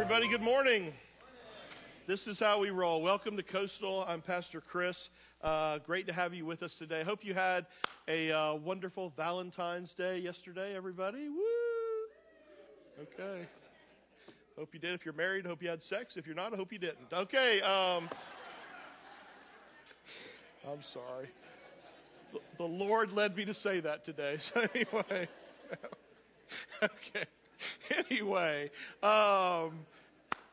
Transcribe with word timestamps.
everybody. 0.00 0.28
Good 0.28 0.40
morning. 0.40 0.94
This 2.06 2.26
is 2.26 2.40
how 2.40 2.58
we 2.58 2.70
roll. 2.70 3.02
Welcome 3.02 3.36
to 3.36 3.42
Coastal. 3.42 4.06
I'm 4.08 4.22
Pastor 4.22 4.62
Chris. 4.62 5.10
Uh, 5.42 5.76
great 5.76 6.06
to 6.06 6.12
have 6.14 6.32
you 6.32 6.46
with 6.46 6.62
us 6.62 6.76
today. 6.76 7.02
Hope 7.02 7.22
you 7.22 7.34
had 7.34 7.66
a 8.08 8.32
uh, 8.32 8.54
wonderful 8.54 9.12
Valentine's 9.14 9.92
Day 9.92 10.18
yesterday, 10.18 10.74
everybody. 10.74 11.28
Woo! 11.28 11.42
Okay. 13.02 13.46
Hope 14.58 14.72
you 14.72 14.80
did. 14.80 14.94
If 14.94 15.04
you're 15.04 15.12
married, 15.12 15.44
hope 15.44 15.62
you 15.62 15.68
had 15.68 15.82
sex. 15.82 16.16
If 16.16 16.26
you're 16.26 16.34
not, 16.34 16.54
I 16.54 16.56
hope 16.56 16.72
you 16.72 16.78
didn't. 16.78 17.12
Okay. 17.12 17.60
Um, 17.60 18.08
I'm 20.66 20.80
sorry. 20.80 21.28
The 22.56 22.64
Lord 22.66 23.12
led 23.12 23.36
me 23.36 23.44
to 23.44 23.52
say 23.52 23.80
that 23.80 24.02
today. 24.06 24.38
So, 24.40 24.66
anyway. 24.74 25.28
okay. 26.82 27.26
Anyway. 28.10 28.70
Um, 29.02 29.86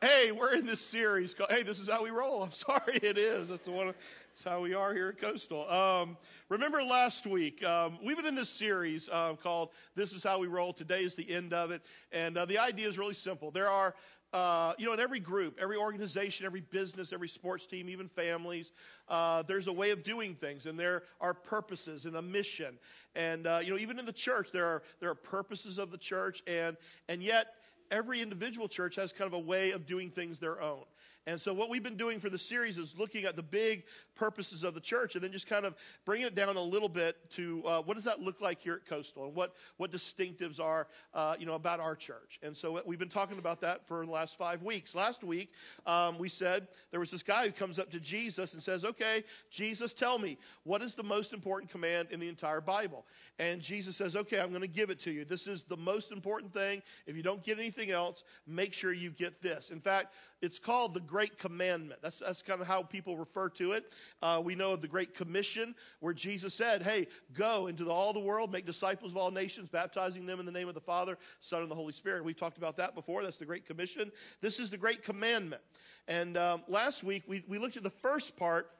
hey, 0.00 0.32
we're 0.32 0.54
in 0.54 0.66
this 0.66 0.80
series 0.80 1.34
called, 1.34 1.50
hey, 1.50 1.62
this 1.62 1.78
is 1.78 1.88
how 1.88 2.02
we 2.02 2.10
roll. 2.10 2.42
I'm 2.42 2.52
sorry, 2.52 2.96
it 3.02 3.18
is. 3.18 3.48
That's, 3.48 3.68
one, 3.68 3.86
that's 3.86 4.44
how 4.44 4.60
we 4.60 4.74
are 4.74 4.92
here 4.92 5.08
at 5.08 5.18
Coastal. 5.18 5.68
Um, 5.70 6.16
remember 6.48 6.82
last 6.82 7.26
week, 7.26 7.64
um, 7.64 7.98
we've 8.02 8.16
been 8.16 8.26
in 8.26 8.34
this 8.34 8.48
series 8.48 9.08
uh, 9.10 9.34
called 9.34 9.70
This 9.94 10.12
is 10.12 10.22
How 10.22 10.38
We 10.38 10.48
Roll. 10.48 10.72
Today 10.72 11.02
is 11.02 11.14
the 11.14 11.32
end 11.32 11.52
of 11.52 11.70
it. 11.70 11.82
And 12.12 12.36
uh, 12.36 12.44
the 12.44 12.58
idea 12.58 12.88
is 12.88 12.98
really 12.98 13.14
simple. 13.14 13.50
There 13.50 13.68
are 13.68 13.94
uh, 14.32 14.74
you 14.78 14.84
know, 14.84 14.92
in 14.92 15.00
every 15.00 15.20
group, 15.20 15.58
every 15.60 15.76
organization, 15.76 16.44
every 16.44 16.60
business, 16.60 17.12
every 17.12 17.28
sports 17.28 17.66
team, 17.66 17.88
even 17.88 18.08
families, 18.08 18.72
uh, 19.08 19.42
there's 19.42 19.68
a 19.68 19.72
way 19.72 19.90
of 19.90 20.02
doing 20.02 20.34
things, 20.34 20.66
and 20.66 20.78
there 20.78 21.04
are 21.20 21.32
purposes 21.32 22.04
and 22.04 22.16
a 22.16 22.22
mission. 22.22 22.78
And 23.14 23.46
uh, 23.46 23.60
you 23.62 23.70
know, 23.70 23.78
even 23.78 23.98
in 23.98 24.04
the 24.04 24.12
church, 24.12 24.50
there 24.52 24.66
are 24.66 24.82
there 25.00 25.10
are 25.10 25.14
purposes 25.14 25.78
of 25.78 25.90
the 25.90 25.98
church, 25.98 26.42
and 26.46 26.76
and 27.08 27.22
yet 27.22 27.54
every 27.90 28.20
individual 28.20 28.68
church 28.68 28.96
has 28.96 29.12
kind 29.12 29.26
of 29.26 29.32
a 29.32 29.38
way 29.38 29.70
of 29.70 29.86
doing 29.86 30.10
things 30.10 30.38
their 30.38 30.60
own. 30.60 30.84
And 31.28 31.38
so, 31.38 31.52
what 31.52 31.68
we've 31.68 31.82
been 31.82 31.98
doing 31.98 32.20
for 32.20 32.30
the 32.30 32.38
series 32.38 32.78
is 32.78 32.98
looking 32.98 33.26
at 33.26 33.36
the 33.36 33.42
big 33.42 33.84
purposes 34.14 34.64
of 34.64 34.72
the 34.72 34.80
church 34.80 35.14
and 35.14 35.22
then 35.22 35.30
just 35.30 35.46
kind 35.46 35.66
of 35.66 35.74
bringing 36.06 36.26
it 36.26 36.34
down 36.34 36.56
a 36.56 36.60
little 36.60 36.88
bit 36.88 37.18
to 37.32 37.62
uh, 37.66 37.82
what 37.82 37.94
does 37.96 38.04
that 38.04 38.18
look 38.18 38.40
like 38.40 38.62
here 38.62 38.72
at 38.72 38.86
Coastal 38.86 39.26
and 39.26 39.34
what, 39.34 39.54
what 39.76 39.92
distinctives 39.92 40.58
are 40.58 40.88
uh, 41.12 41.36
you 41.38 41.44
know, 41.44 41.52
about 41.52 41.80
our 41.80 41.94
church. 41.94 42.40
And 42.42 42.56
so, 42.56 42.80
we've 42.86 42.98
been 42.98 43.10
talking 43.10 43.38
about 43.38 43.60
that 43.60 43.86
for 43.86 44.06
the 44.06 44.10
last 44.10 44.38
five 44.38 44.62
weeks. 44.62 44.94
Last 44.94 45.22
week, 45.22 45.52
um, 45.84 46.16
we 46.16 46.30
said 46.30 46.66
there 46.92 47.00
was 47.00 47.10
this 47.10 47.22
guy 47.22 47.44
who 47.44 47.52
comes 47.52 47.78
up 47.78 47.90
to 47.90 48.00
Jesus 48.00 48.54
and 48.54 48.62
says, 48.62 48.86
Okay, 48.86 49.22
Jesus, 49.50 49.92
tell 49.92 50.18
me, 50.18 50.38
what 50.64 50.80
is 50.80 50.94
the 50.94 51.04
most 51.04 51.34
important 51.34 51.70
command 51.70 52.08
in 52.10 52.20
the 52.20 52.28
entire 52.30 52.62
Bible? 52.62 53.04
And 53.38 53.60
Jesus 53.60 53.96
says, 53.96 54.16
Okay, 54.16 54.40
I'm 54.40 54.48
going 54.48 54.62
to 54.62 54.66
give 54.66 54.88
it 54.88 54.98
to 55.00 55.10
you. 55.10 55.26
This 55.26 55.46
is 55.46 55.64
the 55.64 55.76
most 55.76 56.10
important 56.10 56.54
thing. 56.54 56.80
If 57.06 57.16
you 57.16 57.22
don't 57.22 57.44
get 57.44 57.58
anything 57.58 57.90
else, 57.90 58.24
make 58.46 58.72
sure 58.72 58.94
you 58.94 59.10
get 59.10 59.42
this. 59.42 59.68
In 59.68 59.80
fact, 59.80 60.14
it's 60.40 60.58
called 60.58 60.94
the 60.94 61.00
Great 61.18 61.36
Commandment. 61.36 62.00
That's, 62.00 62.20
that's 62.20 62.42
kind 62.42 62.60
of 62.60 62.68
how 62.68 62.84
people 62.84 63.16
refer 63.16 63.48
to 63.48 63.72
it. 63.72 63.92
Uh, 64.22 64.40
we 64.40 64.54
know 64.54 64.72
of 64.72 64.80
the 64.80 64.86
Great 64.86 65.14
Commission, 65.14 65.74
where 65.98 66.14
Jesus 66.14 66.54
said, 66.54 66.80
Hey, 66.80 67.08
go 67.36 67.66
into 67.66 67.90
all 67.90 68.12
the 68.12 68.20
world, 68.20 68.52
make 68.52 68.64
disciples 68.64 69.10
of 69.10 69.16
all 69.16 69.32
nations, 69.32 69.68
baptizing 69.68 70.26
them 70.26 70.38
in 70.38 70.46
the 70.46 70.52
name 70.52 70.68
of 70.68 70.74
the 70.74 70.80
Father, 70.80 71.18
Son, 71.40 71.62
and 71.62 71.68
the 71.68 71.74
Holy 71.74 71.92
Spirit. 71.92 72.24
We've 72.24 72.36
talked 72.36 72.56
about 72.56 72.76
that 72.76 72.94
before. 72.94 73.24
That's 73.24 73.36
the 73.36 73.46
Great 73.46 73.66
Commission. 73.66 74.12
This 74.40 74.60
is 74.60 74.70
the 74.70 74.76
Great 74.76 75.02
Commandment. 75.02 75.60
And 76.06 76.36
um, 76.36 76.62
last 76.68 77.02
week, 77.02 77.24
we, 77.26 77.42
we 77.48 77.58
looked 77.58 77.76
at 77.76 77.82
the 77.82 77.90
first 77.90 78.36
part 78.36 78.70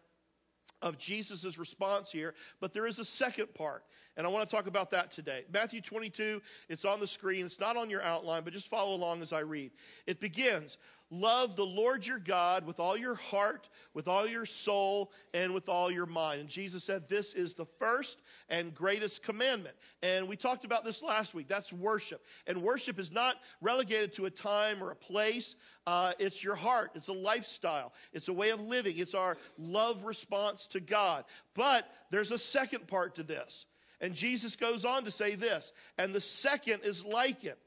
of 0.80 0.96
Jesus' 0.96 1.58
response 1.58 2.12
here, 2.12 2.34
but 2.60 2.72
there 2.72 2.86
is 2.86 2.98
a 2.98 3.04
second 3.04 3.52
part, 3.54 3.82
and 4.16 4.26
I 4.26 4.30
want 4.30 4.48
to 4.48 4.54
talk 4.54 4.66
about 4.66 4.90
that 4.90 5.10
today. 5.10 5.44
Matthew 5.52 5.80
22, 5.80 6.40
it's 6.68 6.84
on 6.84 7.00
the 7.00 7.06
screen. 7.06 7.46
It's 7.46 7.58
not 7.58 7.76
on 7.76 7.90
your 7.90 8.02
outline, 8.02 8.44
but 8.44 8.52
just 8.52 8.68
follow 8.68 8.94
along 8.94 9.22
as 9.22 9.32
I 9.32 9.40
read. 9.40 9.72
It 10.06 10.20
begins 10.20 10.78
Love 11.10 11.56
the 11.56 11.64
Lord 11.64 12.06
your 12.06 12.18
God 12.18 12.66
with 12.66 12.78
all 12.78 12.94
your 12.94 13.14
heart, 13.14 13.70
with 13.94 14.08
all 14.08 14.26
your 14.26 14.44
soul, 14.44 15.10
and 15.32 15.54
with 15.54 15.66
all 15.66 15.90
your 15.90 16.04
mind. 16.04 16.40
And 16.40 16.48
Jesus 16.50 16.84
said, 16.84 17.08
This 17.08 17.32
is 17.32 17.54
the 17.54 17.64
first 17.64 18.20
and 18.50 18.74
greatest 18.74 19.22
commandment. 19.22 19.74
And 20.02 20.28
we 20.28 20.36
talked 20.36 20.66
about 20.66 20.84
this 20.84 21.02
last 21.02 21.32
week. 21.32 21.48
That's 21.48 21.72
worship. 21.72 22.26
And 22.46 22.62
worship 22.62 22.98
is 22.98 23.10
not 23.10 23.36
relegated 23.62 24.12
to 24.14 24.26
a 24.26 24.30
time 24.30 24.84
or 24.84 24.90
a 24.90 24.96
place, 24.96 25.56
uh, 25.86 26.12
it's 26.18 26.44
your 26.44 26.56
heart, 26.56 26.90
it's 26.94 27.08
a 27.08 27.14
lifestyle, 27.14 27.94
it's 28.12 28.28
a 28.28 28.32
way 28.34 28.50
of 28.50 28.60
living, 28.60 28.98
it's 28.98 29.14
our 29.14 29.38
love 29.56 30.04
response 30.04 30.66
to 30.68 30.80
God. 30.80 31.24
But 31.54 31.90
there's 32.10 32.32
a 32.32 32.38
second 32.38 32.86
part 32.86 33.14
to 33.14 33.22
this. 33.22 33.64
And 34.02 34.14
Jesus 34.14 34.56
goes 34.56 34.84
on 34.84 35.04
to 35.04 35.10
say 35.10 35.36
this, 35.36 35.72
and 35.96 36.14
the 36.14 36.20
second 36.20 36.80
is 36.84 37.02
like 37.02 37.44
it 37.44 37.58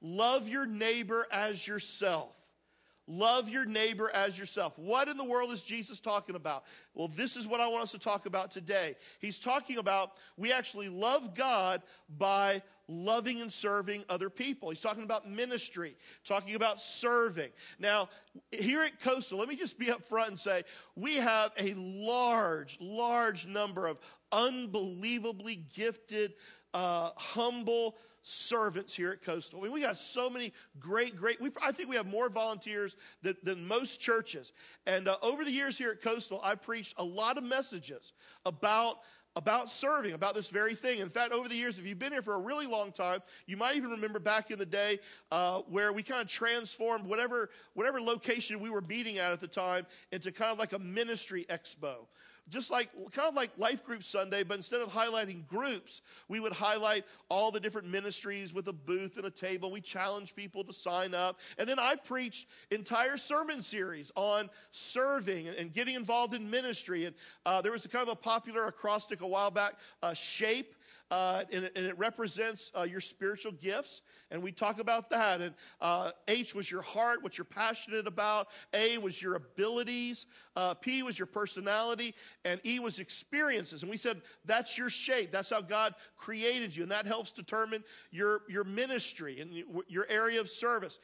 love 0.00 0.48
your 0.48 0.66
neighbor 0.66 1.26
as 1.30 1.66
yourself. 1.66 2.34
Love 3.08 3.48
your 3.48 3.64
neighbor 3.64 4.10
as 4.12 4.38
yourself. 4.38 4.78
What 4.78 5.08
in 5.08 5.16
the 5.16 5.24
world 5.24 5.52
is 5.52 5.62
Jesus 5.62 6.00
talking 6.00 6.34
about? 6.34 6.64
Well, 6.94 7.08
this 7.08 7.36
is 7.36 7.46
what 7.46 7.60
I 7.60 7.68
want 7.68 7.84
us 7.84 7.92
to 7.92 7.98
talk 7.98 8.26
about 8.26 8.50
today. 8.50 8.96
He's 9.20 9.38
talking 9.38 9.78
about 9.78 10.12
we 10.36 10.52
actually 10.52 10.88
love 10.88 11.34
God 11.34 11.82
by 12.18 12.62
loving 12.88 13.40
and 13.40 13.52
serving 13.52 14.04
other 14.08 14.30
people. 14.30 14.70
He's 14.70 14.80
talking 14.80 15.04
about 15.04 15.28
ministry, 15.28 15.96
talking 16.24 16.56
about 16.56 16.80
serving. 16.80 17.50
Now, 17.78 18.08
here 18.50 18.82
at 18.82 19.00
Coastal, 19.00 19.38
let 19.38 19.48
me 19.48 19.56
just 19.56 19.78
be 19.78 19.90
up 19.90 20.06
front 20.08 20.30
and 20.30 20.38
say 20.38 20.64
we 20.96 21.16
have 21.16 21.52
a 21.58 21.74
large, 21.76 22.78
large 22.80 23.46
number 23.46 23.86
of 23.86 23.98
unbelievably 24.32 25.64
gifted, 25.74 26.34
uh, 26.74 27.10
humble, 27.16 27.96
servants 28.26 28.92
here 28.92 29.12
at 29.12 29.22
Coastal. 29.22 29.60
I 29.60 29.62
mean, 29.62 29.72
we 29.72 29.80
got 29.80 29.96
so 29.96 30.28
many 30.28 30.52
great, 30.80 31.16
great, 31.16 31.40
we, 31.40 31.50
I 31.62 31.70
think 31.70 31.88
we 31.88 31.94
have 31.94 32.06
more 32.06 32.28
volunteers 32.28 32.96
than, 33.22 33.36
than 33.44 33.66
most 33.66 34.00
churches. 34.00 34.52
And 34.86 35.06
uh, 35.06 35.16
over 35.22 35.44
the 35.44 35.52
years 35.52 35.78
here 35.78 35.90
at 35.90 36.02
Coastal, 36.02 36.40
I 36.42 36.56
preached 36.56 36.94
a 36.98 37.04
lot 37.04 37.38
of 37.38 37.44
messages 37.44 38.12
about 38.44 38.98
about 39.36 39.70
serving, 39.70 40.14
about 40.14 40.34
this 40.34 40.48
very 40.48 40.74
thing. 40.74 41.00
In 41.00 41.10
fact, 41.10 41.30
over 41.30 41.46
the 41.46 41.54
years, 41.54 41.78
if 41.78 41.86
you've 41.86 41.98
been 41.98 42.10
here 42.10 42.22
for 42.22 42.36
a 42.36 42.40
really 42.40 42.66
long 42.66 42.90
time, 42.90 43.20
you 43.46 43.58
might 43.58 43.76
even 43.76 43.90
remember 43.90 44.18
back 44.18 44.50
in 44.50 44.58
the 44.58 44.64
day 44.64 44.98
uh, 45.30 45.58
where 45.68 45.92
we 45.92 46.02
kind 46.02 46.22
of 46.22 46.28
transformed 46.28 47.04
whatever 47.04 47.50
whatever 47.74 48.00
location 48.00 48.58
we 48.60 48.70
were 48.70 48.80
meeting 48.80 49.18
at 49.18 49.32
at 49.32 49.40
the 49.40 49.46
time 49.46 49.86
into 50.10 50.32
kind 50.32 50.52
of 50.52 50.58
like 50.58 50.72
a 50.72 50.78
ministry 50.78 51.44
expo 51.50 52.06
just 52.48 52.70
like 52.70 52.90
kind 53.12 53.28
of 53.28 53.34
like 53.34 53.50
life 53.58 53.84
group 53.84 54.04
Sunday, 54.04 54.44
but 54.44 54.56
instead 54.56 54.80
of 54.80 54.88
highlighting 54.88 55.46
groups, 55.48 56.02
we 56.28 56.38
would 56.38 56.52
highlight 56.52 57.04
all 57.28 57.50
the 57.50 57.58
different 57.58 57.88
ministries 57.88 58.54
with 58.54 58.68
a 58.68 58.72
booth 58.72 59.16
and 59.16 59.26
a 59.26 59.30
table. 59.30 59.70
We 59.70 59.80
challenge 59.80 60.36
people 60.36 60.62
to 60.64 60.72
sign 60.72 61.12
up. 61.12 61.40
And 61.58 61.68
then 61.68 61.78
I've 61.78 62.04
preached 62.04 62.46
entire 62.70 63.16
sermon 63.16 63.62
series 63.62 64.12
on 64.14 64.48
serving 64.70 65.48
and, 65.48 65.72
getting 65.72 65.96
involved 65.96 66.32
in 66.32 66.48
ministry. 66.48 67.06
And 67.06 67.14
uh, 67.44 67.60
there 67.60 67.72
was 67.72 67.84
a 67.84 67.88
kind 67.88 68.02
of 68.02 68.08
a 68.08 68.16
popular 68.16 68.66
acrostic 68.66 69.20
a 69.20 69.26
while 69.26 69.50
back, 69.50 69.74
uh, 70.02 70.14
shape 70.14 70.75
uh, 71.10 71.44
and, 71.52 71.64
it, 71.64 71.72
and, 71.76 71.86
it, 71.86 71.96
represents 71.98 72.72
uh, 72.76 72.82
your 72.82 73.00
spiritual 73.00 73.52
gifts. 73.52 74.00
And 74.30 74.42
we 74.42 74.50
talk 74.50 74.80
about 74.80 75.08
that. 75.10 75.40
And 75.40 75.54
uh, 75.80 76.10
H 76.26 76.54
was 76.54 76.68
your 76.70 76.82
heart, 76.82 77.22
what 77.22 77.38
you're 77.38 77.44
passionate 77.44 78.08
about. 78.08 78.48
A 78.74 78.98
was 78.98 79.22
your 79.22 79.36
abilities. 79.36 80.26
Uh, 80.56 80.74
P 80.74 81.04
was 81.04 81.18
your 81.18 81.26
personality. 81.26 82.14
And 82.44 82.60
E 82.66 82.80
was 82.80 82.98
experiences. 82.98 83.82
And 83.82 83.90
we 83.90 83.96
said 83.96 84.20
that's 84.44 84.76
your 84.76 84.90
shape. 84.90 85.30
That's 85.30 85.50
how 85.50 85.60
God 85.60 85.94
created 86.16 86.74
you. 86.74 86.82
And 86.82 86.90
that 86.90 87.06
helps 87.06 87.30
determine 87.30 87.84
your, 88.10 88.42
your 88.48 88.64
ministry 88.64 89.40
and 89.40 89.52
your 89.88 90.06
area 90.08 90.40
of 90.40 90.50
service. 90.50 90.98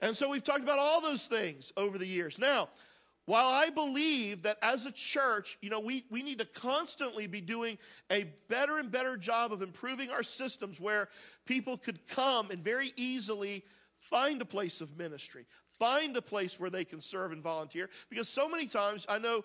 And 0.00 0.16
so 0.16 0.30
we've 0.30 0.44
talked 0.44 0.62
about 0.62 0.78
all 0.78 1.00
those 1.00 1.26
things 1.26 1.72
over 1.76 1.98
the 1.98 2.06
years. 2.06 2.38
Now, 2.38 2.68
while 3.30 3.46
I 3.46 3.70
believe 3.70 4.42
that 4.42 4.58
as 4.60 4.86
a 4.86 4.90
church, 4.90 5.56
you 5.60 5.70
know, 5.70 5.78
we, 5.78 6.04
we 6.10 6.20
need 6.20 6.40
to 6.40 6.44
constantly 6.44 7.28
be 7.28 7.40
doing 7.40 7.78
a 8.10 8.24
better 8.48 8.78
and 8.78 8.90
better 8.90 9.16
job 9.16 9.52
of 9.52 9.62
improving 9.62 10.10
our 10.10 10.24
systems 10.24 10.80
where 10.80 11.08
people 11.46 11.76
could 11.76 12.04
come 12.08 12.50
and 12.50 12.64
very 12.64 12.92
easily 12.96 13.64
find 14.00 14.42
a 14.42 14.44
place 14.44 14.80
of 14.80 14.98
ministry, 14.98 15.46
find 15.78 16.16
a 16.16 16.22
place 16.22 16.58
where 16.58 16.70
they 16.70 16.84
can 16.84 17.00
serve 17.00 17.30
and 17.30 17.40
volunteer. 17.40 17.88
Because 18.08 18.28
so 18.28 18.48
many 18.48 18.66
times, 18.66 19.06
I 19.08 19.20
know, 19.20 19.44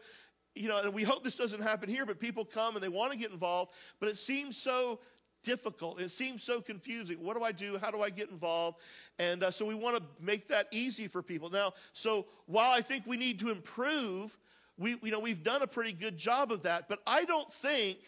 you 0.56 0.68
know, 0.68 0.82
and 0.82 0.92
we 0.92 1.04
hope 1.04 1.24
this 1.24 1.38
doesn't 1.38 1.62
happen 1.62 1.88
here, 1.88 2.08
but 2.08 2.20
people 2.20 2.44
come 2.44 2.74
and 2.74 2.84
they 2.84 2.90
want 2.90 3.12
to 3.12 3.20
get 3.20 3.30
involved, 3.30 3.72
but 4.00 4.10
it 4.10 4.18
seems 4.18 4.58
so 4.58 5.00
difficult. 5.46 6.02
It 6.02 6.10
seems 6.10 6.44
so 6.44 6.60
confusing. 6.60 7.24
What 7.24 7.38
do 7.38 7.44
I 7.44 7.52
do? 7.52 7.78
How 7.78 7.92
do 7.92 8.02
I 8.02 8.10
get 8.10 8.30
involved? 8.30 8.80
And 9.20 9.44
uh, 9.44 9.52
so 9.52 9.66
we 9.66 9.76
want 9.76 9.96
to 9.96 10.04
make 10.20 10.50
that 10.50 10.68
easy 10.72 11.08
for 11.08 11.22
people. 11.22 11.50
Now, 11.50 11.74
so 11.94 12.26
while 12.48 12.72
I 12.72 12.82
think 12.82 13.06
we 13.06 13.16
need 13.16 13.40
to 13.40 13.52
improve, 13.52 14.38
we, 14.78 14.98
you 15.02 15.12
know, 15.12 15.20
we've 15.20 15.44
done 15.44 15.62
a 15.62 15.68
pretty 15.68 15.94
good 15.94 16.18
job 16.18 16.52
of 16.52 16.64
that, 16.64 16.90
but 16.90 17.00
I 17.08 17.24
don't 17.24 17.52
think 17.54 18.00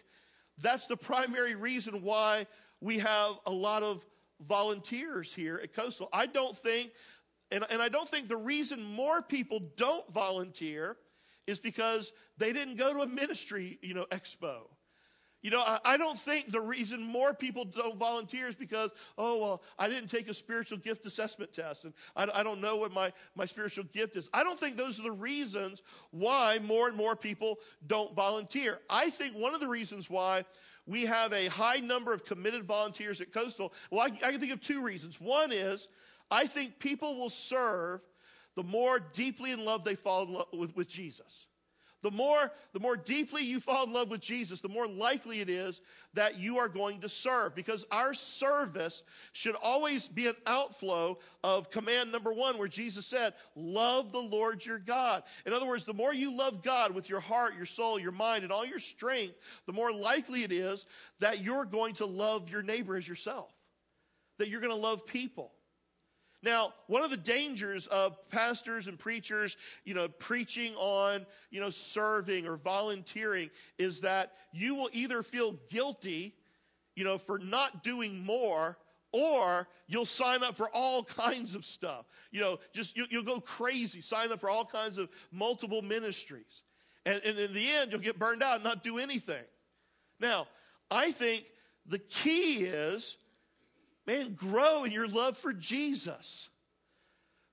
that's 0.57 0.87
the 0.87 0.97
primary 0.97 1.55
reason 1.55 2.01
why 2.01 2.47
we 2.81 2.97
have 2.97 3.39
a 3.45 3.51
lot 3.51 3.83
of 3.83 4.03
volunteers 4.47 5.33
here 5.33 5.61
at 5.63 5.73
Coastal. 5.73 6.09
I 6.11 6.25
don't 6.25 6.57
think, 6.57 6.91
and, 7.51 7.63
and 7.69 7.81
I 7.81 7.89
don't 7.89 8.09
think 8.09 8.27
the 8.27 8.37
reason 8.37 8.83
more 8.83 9.21
people 9.21 9.61
don't 9.77 10.11
volunteer 10.11 10.97
is 11.45 11.59
because 11.59 12.11
they 12.37 12.51
didn't 12.51 12.75
go 12.75 12.93
to 12.93 13.01
a 13.01 13.07
ministry, 13.07 13.79
you 13.81 13.93
know, 13.93 14.05
expo 14.11 14.63
You 15.47 15.51
know, 15.51 15.63
I, 15.85 15.95
don't 15.95 16.19
think 16.19 16.51
the 16.51 16.59
reason 16.59 17.01
more 17.01 17.33
people 17.33 17.63
don't 17.63 17.97
volunteer 17.97 18.49
is 18.49 18.55
because, 18.55 18.89
oh, 19.17 19.39
well, 19.39 19.61
I 19.79 19.87
didn't 19.87 20.09
take 20.09 20.27
a 20.27 20.33
spiritual 20.33 20.77
gift 20.77 21.05
assessment 21.05 21.53
test 21.53 21.85
and 21.85 21.93
I, 22.17 22.27
I 22.35 22.43
don't 22.43 22.59
know 22.59 22.75
what 22.75 22.91
my, 22.91 23.13
my 23.33 23.45
spiritual 23.45 23.85
gift 23.93 24.17
is. 24.17 24.29
I 24.33 24.43
don't 24.43 24.59
think 24.59 24.75
those 24.75 24.99
are 24.99 25.03
the 25.03 25.11
reasons 25.13 25.83
why 26.11 26.59
more 26.61 26.89
and 26.89 26.97
more 26.97 27.15
people 27.15 27.59
don't 27.87 28.13
volunteer. 28.13 28.79
I 28.89 29.09
think 29.09 29.35
one 29.35 29.53
of 29.53 29.61
the 29.61 29.69
reasons 29.69 30.09
why 30.09 30.43
we 30.85 31.05
have 31.05 31.31
a 31.31 31.47
high 31.47 31.77
number 31.77 32.11
of 32.11 32.25
committed 32.25 32.65
volunteers 32.65 33.21
at 33.21 33.31
Coastal, 33.31 33.71
well, 33.89 34.01
I, 34.01 34.07
I 34.07 34.31
can 34.31 34.41
think 34.41 34.51
of 34.51 34.59
two 34.59 34.83
reasons. 34.83 35.21
One 35.21 35.53
is 35.53 35.87
I 36.29 36.45
think 36.45 36.77
people 36.77 37.15
will 37.15 37.29
serve 37.29 38.01
the 38.55 38.63
more 38.63 38.99
deeply 38.99 39.51
in 39.51 39.63
love 39.63 39.85
they 39.85 39.95
fall 39.95 40.23
in 40.23 40.33
love 40.33 40.47
with, 40.51 40.75
with 40.75 40.89
Jesus. 40.89 41.45
The 42.07 42.15
more, 42.15 42.53
the 42.71 42.79
more 42.79 42.95
deeply 42.95 43.43
you 43.43 43.59
fall 43.59 43.83
in 43.83 43.91
love 43.91 44.09
with 44.09 44.21
Jesus, 44.21 44.61
the 44.61 44.69
more 44.69 44.87
likely 44.87 45.41
it 45.41 45.49
is 45.49 45.81
that 46.13 46.39
you 46.39 46.57
are 46.57 46.69
going 46.69 47.01
to 47.01 47.09
serve. 47.09 47.53
Because 47.53 47.85
our 47.91 48.13
service 48.13 49.03
should 49.33 49.55
always 49.61 50.07
be 50.07 50.27
an 50.27 50.37
outflow 50.45 51.19
of 51.43 51.69
command 51.69 52.13
number 52.13 52.31
one, 52.31 52.57
where 52.57 52.69
Jesus 52.69 53.05
said, 53.05 53.33
Love 53.57 54.13
the 54.13 54.21
Lord 54.21 54.65
your 54.65 54.79
God. 54.79 55.23
In 55.45 55.51
other 55.51 55.67
words, 55.67 55.83
the 55.83 55.93
more 55.93 56.13
you 56.13 56.33
love 56.33 56.63
God 56.63 56.95
with 56.95 57.09
your 57.09 57.19
heart, 57.19 57.57
your 57.57 57.65
soul, 57.65 57.99
your 57.99 58.13
mind, 58.13 58.43
and 58.43 58.53
all 58.53 58.65
your 58.65 58.79
strength, 58.79 59.35
the 59.65 59.73
more 59.73 59.91
likely 59.91 60.45
it 60.45 60.53
is 60.53 60.85
that 61.19 61.43
you're 61.43 61.65
going 61.65 61.95
to 61.95 62.05
love 62.05 62.49
your 62.49 62.63
neighbor 62.63 62.95
as 62.95 63.05
yourself, 63.05 63.51
that 64.37 64.47
you're 64.47 64.61
going 64.61 64.73
to 64.73 64.79
love 64.79 65.05
people. 65.05 65.51
Now, 66.43 66.73
one 66.85 67.03
of 67.03 67.09
the 67.09 67.17
dangers 67.17 67.87
of 67.87 68.17
pastors 68.29 68.87
and 68.87 68.97
preachers, 68.97 69.57
you 69.85 69.93
know, 69.93 70.07
preaching 70.07 70.75
on, 70.75 71.25
you 71.49 71.59
know, 71.59 71.71
serving 71.71 72.47
or 72.47 72.57
volunteering 72.57 73.49
is 73.79 74.01
that 74.01 74.33
you 74.51 74.75
will 74.75 74.89
either 74.93 75.23
feel 75.23 75.55
guilty, 75.69 76.35
you 76.95 77.03
know, 77.03 77.17
for 77.17 77.39
not 77.39 77.83
doing 77.83 78.23
more 78.23 78.77
or 79.11 79.67
you'll 79.87 80.05
sign 80.05 80.43
up 80.43 80.55
for 80.55 80.69
all 80.75 81.03
kinds 81.03 81.55
of 81.55 81.65
stuff. 81.65 82.05
You 82.31 82.41
know, 82.41 82.59
just 82.73 82.95
you, 82.95 83.05
will 83.11 83.23
go 83.23 83.39
crazy, 83.39 84.01
sign 84.01 84.31
up 84.31 84.39
for 84.39 84.49
all 84.49 84.65
kinds 84.65 84.97
of 84.97 85.09
multiple 85.31 85.81
ministries. 85.81 86.61
And, 87.05 87.21
and 87.23 87.39
in 87.39 87.53
the 87.53 87.67
end, 87.71 87.91
you'll 87.91 88.01
get 88.01 88.19
burned 88.19 88.43
out 88.43 88.55
and 88.55 88.63
not 88.63 88.83
do 88.83 88.99
anything. 88.99 89.43
Now, 90.19 90.47
I 90.91 91.11
think 91.11 91.45
the 91.85 91.99
key 91.99 92.65
is 92.65 93.15
man, 94.07 94.33
grow 94.33 94.85
in 94.85 94.91
your 94.91 95.07
love 95.07 95.37
for 95.37 95.53
Jesus. 95.53 96.49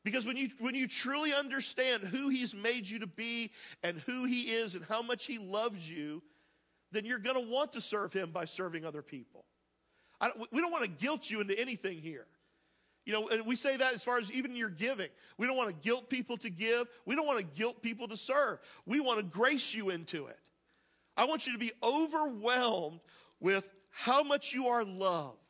Because 0.04 0.24
when 0.24 0.36
you, 0.36 0.50
when 0.60 0.74
you 0.74 0.86
truly 0.86 1.34
understand 1.34 2.04
who 2.04 2.28
He's 2.28 2.54
made 2.54 2.88
you 2.88 3.00
to 3.00 3.06
be 3.06 3.50
and 3.82 3.98
who 4.06 4.24
He 4.24 4.42
is 4.42 4.74
and 4.74 4.84
how 4.84 5.02
much 5.02 5.26
He 5.26 5.38
loves 5.38 5.90
you, 5.90 6.22
then 6.92 7.04
you're 7.04 7.18
going 7.18 7.36
to 7.36 7.50
want 7.50 7.72
to 7.72 7.80
serve 7.80 8.12
Him 8.12 8.30
by 8.30 8.44
serving 8.44 8.84
other 8.84 9.02
people. 9.02 9.44
We 10.52 10.60
don't 10.60 10.70
want 10.70 10.84
to 10.84 10.90
guilt 10.90 11.30
you 11.30 11.40
into 11.40 11.58
anything 11.58 11.98
here. 11.98 12.26
You 13.04 13.12
know, 13.12 13.28
and 13.28 13.44
we 13.44 13.56
say 13.56 13.76
that 13.76 13.94
as 13.94 14.02
far 14.02 14.18
as 14.18 14.32
even 14.32 14.56
your 14.56 14.70
giving. 14.70 15.08
We 15.36 15.46
don't 15.46 15.56
want 15.56 15.68
to 15.68 15.74
guilt 15.74 16.08
people 16.08 16.38
to 16.38 16.48
give. 16.48 16.88
We 17.04 17.14
don't 17.14 17.26
want 17.26 17.38
to 17.38 17.44
guilt 17.44 17.82
people 17.82 18.08
to 18.08 18.16
serve. 18.16 18.60
We 18.86 19.00
want 19.00 19.18
to 19.18 19.24
grace 19.24 19.74
you 19.74 19.90
into 19.90 20.26
it. 20.28 20.38
I 21.16 21.26
want 21.26 21.46
you 21.46 21.52
to 21.52 21.58
be 21.58 21.72
overwhelmed 21.82 23.00
with 23.40 23.68
how 23.90 24.22
much 24.22 24.54
you 24.54 24.68
are 24.68 24.84
loved 24.84 25.43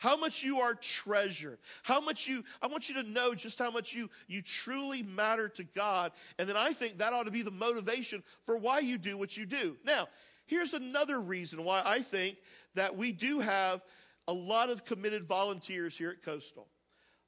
how 0.00 0.16
much 0.16 0.42
you 0.42 0.60
are 0.60 0.74
treasured, 0.74 1.58
how 1.82 2.00
much 2.00 2.26
you, 2.26 2.42
I 2.62 2.68
want 2.68 2.88
you 2.88 2.94
to 2.96 3.02
know 3.02 3.34
just 3.34 3.58
how 3.58 3.70
much 3.70 3.92
you, 3.92 4.08
you 4.28 4.40
truly 4.40 5.02
matter 5.02 5.46
to 5.50 5.62
God. 5.62 6.12
And 6.38 6.48
then 6.48 6.56
I 6.56 6.72
think 6.72 6.96
that 6.98 7.12
ought 7.12 7.24
to 7.24 7.30
be 7.30 7.42
the 7.42 7.50
motivation 7.50 8.22
for 8.46 8.56
why 8.56 8.78
you 8.78 8.96
do 8.96 9.18
what 9.18 9.36
you 9.36 9.44
do. 9.44 9.76
Now, 9.84 10.08
here's 10.46 10.72
another 10.72 11.20
reason 11.20 11.64
why 11.64 11.82
I 11.84 11.98
think 11.98 12.38
that 12.74 12.96
we 12.96 13.12
do 13.12 13.40
have 13.40 13.82
a 14.26 14.32
lot 14.32 14.70
of 14.70 14.86
committed 14.86 15.24
volunteers 15.24 15.98
here 15.98 16.10
at 16.10 16.22
Coastal. 16.22 16.66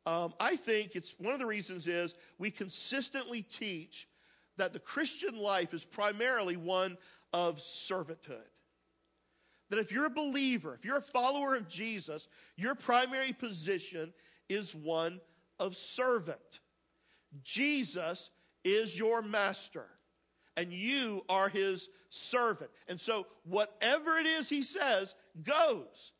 Um, 0.06 0.32
I 0.40 0.56
think 0.56 0.96
it's 0.96 1.14
one 1.18 1.34
of 1.34 1.40
the 1.40 1.46
reasons 1.46 1.86
is 1.86 2.14
we 2.38 2.50
consistently 2.50 3.42
teach 3.42 4.08
that 4.56 4.72
the 4.72 4.80
Christian 4.80 5.36
life 5.36 5.74
is 5.74 5.84
primarily 5.84 6.56
one 6.56 6.96
of 7.34 7.58
servanthood 7.58 8.48
that 9.72 9.78
if 9.78 9.90
you're 9.90 10.04
a 10.04 10.10
believer, 10.10 10.74
if 10.74 10.84
you're 10.84 10.98
a 10.98 11.00
follower 11.00 11.56
of 11.56 11.66
Jesus, 11.66 12.28
your 12.58 12.74
primary 12.74 13.32
position 13.32 14.12
is 14.50 14.74
one 14.74 15.18
of 15.58 15.78
servant. 15.78 16.60
Jesus 17.42 18.28
is 18.64 18.98
your 18.98 19.22
master, 19.22 19.86
and 20.58 20.74
you 20.74 21.24
are 21.26 21.48
his 21.48 21.88
servant. 22.10 22.70
And 22.86 23.00
so, 23.00 23.26
whatever 23.44 24.18
it 24.18 24.26
is 24.26 24.50
he 24.50 24.62
says 24.62 25.14
goes. 25.42 26.12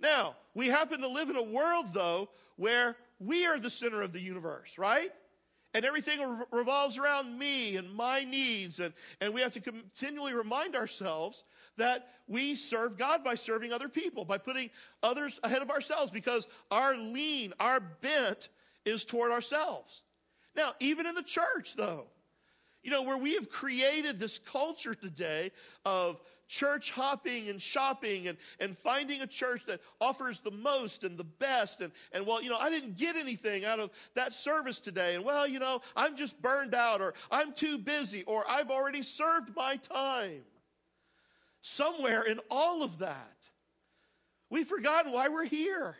Now, 0.00 0.34
we 0.52 0.66
happen 0.66 1.02
to 1.02 1.08
live 1.08 1.30
in 1.30 1.36
a 1.36 1.42
world, 1.44 1.92
though, 1.92 2.30
where 2.56 2.96
we 3.20 3.46
are 3.46 3.60
the 3.60 3.70
center 3.70 4.02
of 4.02 4.12
the 4.12 4.20
universe, 4.20 4.76
right? 4.76 5.12
And 5.72 5.84
everything 5.84 6.18
revolves 6.50 6.98
around 6.98 7.38
me 7.38 7.76
and 7.76 7.94
my 7.94 8.24
needs. 8.24 8.80
And, 8.80 8.92
and 9.20 9.32
we 9.32 9.40
have 9.42 9.52
to 9.52 9.60
continually 9.60 10.34
remind 10.34 10.74
ourselves 10.74 11.44
that 11.76 12.08
we 12.28 12.56
serve 12.56 12.98
God 12.98 13.22
by 13.22 13.34
serving 13.34 13.72
other 13.72 13.88
people, 13.88 14.24
by 14.24 14.38
putting 14.38 14.70
others 15.02 15.38
ahead 15.42 15.62
of 15.62 15.70
ourselves, 15.70 16.10
because 16.10 16.46
our 16.70 16.96
lean, 16.96 17.52
our 17.60 17.80
bent 17.80 18.48
is 18.84 19.04
toward 19.04 19.32
ourselves. 19.32 20.02
Now, 20.54 20.72
even 20.80 21.06
in 21.06 21.14
the 21.14 21.22
church, 21.22 21.74
though, 21.76 22.06
you 22.82 22.90
know, 22.90 23.02
where 23.02 23.18
we 23.18 23.34
have 23.34 23.50
created 23.50 24.18
this 24.18 24.38
culture 24.38 24.94
today 24.94 25.50
of 25.84 26.20
church 26.48 26.92
hopping 26.92 27.48
and 27.48 27.60
shopping 27.60 28.28
and, 28.28 28.38
and 28.60 28.78
finding 28.78 29.22
a 29.22 29.26
church 29.26 29.62
that 29.66 29.80
offers 30.00 30.38
the 30.40 30.52
most 30.52 31.02
and 31.02 31.18
the 31.18 31.24
best. 31.24 31.80
And, 31.80 31.92
and 32.12 32.24
well, 32.24 32.40
you 32.40 32.48
know, 32.48 32.58
I 32.58 32.70
didn't 32.70 32.96
get 32.96 33.16
anything 33.16 33.64
out 33.64 33.80
of 33.80 33.90
that 34.14 34.32
service 34.32 34.80
today. 34.80 35.16
And 35.16 35.24
well, 35.24 35.48
you 35.48 35.58
know, 35.58 35.82
I'm 35.96 36.16
just 36.16 36.40
burned 36.40 36.74
out 36.74 37.00
or 37.00 37.14
I'm 37.30 37.52
too 37.52 37.78
busy 37.78 38.22
or 38.22 38.44
I've 38.48 38.70
already 38.70 39.02
served 39.02 39.54
my 39.56 39.76
time 39.76 40.42
somewhere 41.66 42.22
in 42.22 42.38
all 42.50 42.82
of 42.82 42.98
that. 42.98 43.36
We've 44.50 44.66
forgotten 44.66 45.12
why 45.12 45.28
we're 45.28 45.44
here. 45.44 45.96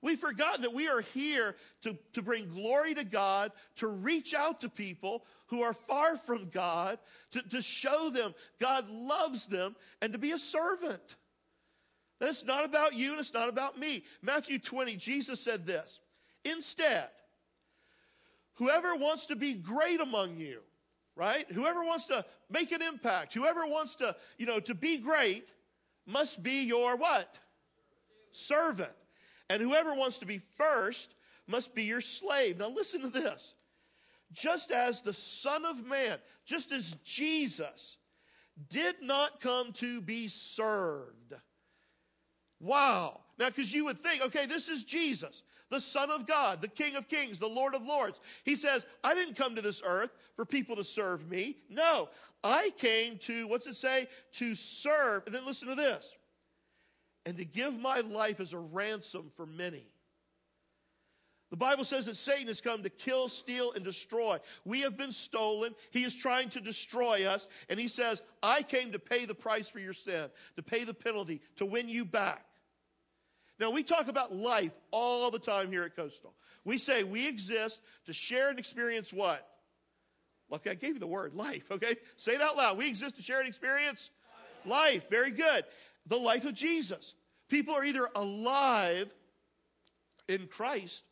We've 0.00 0.18
forgotten 0.18 0.62
that 0.62 0.72
we 0.72 0.88
are 0.88 1.00
here 1.00 1.56
to, 1.82 1.98
to 2.14 2.22
bring 2.22 2.48
glory 2.48 2.94
to 2.94 3.04
God, 3.04 3.52
to 3.76 3.88
reach 3.88 4.32
out 4.32 4.60
to 4.60 4.68
people 4.68 5.24
who 5.46 5.62
are 5.62 5.74
far 5.74 6.16
from 6.16 6.48
God, 6.50 6.98
to, 7.32 7.42
to 7.42 7.60
show 7.60 8.08
them 8.08 8.34
God 8.60 8.88
loves 8.88 9.46
them, 9.46 9.74
and 10.00 10.12
to 10.12 10.18
be 10.18 10.32
a 10.32 10.38
servant. 10.38 11.16
That 12.20 12.28
it's 12.28 12.44
not 12.44 12.64
about 12.64 12.94
you 12.94 13.10
and 13.10 13.20
it's 13.20 13.34
not 13.34 13.48
about 13.48 13.78
me. 13.78 14.04
Matthew 14.22 14.58
20, 14.58 14.96
Jesus 14.96 15.40
said 15.40 15.66
this 15.66 15.98
Instead, 16.44 17.08
whoever 18.54 18.94
wants 18.94 19.26
to 19.26 19.36
be 19.36 19.54
great 19.54 20.00
among 20.00 20.36
you 20.36 20.60
right? 21.20 21.50
Whoever 21.52 21.84
wants 21.84 22.06
to 22.06 22.24
make 22.50 22.72
an 22.72 22.82
impact, 22.82 23.34
whoever 23.34 23.66
wants 23.66 23.96
to, 23.96 24.16
you 24.38 24.46
know, 24.46 24.60
to 24.60 24.74
be 24.74 24.98
great 24.98 25.48
must 26.06 26.42
be 26.42 26.64
your 26.64 26.96
what? 26.96 27.38
Servant. 28.32 28.92
And 29.48 29.60
whoever 29.60 29.94
wants 29.94 30.18
to 30.18 30.26
be 30.26 30.40
first 30.56 31.14
must 31.46 31.74
be 31.74 31.84
your 31.84 32.00
slave. 32.00 32.58
Now 32.58 32.68
listen 32.70 33.00
to 33.02 33.10
this. 33.10 33.54
Just 34.32 34.70
as 34.70 35.00
the 35.00 35.12
Son 35.12 35.64
of 35.64 35.84
Man, 35.84 36.18
just 36.44 36.70
as 36.70 36.96
Jesus 37.04 37.96
did 38.68 38.96
not 39.02 39.40
come 39.40 39.72
to 39.74 40.00
be 40.00 40.28
served. 40.28 41.34
Wow. 42.60 43.20
Now, 43.38 43.48
because 43.48 43.72
you 43.72 43.86
would 43.86 43.98
think, 43.98 44.22
okay, 44.22 44.46
this 44.46 44.68
is 44.68 44.84
Jesus 44.84 45.42
the 45.70 45.80
Son 45.80 46.10
of 46.10 46.26
God, 46.26 46.60
the 46.60 46.68
King 46.68 46.96
of 46.96 47.08
Kings, 47.08 47.38
the 47.38 47.46
Lord 47.46 47.74
of 47.74 47.86
Lords. 47.86 48.20
He 48.44 48.56
says, 48.56 48.84
I 49.04 49.14
didn't 49.14 49.36
come 49.36 49.54
to 49.54 49.62
this 49.62 49.82
earth 49.84 50.10
for 50.34 50.44
people 50.44 50.76
to 50.76 50.84
serve 50.84 51.30
me. 51.30 51.58
No, 51.68 52.08
I 52.42 52.70
came 52.78 53.18
to, 53.18 53.46
what's 53.48 53.66
it 53.66 53.76
say? 53.76 54.08
To 54.32 54.54
serve. 54.54 55.24
And 55.26 55.34
then 55.34 55.44
listen 55.46 55.68
to 55.68 55.74
this 55.74 56.16
and 57.26 57.36
to 57.36 57.44
give 57.44 57.78
my 57.78 58.00
life 58.00 58.40
as 58.40 58.52
a 58.52 58.58
ransom 58.58 59.30
for 59.36 59.46
many. 59.46 59.86
The 61.50 61.56
Bible 61.56 61.84
says 61.84 62.06
that 62.06 62.16
Satan 62.16 62.46
has 62.46 62.60
come 62.60 62.84
to 62.84 62.90
kill, 62.90 63.28
steal, 63.28 63.72
and 63.72 63.84
destroy. 63.84 64.38
We 64.64 64.82
have 64.82 64.96
been 64.96 65.10
stolen. 65.10 65.74
He 65.90 66.04
is 66.04 66.14
trying 66.14 66.48
to 66.50 66.60
destroy 66.60 67.26
us. 67.26 67.48
And 67.68 67.78
he 67.78 67.88
says, 67.88 68.22
I 68.40 68.62
came 68.62 68.92
to 68.92 69.00
pay 69.00 69.24
the 69.24 69.34
price 69.34 69.68
for 69.68 69.80
your 69.80 69.92
sin, 69.92 70.30
to 70.56 70.62
pay 70.62 70.84
the 70.84 70.94
penalty, 70.94 71.40
to 71.56 71.66
win 71.66 71.88
you 71.88 72.04
back. 72.04 72.46
Now, 73.58 73.70
we 73.70 73.82
talk 73.82 74.08
about 74.08 74.34
life 74.34 74.72
all 74.90 75.30
the 75.30 75.40
time 75.40 75.70
here 75.70 75.82
at 75.82 75.96
Coastal. 75.96 76.34
We 76.64 76.78
say 76.78 77.02
we 77.02 77.26
exist 77.26 77.82
to 78.06 78.12
share 78.12 78.48
and 78.48 78.58
experience 78.58 79.12
what? 79.12 79.46
Look, 80.50 80.66
I 80.68 80.74
gave 80.74 80.94
you 80.94 81.00
the 81.00 81.06
word 81.06 81.34
life, 81.34 81.70
okay? 81.70 81.94
Say 82.16 82.32
it 82.32 82.42
out 82.42 82.56
loud. 82.56 82.76
We 82.76 82.88
exist 82.88 83.16
to 83.16 83.22
share 83.22 83.40
an 83.40 83.46
experience 83.46 84.10
life. 84.64 85.02
life. 85.02 85.10
Very 85.10 85.30
good. 85.30 85.64
The 86.06 86.18
life 86.18 86.44
of 86.44 86.54
Jesus. 86.54 87.14
People 87.48 87.74
are 87.74 87.84
either 87.84 88.08
alive 88.14 89.12
in 90.28 90.46
Christ 90.46 91.04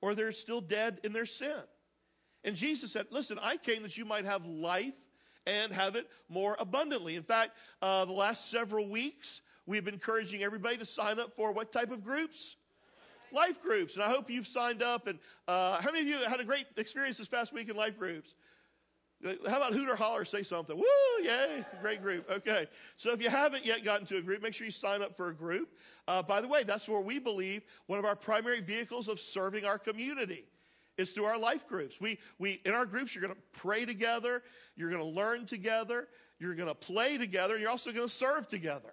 or 0.00 0.14
they're 0.14 0.32
still 0.32 0.60
dead 0.60 1.00
in 1.04 1.12
their 1.12 1.26
sin. 1.26 1.62
And 2.44 2.54
Jesus 2.54 2.92
said, 2.92 3.06
Listen, 3.10 3.38
I 3.42 3.56
came 3.56 3.82
that 3.82 3.96
you 3.96 4.04
might 4.04 4.24
have 4.24 4.44
life 4.46 4.94
and 5.46 5.72
have 5.72 5.96
it 5.96 6.08
more 6.28 6.56
abundantly. 6.58 7.16
In 7.16 7.22
fact, 7.22 7.52
uh, 7.82 8.04
the 8.04 8.12
last 8.12 8.50
several 8.50 8.88
weeks, 8.88 9.40
we've 9.66 9.84
been 9.84 9.94
encouraging 9.94 10.42
everybody 10.42 10.76
to 10.76 10.84
sign 10.84 11.18
up 11.18 11.34
for 11.34 11.52
what 11.52 11.72
type 11.72 11.90
of 11.90 12.04
groups? 12.04 12.56
Life 13.32 13.62
groups. 13.62 13.94
And 13.94 14.02
I 14.02 14.08
hope 14.08 14.30
you've 14.30 14.46
signed 14.46 14.82
up. 14.82 15.06
And 15.06 15.18
uh, 15.46 15.80
how 15.80 15.90
many 15.90 16.00
of 16.00 16.08
you 16.08 16.28
had 16.28 16.40
a 16.40 16.44
great 16.44 16.66
experience 16.76 17.18
this 17.18 17.28
past 17.28 17.52
week 17.52 17.68
in 17.68 17.76
life 17.76 17.98
groups? 17.98 18.34
How 19.24 19.56
about 19.56 19.72
Hooter 19.72 19.96
Holler 19.96 20.24
say 20.24 20.44
something? 20.44 20.76
Woo, 20.76 21.24
yay, 21.24 21.64
great 21.82 22.02
group. 22.02 22.30
Okay. 22.30 22.66
So 22.96 23.12
if 23.12 23.20
you 23.20 23.28
haven't 23.28 23.66
yet 23.66 23.82
gotten 23.82 24.06
to 24.06 24.16
a 24.18 24.22
group, 24.22 24.42
make 24.42 24.54
sure 24.54 24.64
you 24.64 24.70
sign 24.70 25.02
up 25.02 25.16
for 25.16 25.28
a 25.28 25.34
group. 25.34 25.76
Uh, 26.06 26.22
by 26.22 26.40
the 26.40 26.46
way, 26.46 26.62
that's 26.62 26.88
where 26.88 27.00
we 27.00 27.18
believe 27.18 27.62
one 27.86 27.98
of 27.98 28.04
our 28.04 28.14
primary 28.14 28.60
vehicles 28.60 29.08
of 29.08 29.18
serving 29.18 29.64
our 29.64 29.78
community 29.78 30.44
is 30.96 31.10
through 31.10 31.24
our 31.24 31.38
life 31.38 31.66
groups. 31.66 32.00
We, 32.00 32.18
we, 32.38 32.60
in 32.64 32.74
our 32.74 32.86
groups, 32.86 33.14
you're 33.14 33.22
going 33.22 33.34
to 33.34 33.40
pray 33.60 33.84
together, 33.84 34.42
you're 34.76 34.90
going 34.90 35.02
to 35.02 35.08
learn 35.08 35.46
together, 35.46 36.08
you're 36.38 36.54
going 36.54 36.68
to 36.68 36.74
play 36.74 37.18
together, 37.18 37.54
and 37.54 37.62
you're 37.62 37.70
also 37.70 37.90
going 37.90 38.06
to 38.06 38.12
serve 38.12 38.46
together. 38.46 38.92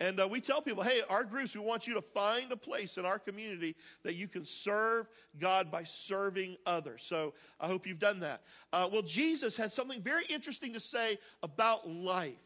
And 0.00 0.20
uh, 0.20 0.28
we 0.28 0.40
tell 0.40 0.62
people, 0.62 0.84
hey, 0.84 1.02
our 1.10 1.24
groups, 1.24 1.54
we 1.54 1.60
want 1.60 1.88
you 1.88 1.94
to 1.94 2.00
find 2.00 2.52
a 2.52 2.56
place 2.56 2.98
in 2.98 3.04
our 3.04 3.18
community 3.18 3.74
that 4.04 4.14
you 4.14 4.28
can 4.28 4.44
serve 4.44 5.08
God 5.40 5.72
by 5.72 5.82
serving 5.82 6.56
others. 6.66 7.02
So 7.04 7.34
I 7.58 7.66
hope 7.66 7.84
you've 7.84 7.98
done 7.98 8.20
that. 8.20 8.42
Uh, 8.72 8.88
well, 8.92 9.02
Jesus 9.02 9.56
had 9.56 9.72
something 9.72 10.00
very 10.00 10.24
interesting 10.26 10.72
to 10.74 10.80
say 10.80 11.18
about 11.42 11.88
life. 11.88 12.36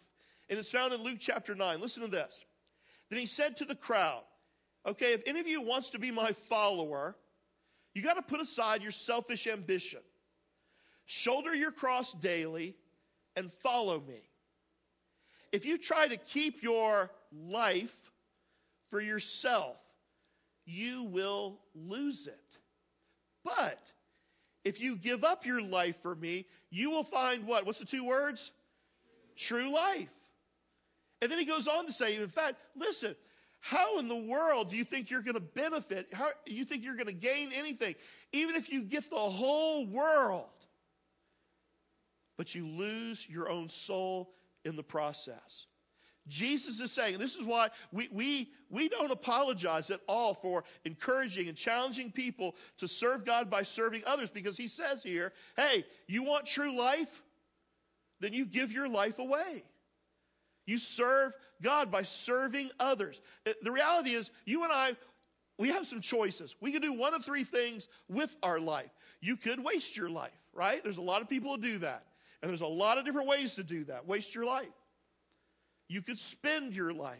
And 0.48 0.58
it's 0.58 0.70
found 0.70 0.94
in 0.94 1.02
Luke 1.02 1.18
chapter 1.20 1.54
9. 1.54 1.80
Listen 1.80 2.02
to 2.02 2.08
this. 2.08 2.44
Then 3.10 3.18
he 3.18 3.26
said 3.26 3.58
to 3.58 3.66
the 3.66 3.74
crowd, 3.74 4.22
okay, 4.86 5.12
if 5.12 5.22
any 5.26 5.38
of 5.38 5.46
you 5.46 5.60
wants 5.60 5.90
to 5.90 5.98
be 5.98 6.10
my 6.10 6.32
follower, 6.32 7.16
you 7.94 8.00
got 8.00 8.14
to 8.14 8.22
put 8.22 8.40
aside 8.40 8.82
your 8.82 8.92
selfish 8.92 9.46
ambition, 9.46 10.00
shoulder 11.04 11.54
your 11.54 11.72
cross 11.72 12.14
daily, 12.14 12.76
and 13.36 13.52
follow 13.62 14.00
me. 14.00 14.22
If 15.52 15.66
you 15.66 15.76
try 15.76 16.08
to 16.08 16.16
keep 16.16 16.62
your 16.62 17.10
life 17.32 18.12
for 18.90 19.00
yourself, 19.00 19.76
you 20.64 21.04
will 21.04 21.58
lose 21.74 22.26
it. 22.26 22.38
But 23.44 23.80
if 24.64 24.80
you 24.80 24.96
give 24.96 25.24
up 25.24 25.44
your 25.44 25.62
life 25.62 25.96
for 26.02 26.14
me, 26.14 26.46
you 26.70 26.90
will 26.90 27.04
find 27.04 27.46
what? 27.46 27.66
What's 27.66 27.78
the 27.78 27.84
two 27.84 28.04
words? 28.04 28.52
True 29.36 29.72
life. 29.72 30.08
And 31.20 31.30
then 31.30 31.38
he 31.38 31.44
goes 31.44 31.68
on 31.68 31.86
to 31.86 31.92
say, 31.92 32.16
in 32.16 32.28
fact, 32.28 32.56
listen, 32.76 33.14
how 33.60 33.98
in 33.98 34.08
the 34.08 34.16
world 34.16 34.70
do 34.70 34.76
you 34.76 34.84
think 34.84 35.08
you're 35.10 35.22
going 35.22 35.34
to 35.34 35.40
benefit? 35.40 36.08
How 36.12 36.30
you 36.46 36.64
think 36.64 36.82
you're 36.82 36.96
going 36.96 37.06
to 37.06 37.12
gain 37.12 37.52
anything? 37.52 37.94
Even 38.32 38.56
if 38.56 38.70
you 38.72 38.82
get 38.82 39.08
the 39.08 39.16
whole 39.16 39.86
world, 39.86 40.46
but 42.36 42.54
you 42.54 42.66
lose 42.66 43.24
your 43.28 43.48
own 43.48 43.68
soul 43.68 44.32
in 44.64 44.74
the 44.74 44.82
process. 44.82 45.66
Jesus 46.28 46.78
is 46.78 46.92
saying, 46.92 47.18
this 47.18 47.34
is 47.34 47.44
why 47.44 47.68
we, 47.90 48.08
we, 48.12 48.50
we 48.70 48.88
don't 48.88 49.10
apologize 49.10 49.90
at 49.90 50.00
all 50.06 50.34
for 50.34 50.62
encouraging 50.84 51.48
and 51.48 51.56
challenging 51.56 52.12
people 52.12 52.54
to 52.78 52.86
serve 52.86 53.24
God 53.24 53.50
by 53.50 53.64
serving 53.64 54.02
others 54.06 54.30
because 54.30 54.56
he 54.56 54.68
says 54.68 55.02
here, 55.02 55.32
hey, 55.56 55.84
you 56.06 56.22
want 56.22 56.46
true 56.46 56.76
life? 56.76 57.22
Then 58.20 58.32
you 58.32 58.46
give 58.46 58.72
your 58.72 58.88
life 58.88 59.18
away. 59.18 59.64
You 60.64 60.78
serve 60.78 61.32
God 61.60 61.90
by 61.90 62.04
serving 62.04 62.70
others. 62.78 63.20
Uh, 63.44 63.52
the 63.62 63.72
reality 63.72 64.12
is, 64.12 64.30
you 64.44 64.62
and 64.62 64.72
I, 64.72 64.96
we 65.58 65.70
have 65.70 65.86
some 65.86 66.00
choices. 66.00 66.54
We 66.60 66.70
can 66.70 66.82
do 66.82 66.92
one 66.92 67.14
of 67.14 67.24
three 67.24 67.44
things 67.44 67.88
with 68.08 68.36
our 68.44 68.60
life. 68.60 68.90
You 69.20 69.36
could 69.36 69.62
waste 69.62 69.96
your 69.96 70.08
life, 70.08 70.30
right? 70.54 70.82
There's 70.84 70.98
a 70.98 71.02
lot 71.02 71.20
of 71.20 71.28
people 71.28 71.50
who 71.50 71.60
do 71.60 71.78
that. 71.78 72.04
And 72.42 72.48
there's 72.48 72.60
a 72.60 72.66
lot 72.66 72.98
of 72.98 73.04
different 73.04 73.28
ways 73.28 73.54
to 73.54 73.64
do 73.64 73.84
that. 73.84 74.06
Waste 74.06 74.34
your 74.36 74.44
life. 74.44 74.68
You 75.92 76.00
could 76.00 76.18
spend 76.18 76.74
your 76.74 76.94
life. 76.94 77.18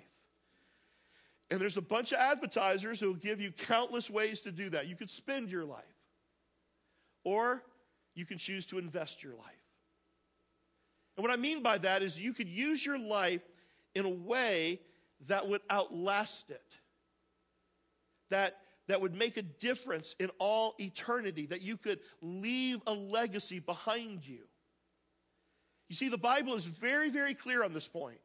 And 1.51 1.61
there's 1.61 1.77
a 1.77 1.83
bunch 1.83 2.13
of 2.13 2.19
advertisers 2.19 2.99
who 2.99 3.09
will 3.09 3.15
give 3.15 3.39
you 3.39 3.53
countless 3.53 4.09
ways 4.09 4.41
to 4.41 4.51
do 4.51 4.71
that. 4.71 4.87
You 4.87 4.97
could 4.97 5.11
spend 5.11 5.51
your 5.51 5.67
life. 5.67 5.85
Or 7.23 7.63
you 8.15 8.25
can 8.25 8.39
choose 8.39 8.65
to 8.67 8.79
invest 8.79 9.23
your 9.23 9.35
life. 9.35 9.63
And 11.17 11.23
what 11.23 11.31
I 11.31 11.37
mean 11.37 11.63
by 11.63 11.77
that 11.79 12.03
is 12.03 12.19
you 12.19 12.33
could 12.33 12.49
use 12.49 12.85
your 12.85 12.99
life 12.99 13.43
in 13.95 14.07
a 14.07 14.11
way 14.11 14.81
that 15.27 15.47
would 15.47 15.61
outlast 15.69 16.49
it, 16.49 16.65
that, 18.31 18.57
that 18.89 19.03
would 19.03 19.15
make 19.15 19.37
a 19.37 19.43
difference 19.43 20.17
in 20.19 20.31
all 20.39 20.75
eternity, 20.81 21.45
that 21.45 21.61
you 21.61 21.77
could 21.77 22.01
leave 22.23 22.81
a 22.87 22.95
legacy 22.95 23.59
behind 23.59 24.27
you. 24.27 24.45
You 25.91 25.95
see, 25.95 26.09
the 26.09 26.17
Bible 26.17 26.55
is 26.55 26.65
very, 26.65 27.11
very 27.11 27.35
clear 27.35 27.63
on 27.63 27.75
this 27.75 27.87
point. 27.87 28.19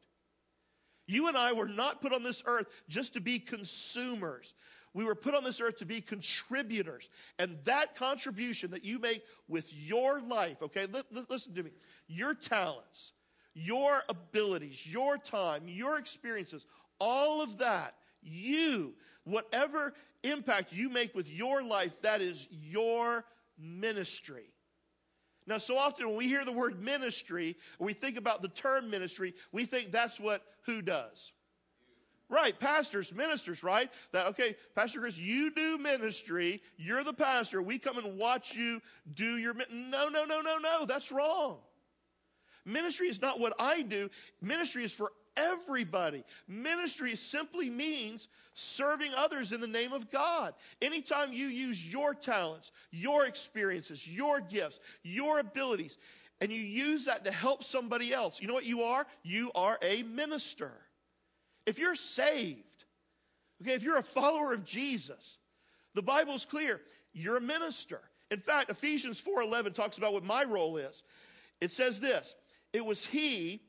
You 1.08 1.26
and 1.26 1.36
I 1.36 1.54
were 1.54 1.66
not 1.66 2.00
put 2.00 2.12
on 2.12 2.22
this 2.22 2.42
earth 2.46 2.66
just 2.88 3.14
to 3.14 3.20
be 3.20 3.38
consumers. 3.40 4.54
We 4.92 5.04
were 5.04 5.14
put 5.14 5.34
on 5.34 5.42
this 5.42 5.60
earth 5.60 5.78
to 5.78 5.86
be 5.86 6.00
contributors. 6.02 7.08
And 7.38 7.58
that 7.64 7.96
contribution 7.96 8.70
that 8.72 8.84
you 8.84 8.98
make 8.98 9.22
with 9.48 9.72
your 9.72 10.20
life, 10.20 10.62
okay, 10.62 10.86
li- 10.86 11.02
li- 11.10 11.24
listen 11.28 11.54
to 11.54 11.62
me, 11.62 11.70
your 12.08 12.34
talents, 12.34 13.12
your 13.54 14.02
abilities, 14.08 14.86
your 14.86 15.16
time, 15.16 15.62
your 15.66 15.98
experiences, 15.98 16.66
all 17.00 17.42
of 17.42 17.58
that, 17.58 17.94
you, 18.22 18.94
whatever 19.24 19.94
impact 20.22 20.72
you 20.72 20.90
make 20.90 21.14
with 21.14 21.30
your 21.30 21.62
life, 21.62 21.92
that 22.02 22.20
is 22.20 22.46
your 22.50 23.24
ministry. 23.58 24.52
Now, 25.48 25.56
so 25.56 25.78
often 25.78 26.06
when 26.06 26.16
we 26.16 26.28
hear 26.28 26.44
the 26.44 26.52
word 26.52 26.78
ministry, 26.78 27.56
we 27.78 27.94
think 27.94 28.18
about 28.18 28.42
the 28.42 28.48
term 28.48 28.90
ministry, 28.90 29.34
we 29.50 29.64
think 29.64 29.90
that's 29.90 30.20
what 30.20 30.42
who 30.66 30.82
does? 30.82 31.32
Right, 32.28 32.58
pastors, 32.60 33.14
ministers, 33.14 33.62
right? 33.62 33.90
That, 34.12 34.26
okay, 34.26 34.56
Pastor 34.74 35.00
Chris, 35.00 35.16
you 35.16 35.50
do 35.50 35.78
ministry. 35.78 36.60
You're 36.76 37.02
the 37.02 37.14
pastor. 37.14 37.62
We 37.62 37.78
come 37.78 37.96
and 37.96 38.18
watch 38.18 38.54
you 38.54 38.82
do 39.14 39.38
your. 39.38 39.54
No, 39.54 40.10
no, 40.10 40.26
no, 40.26 40.42
no, 40.42 40.58
no. 40.58 40.84
That's 40.84 41.10
wrong. 41.10 41.56
Ministry 42.66 43.08
is 43.08 43.22
not 43.22 43.40
what 43.40 43.54
I 43.58 43.80
do. 43.80 44.10
Ministry 44.42 44.84
is 44.84 44.92
for 44.92 45.12
everybody. 45.38 46.24
Ministry 46.48 47.14
simply 47.16 47.70
means 47.70 48.28
serving 48.54 49.12
others 49.16 49.52
in 49.52 49.60
the 49.60 49.66
name 49.66 49.92
of 49.92 50.10
God. 50.10 50.54
Anytime 50.82 51.32
you 51.32 51.46
use 51.46 51.84
your 51.84 52.12
talents, 52.12 52.72
your 52.90 53.26
experiences, 53.26 54.06
your 54.06 54.40
gifts, 54.40 54.80
your 55.02 55.38
abilities, 55.38 55.96
and 56.40 56.52
you 56.52 56.60
use 56.60 57.04
that 57.04 57.24
to 57.24 57.30
help 57.30 57.64
somebody 57.64 58.12
else, 58.12 58.40
you 58.40 58.48
know 58.48 58.54
what 58.54 58.66
you 58.66 58.82
are? 58.82 59.06
You 59.22 59.50
are 59.54 59.78
a 59.82 60.02
minister. 60.02 60.72
If 61.66 61.78
you're 61.78 61.94
saved, 61.94 62.84
okay, 63.62 63.74
if 63.74 63.82
you're 63.82 63.98
a 63.98 64.02
follower 64.02 64.52
of 64.52 64.64
Jesus, 64.64 65.38
the 65.94 66.02
Bible's 66.02 66.44
clear, 66.44 66.80
you're 67.12 67.36
a 67.36 67.40
minister. 67.40 68.00
In 68.30 68.40
fact, 68.40 68.70
Ephesians 68.70 69.20
4:11 69.20 69.74
talks 69.74 69.98
about 69.98 70.12
what 70.12 70.24
my 70.24 70.44
role 70.44 70.76
is. 70.76 71.02
It 71.60 71.70
says 71.70 71.98
this, 72.00 72.34
it 72.72 72.84
was 72.84 73.06
he 73.06 73.62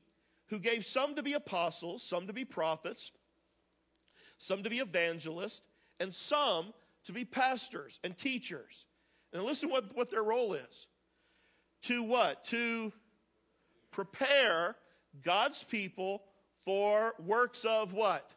who 0.49 0.59
gave 0.59 0.85
some 0.85 1.15
to 1.15 1.23
be 1.23 1.33
apostles, 1.33 2.03
some 2.03 2.27
to 2.27 2.33
be 2.33 2.45
prophets, 2.45 3.11
some 4.37 4.63
to 4.63 4.69
be 4.69 4.79
evangelists, 4.79 5.61
and 5.99 6.13
some 6.13 6.73
to 7.05 7.11
be 7.11 7.25
pastors 7.25 7.99
and 8.03 8.17
teachers. 8.17 8.85
And 9.33 9.43
listen 9.43 9.69
what, 9.69 9.95
what 9.95 10.09
their 10.09 10.23
role 10.23 10.53
is. 10.53 10.87
To 11.83 12.03
what? 12.03 12.43
To 12.45 12.91
prepare 13.91 14.75
God's 15.23 15.63
people 15.63 16.23
for 16.63 17.13
works 17.25 17.63
of 17.65 17.93
what? 17.93 18.29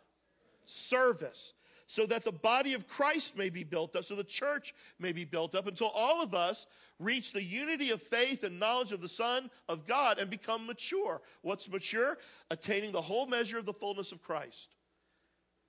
Service. 0.67 1.55
So 1.87 2.07
that 2.07 2.25
the 2.25 2.33
body 2.33 2.75
of 2.75 2.89
Christ 2.89 3.37
may 3.37 3.51
be 3.51 3.65
built 3.65 3.97
up, 3.97 4.05
so 4.05 4.15
the 4.15 4.25
church 4.25 4.75
may 4.99 5.13
be 5.13 5.25
built 5.25 5.55
up 5.55 5.67
until 5.67 5.89
all 5.89 6.23
of 6.23 6.35
us 6.35 6.67
reach 6.99 7.33
the 7.33 7.43
unity 7.43 7.91
of 7.91 8.01
faith 8.03 8.45
and 8.45 8.61
knowledge 8.61 8.93
of 8.93 9.01
the 9.01 9.09
Son 9.09 9.51
of 9.69 9.87
God 9.87 10.19
and 10.19 10.31
become 10.31 10.67
mature. 10.67 11.21
What's 11.43 11.69
mature? 11.69 12.19
Attaining 12.51 12.93
the 12.93 13.01
whole 13.01 13.27
measure 13.27 13.59
of 13.59 13.67
the 13.67 13.73
fullness 13.73 14.13
of 14.13 14.23
Christ. 14.23 14.75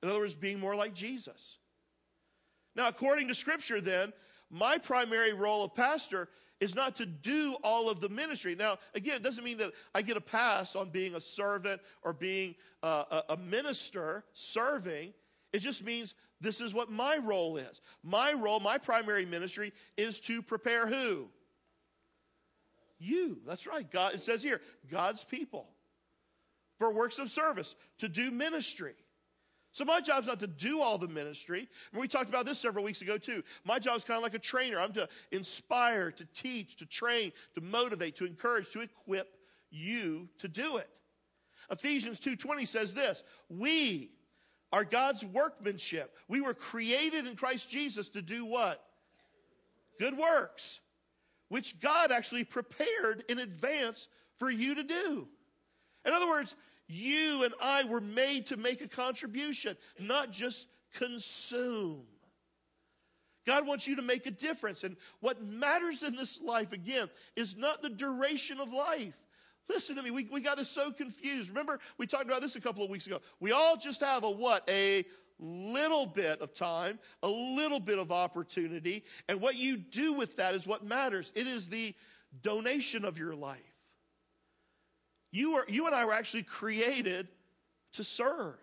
In 0.02 0.10
other 0.10 0.20
words, 0.20 0.36
being 0.36 0.60
more 0.60 0.76
like 0.76 0.94
Jesus. 0.94 1.58
Now, 2.76 2.88
according 2.88 3.28
to 3.30 3.36
Scripture, 3.36 3.82
then, 3.82 4.14
my 4.50 4.78
primary 4.78 5.34
role 5.34 5.64
of 5.64 5.74
pastor 5.74 6.30
is 6.60 6.76
not 6.76 6.96
to 6.96 7.06
do 7.06 7.56
all 7.64 7.90
of 7.90 8.00
the 8.00 8.10
ministry. 8.10 8.56
Now, 8.56 8.78
again, 8.96 9.16
it 9.16 9.24
doesn't 9.24 9.44
mean 9.44 9.58
that 9.58 9.74
I 9.94 10.02
get 10.02 10.18
a 10.18 10.22
pass 10.22 10.76
on 10.76 10.90
being 10.90 11.16
a 11.16 11.22
servant 11.22 11.82
or 12.04 12.14
being 12.14 12.56
uh, 12.82 13.22
a, 13.30 13.34
a 13.34 13.38
minister 13.38 14.24
serving. 14.34 15.14
It 15.54 15.60
just 15.60 15.84
means 15.84 16.16
this 16.42 16.60
is 16.60 16.74
what 16.74 16.92
my 16.92 17.18
role 17.18 17.58
is. 17.58 17.80
My 18.04 18.34
role, 18.34 18.60
my 18.60 18.78
primary 18.78 19.26
ministry 19.26 19.72
is 19.96 20.20
to 20.22 20.42
prepare 20.42 20.88
who? 20.88 21.30
You. 23.00 23.38
That's 23.46 23.68
right. 23.68 23.90
God, 23.90 24.16
it 24.16 24.24
says 24.24 24.44
here, 24.44 24.60
God's 24.90 25.24
people 25.24 25.68
for 26.78 26.92
works 26.92 27.20
of 27.20 27.30
service, 27.30 27.76
to 28.00 28.10
do 28.10 28.32
ministry. 28.32 28.96
So 29.72 29.86
my 29.86 30.02
job 30.02 30.24
is 30.24 30.28
not 30.28 30.40
to 30.42 30.48
do 30.48 30.82
all 30.82 30.98
the 30.98 31.08
ministry. 31.08 31.68
And 31.92 32.02
we 32.02 32.08
talked 32.08 32.30
about 32.30 32.46
this 32.46 32.60
several 32.60 32.84
weeks 32.84 33.02
ago 33.02 33.18
too. 33.18 33.44
My 33.64 33.80
job 33.80 33.98
is 33.98 34.04
kind 34.04 34.18
of 34.18 34.24
like 34.24 34.34
a 34.34 34.40
trainer. 34.40 34.80
I'm 34.80 34.94
to 34.94 35.08
inspire, 35.32 36.12
to 36.12 36.26
teach, 36.34 36.76
to 36.78 36.86
train, 36.86 37.32
to 37.56 37.62
motivate, 37.62 38.16
to 38.16 38.26
encourage, 38.26 38.72
to 38.72 38.82
equip 38.82 39.38
you 39.72 40.30
to 40.40 40.48
do 40.48 40.78
it. 40.78 40.90
Ephesians 41.72 42.20
2:20 42.20 42.66
says 42.66 42.94
this, 42.94 43.24
"We 43.50 44.12
are 44.74 44.84
God's 44.84 45.24
workmanship. 45.24 46.18
We 46.28 46.42
were 46.42 46.56
created 46.56 47.28
in 47.28 47.36
Christ 47.36 47.70
Jesus 47.70 48.10
to 48.10 48.22
do 48.22 48.44
what? 48.44 48.84
Good 50.00 50.18
works, 50.18 50.80
which 51.48 51.80
God 51.80 52.12
actually 52.12 52.44
prepared 52.44 53.24
in 53.30 53.38
advance 53.38 54.08
for 54.40 54.50
you 54.50 54.74
to 54.76 54.84
do." 54.84 55.30
In 56.04 56.12
other 56.12 56.28
words, 56.28 56.56
you 56.88 57.44
and 57.44 57.54
I 57.62 57.84
were 57.84 58.02
made 58.02 58.48
to 58.48 58.58
make 58.58 58.82
a 58.82 58.88
contribution, 58.88 59.78
not 60.00 60.32
just 60.32 60.68
consume. 60.94 62.08
God 63.46 63.68
wants 63.68 63.88
you 63.88 63.98
to 63.98 64.02
make 64.02 64.26
a 64.26 64.32
difference. 64.32 64.84
And 64.84 64.98
what 65.20 65.42
matters 65.42 66.02
in 66.02 66.16
this 66.16 66.42
life, 66.42 66.72
again, 66.72 67.12
is 67.36 67.56
not 67.56 67.82
the 67.82 67.90
duration 67.90 68.60
of 68.60 68.74
life. 68.74 69.16
Listen 69.70 69.96
to 69.96 70.04
me, 70.04 70.12
we, 70.12 70.28
we 70.32 70.42
got 70.42 70.58
this 70.58 70.70
so 70.70 70.92
confused. 70.92 71.50
Remember, 71.50 71.80
we 71.98 72.06
talked 72.06 72.26
about 72.26 72.42
this 72.42 72.56
a 72.56 72.62
couple 72.62 72.84
of 72.84 72.90
weeks 72.90 73.08
ago. 73.08 73.22
We 73.40 73.52
all 73.52 73.78
just 73.78 74.02
have 74.02 74.24
a 74.24 74.30
what? 74.30 74.70
A 74.70 75.06
little 75.40 76.06
bit 76.06 76.42
of 76.42 76.54
time, 76.54 77.00
a 77.22 77.28
little 77.28 77.80
bit 77.80 77.98
of 77.98 78.12
opportunity. 78.12 79.04
And 79.28 79.42
what 79.42 79.56
you 79.56 79.78
do 79.78 80.14
with 80.14 80.38
that 80.38 80.54
is 80.54 80.68
what 80.68 80.86
matters. 80.86 81.32
It 81.36 81.48
is 81.48 81.68
the 81.68 81.96
donation 82.42 83.06
of 83.06 83.18
your 83.18 83.36
life. 83.36 83.60
You, 85.32 85.56
are, 85.56 85.66
you 85.68 85.88
and 85.88 85.96
I 85.96 86.06
were 86.06 86.14
actually 86.14 86.44
created 86.44 87.28
to 87.94 88.04
serve. 88.04 88.56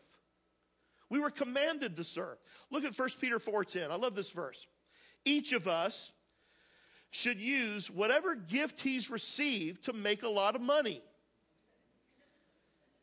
We 1.09 1.19
were 1.19 1.31
commanded 1.31 1.97
to 1.97 2.05
serve. 2.05 2.39
Look 2.71 2.85
at 2.85 2.97
1 2.97 3.09
Peter 3.21 3.41
4:10. 3.41 3.91
I 3.91 3.97
love 3.97 4.15
this 4.15 4.31
verse. 4.31 4.67
Each 5.25 5.53
of 5.53 5.67
us 5.67 6.13
should 7.11 7.39
use 7.41 7.91
whatever 7.91 8.35
gift 8.35 8.81
he's 8.81 9.11
received 9.11 9.85
to 9.85 9.93
make 9.93 10.23
a 10.23 10.29
lot 10.29 10.55
of 10.55 10.61
money. 10.61 11.03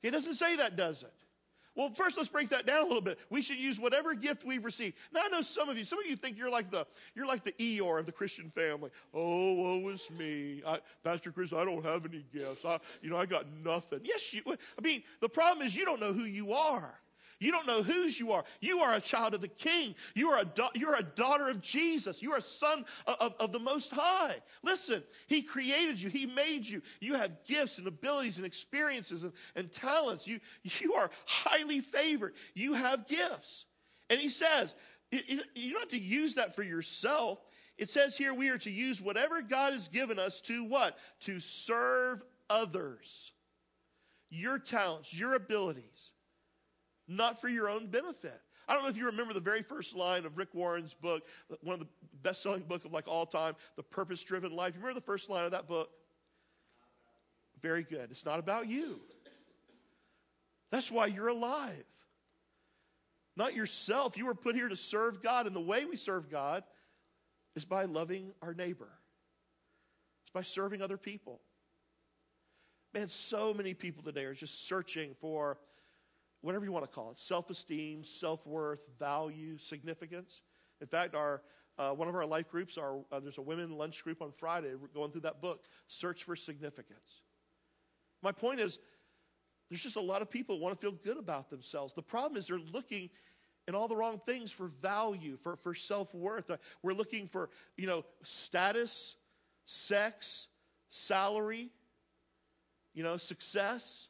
He 0.01 0.09
doesn't 0.09 0.35
say 0.35 0.55
that, 0.57 0.75
does 0.75 1.03
it? 1.03 1.13
Well, 1.75 1.91
first 1.95 2.17
let's 2.17 2.27
break 2.27 2.49
that 2.49 2.65
down 2.65 2.79
a 2.79 2.87
little 2.87 3.01
bit. 3.01 3.19
We 3.29 3.43
should 3.43 3.59
use 3.59 3.79
whatever 3.79 4.15
gift 4.15 4.43
we've 4.43 4.65
received. 4.65 4.95
Now 5.13 5.21
I 5.25 5.27
know 5.27 5.41
some 5.41 5.69
of 5.69 5.77
you, 5.77 5.83
some 5.83 5.99
of 5.99 6.07
you 6.07 6.15
think 6.15 6.35
you're 6.35 6.49
like 6.49 6.71
the 6.71 6.87
you're 7.13 7.27
like 7.27 7.43
the 7.43 7.51
Eeyore 7.51 7.99
of 7.99 8.07
the 8.07 8.11
Christian 8.11 8.49
family. 8.49 8.89
Oh, 9.13 9.53
woe 9.53 9.89
is 9.89 10.09
me, 10.17 10.63
I, 10.65 10.79
Pastor 11.03 11.31
Chris. 11.31 11.53
I 11.53 11.63
don't 11.63 11.85
have 11.85 12.03
any 12.05 12.25
gifts. 12.33 12.65
I, 12.65 12.79
you 13.03 13.11
know, 13.11 13.17
I 13.17 13.27
got 13.27 13.45
nothing. 13.63 13.99
Yes, 14.03 14.33
you. 14.33 14.41
I 14.47 14.81
mean, 14.81 15.03
the 15.21 15.29
problem 15.29 15.67
is 15.67 15.75
you 15.75 15.85
don't 15.85 15.99
know 15.99 16.13
who 16.13 16.23
you 16.23 16.51
are. 16.51 16.99
You 17.39 17.51
don't 17.51 17.67
know 17.67 17.83
whose 17.83 18.19
you 18.19 18.31
are. 18.31 18.43
You 18.61 18.79
are 18.79 18.95
a 18.95 18.99
child 18.99 19.35
of 19.35 19.41
the 19.41 19.47
King. 19.47 19.93
You 20.15 20.29
are 20.31 20.39
a, 20.39 20.45
da- 20.45 20.71
you're 20.73 20.95
a 20.95 21.03
daughter 21.03 21.49
of 21.49 21.61
Jesus. 21.61 22.21
You 22.21 22.33
are 22.33 22.37
a 22.37 22.41
son 22.41 22.83
of, 23.05 23.15
of, 23.19 23.35
of, 23.39 23.51
the 23.51 23.59
Most 23.59 23.91
High. 23.91 24.37
Listen, 24.63 25.03
He 25.27 25.43
created 25.43 26.01
you. 26.01 26.09
He 26.09 26.25
made 26.25 26.65
you. 26.65 26.81
You 26.99 27.13
have 27.13 27.43
gifts 27.45 27.77
and 27.77 27.87
abilities 27.87 28.37
and 28.37 28.45
experiences 28.45 29.23
and, 29.23 29.33
and 29.55 29.71
talents. 29.71 30.27
You, 30.27 30.39
you 30.63 30.95
are 30.95 31.11
highly 31.27 31.81
favored. 31.81 32.33
You 32.55 32.73
have 32.73 33.07
gifts. 33.07 33.65
And 34.09 34.19
He 34.19 34.29
says, 34.29 34.73
you 35.11 35.71
don't 35.71 35.79
have 35.79 35.89
to 35.89 35.99
use 35.99 36.35
that 36.35 36.55
for 36.55 36.63
yourself. 36.63 37.39
It 37.77 37.91
says 37.91 38.17
here 38.17 38.33
we 38.33 38.49
are 38.49 38.57
to 38.59 38.71
use 38.71 38.99
whatever 38.99 39.43
God 39.43 39.73
has 39.73 39.87
given 39.89 40.17
us 40.17 40.41
to 40.41 40.63
what? 40.63 40.97
To 41.21 41.39
serve 41.39 42.23
others. 42.49 43.31
Your 44.29 44.57
talents, 44.57 45.13
your 45.13 45.35
abilities 45.35 46.11
not 47.07 47.39
for 47.39 47.49
your 47.49 47.69
own 47.69 47.87
benefit. 47.87 48.41
I 48.67 48.73
don't 48.73 48.83
know 48.83 48.89
if 48.89 48.97
you 48.97 49.05
remember 49.05 49.33
the 49.33 49.39
very 49.39 49.61
first 49.61 49.95
line 49.95 50.25
of 50.25 50.37
Rick 50.37 50.53
Warren's 50.53 50.93
book, 50.93 51.23
one 51.61 51.73
of 51.75 51.79
the 51.79 51.87
best 52.21 52.41
selling 52.41 52.63
book 52.63 52.83
of 52.83 52.91
like 52.91 53.07
all 53.07 53.25
time, 53.25 53.55
The 53.77 53.83
Purpose 53.83 54.21
Driven 54.23 54.53
Life. 54.53 54.73
You 54.75 54.81
remember 54.81 54.99
the 54.99 55.05
first 55.05 55.29
line 55.29 55.45
of 55.45 55.51
that 55.51 55.67
book? 55.67 55.89
Very 57.61 57.83
good. 57.83 58.11
It's 58.11 58.25
not 58.25 58.39
about 58.39 58.67
you. 58.67 58.99
That's 60.69 60.91
why 60.91 61.05
you're 61.05 61.29
alive. 61.29 61.85
Not 63.37 63.55
yourself. 63.55 64.17
You 64.17 64.25
were 64.25 64.35
put 64.35 64.55
here 64.55 64.67
to 64.67 64.75
serve 64.75 65.21
God, 65.21 65.47
and 65.47 65.55
the 65.55 65.61
way 65.61 65.85
we 65.85 65.95
serve 65.95 66.29
God 66.29 66.63
is 67.55 67.63
by 67.63 67.85
loving 67.85 68.31
our 68.41 68.53
neighbor. 68.53 68.89
It's 70.23 70.33
by 70.33 70.41
serving 70.41 70.81
other 70.81 70.97
people. 70.97 71.39
Man, 72.93 73.07
so 73.07 73.53
many 73.53 73.73
people 73.73 74.03
today 74.03 74.25
are 74.25 74.33
just 74.33 74.67
searching 74.67 75.15
for 75.21 75.57
whatever 76.41 76.65
you 76.65 76.71
want 76.71 76.85
to 76.85 76.91
call 76.91 77.11
it 77.11 77.17
self 77.17 77.49
esteem, 77.49 78.03
self 78.03 78.45
worth, 78.45 78.81
value, 78.99 79.57
significance. 79.57 80.41
In 80.81 80.87
fact, 80.87 81.15
our, 81.15 81.41
uh, 81.77 81.91
one 81.91 82.07
of 82.07 82.15
our 82.15 82.25
life 82.25 82.49
groups, 82.49 82.77
our, 82.77 82.99
uh, 83.11 83.19
there's 83.19 83.37
a 83.37 83.41
women 83.41 83.77
lunch 83.77 84.03
group 84.03 84.21
on 84.21 84.31
Friday. 84.31 84.73
We're 84.75 84.87
going 84.87 85.11
through 85.11 85.21
that 85.21 85.41
book, 85.41 85.65
Search 85.87 86.23
for 86.23 86.35
Significance. 86.35 87.21
My 88.21 88.31
point 88.31 88.59
is, 88.59 88.79
there's 89.69 89.83
just 89.83 89.95
a 89.95 90.01
lot 90.01 90.21
of 90.21 90.29
people 90.29 90.57
who 90.57 90.63
want 90.63 90.79
to 90.79 90.81
feel 90.81 90.95
good 91.03 91.17
about 91.17 91.49
themselves. 91.49 91.93
The 91.93 92.01
problem 92.01 92.37
is 92.37 92.47
they're 92.47 92.59
looking 92.59 93.09
in 93.67 93.75
all 93.75 93.87
the 93.87 93.95
wrong 93.95 94.21
things 94.25 94.51
for 94.51 94.67
value, 94.67 95.37
for, 95.43 95.57
for 95.57 95.73
self 95.73 96.13
worth. 96.13 96.49
Uh, 96.49 96.57
we're 96.81 96.93
looking 96.93 97.27
for, 97.27 97.49
you 97.75 97.85
know, 97.85 98.05
status, 98.23 99.15
sex, 99.65 100.47
salary, 100.89 101.69
you 102.93 103.03
know, 103.03 103.17
success. 103.17 104.07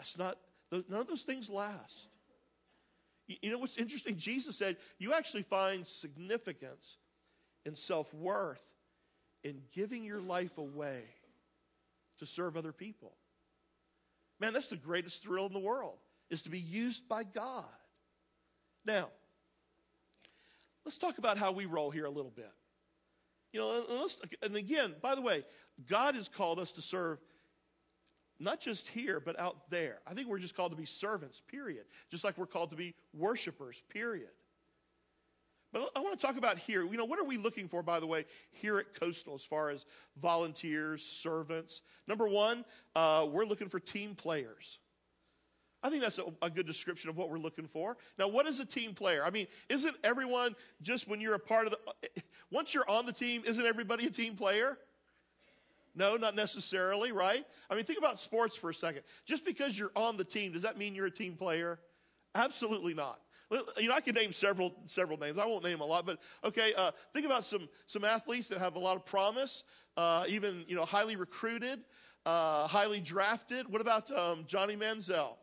That's 0.00 0.16
not, 0.16 0.38
none 0.72 1.00
of 1.02 1.08
those 1.08 1.24
things 1.24 1.50
last. 1.50 2.06
You 3.26 3.50
know 3.50 3.58
what's 3.58 3.76
interesting? 3.76 4.16
Jesus 4.16 4.56
said, 4.56 4.78
You 4.98 5.12
actually 5.12 5.42
find 5.42 5.86
significance 5.86 6.96
and 7.66 7.76
self 7.76 8.12
worth 8.14 8.62
in 9.44 9.60
giving 9.74 10.02
your 10.02 10.20
life 10.20 10.56
away 10.56 11.02
to 12.18 12.24
serve 12.24 12.56
other 12.56 12.72
people. 12.72 13.12
Man, 14.40 14.54
that's 14.54 14.68
the 14.68 14.76
greatest 14.76 15.22
thrill 15.22 15.44
in 15.44 15.52
the 15.52 15.58
world, 15.58 15.98
is 16.30 16.40
to 16.42 16.50
be 16.50 16.58
used 16.58 17.06
by 17.06 17.22
God. 17.22 17.64
Now, 18.86 19.10
let's 20.86 20.96
talk 20.96 21.18
about 21.18 21.36
how 21.36 21.52
we 21.52 21.66
roll 21.66 21.90
here 21.90 22.06
a 22.06 22.10
little 22.10 22.32
bit. 22.34 22.50
You 23.52 23.60
know, 23.60 24.06
and 24.42 24.56
again, 24.56 24.94
by 25.02 25.14
the 25.14 25.20
way, 25.20 25.44
God 25.90 26.14
has 26.14 26.26
called 26.26 26.58
us 26.58 26.72
to 26.72 26.80
serve 26.80 27.18
not 28.40 28.58
just 28.58 28.88
here, 28.88 29.20
but 29.20 29.38
out 29.38 29.70
there. 29.70 29.98
I 30.06 30.14
think 30.14 30.28
we're 30.28 30.38
just 30.38 30.56
called 30.56 30.72
to 30.72 30.76
be 30.76 30.86
servants, 30.86 31.42
period. 31.46 31.84
Just 32.10 32.24
like 32.24 32.38
we're 32.38 32.46
called 32.46 32.70
to 32.70 32.76
be 32.76 32.94
worshipers, 33.14 33.82
period. 33.90 34.30
But 35.72 35.90
I 35.94 36.00
want 36.00 36.18
to 36.18 36.26
talk 36.26 36.36
about 36.36 36.58
here. 36.58 36.82
You 36.82 36.96
know, 36.96 37.04
what 37.04 37.20
are 37.20 37.24
we 37.24 37.36
looking 37.36 37.68
for, 37.68 37.82
by 37.82 38.00
the 38.00 38.06
way, 38.06 38.24
here 38.50 38.78
at 38.78 38.98
Coastal 38.98 39.34
as 39.34 39.44
far 39.44 39.70
as 39.70 39.84
volunteers, 40.20 41.02
servants? 41.02 41.82
Number 42.08 42.26
one, 42.26 42.64
uh, 42.96 43.28
we're 43.30 43.44
looking 43.44 43.68
for 43.68 43.78
team 43.78 44.14
players. 44.14 44.78
I 45.82 45.90
think 45.90 46.02
that's 46.02 46.18
a, 46.18 46.24
a, 46.42 46.50
good 46.50 46.66
description 46.66 47.08
of 47.08 47.16
what 47.16 47.30
we're 47.30 47.38
looking 47.38 47.66
for. 47.66 47.96
Now, 48.18 48.28
what 48.28 48.46
is 48.46 48.60
a 48.60 48.66
team 48.66 48.92
player? 48.92 49.24
I 49.24 49.30
mean, 49.30 49.46
isn't 49.70 49.96
everyone 50.04 50.54
just 50.82 51.08
when 51.08 51.20
you're 51.22 51.34
a 51.34 51.38
part 51.38 51.66
of 51.66 51.72
the, 51.72 52.22
once 52.50 52.74
you're 52.74 52.88
on 52.88 53.06
the 53.06 53.12
team, 53.12 53.42
isn't 53.46 53.64
everybody 53.64 54.06
a 54.06 54.10
team 54.10 54.36
player? 54.36 54.76
No, 55.94 56.16
not 56.16 56.36
necessarily, 56.36 57.12
right? 57.12 57.44
I 57.68 57.74
mean, 57.74 57.84
think 57.84 57.98
about 57.98 58.20
sports 58.20 58.56
for 58.56 58.70
a 58.70 58.74
second. 58.74 59.02
Just 59.24 59.44
because 59.44 59.78
you're 59.78 59.90
on 59.96 60.16
the 60.16 60.24
team, 60.24 60.52
does 60.52 60.62
that 60.62 60.78
mean 60.78 60.94
you're 60.94 61.06
a 61.06 61.10
team 61.10 61.34
player? 61.34 61.80
Absolutely 62.34 62.94
not. 62.94 63.20
You 63.78 63.88
know, 63.88 63.94
I 63.94 64.00
can 64.00 64.14
name 64.14 64.32
several 64.32 64.72
several 64.86 65.18
names. 65.18 65.36
I 65.36 65.44
won't 65.44 65.64
name 65.64 65.80
a 65.80 65.84
lot, 65.84 66.06
but 66.06 66.20
okay. 66.44 66.72
Uh, 66.76 66.92
think 67.12 67.26
about 67.26 67.44
some 67.44 67.68
some 67.86 68.04
athletes 68.04 68.46
that 68.48 68.58
have 68.58 68.76
a 68.76 68.78
lot 68.78 68.94
of 68.94 69.04
promise, 69.04 69.64
uh, 69.96 70.24
even 70.28 70.64
you 70.68 70.76
know, 70.76 70.84
highly 70.84 71.16
recruited, 71.16 71.80
uh, 72.24 72.68
highly 72.68 73.00
drafted. 73.00 73.68
What 73.68 73.80
about 73.80 74.08
um, 74.16 74.44
Johnny 74.46 74.76
Manziel? 74.76 75.36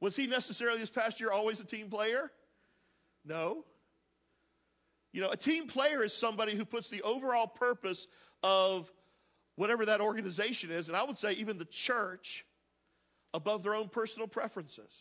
Was 0.00 0.16
he 0.16 0.26
necessarily 0.26 0.80
this 0.80 0.90
past 0.90 1.20
year 1.20 1.30
always 1.30 1.60
a 1.60 1.64
team 1.64 1.88
player? 1.88 2.32
No. 3.24 3.64
You 5.12 5.20
know, 5.20 5.30
a 5.30 5.36
team 5.36 5.68
player 5.68 6.02
is 6.02 6.12
somebody 6.12 6.56
who 6.56 6.64
puts 6.64 6.88
the 6.88 7.02
overall 7.02 7.46
purpose 7.46 8.08
of 8.42 8.92
whatever 9.56 9.86
that 9.86 10.00
organization 10.00 10.70
is, 10.70 10.88
and 10.88 10.96
I 10.96 11.04
would 11.04 11.18
say 11.18 11.32
even 11.32 11.58
the 11.58 11.64
church, 11.64 12.44
above 13.34 13.64
their 13.64 13.74
own 13.74 13.88
personal 13.88 14.28
preferences. 14.28 14.92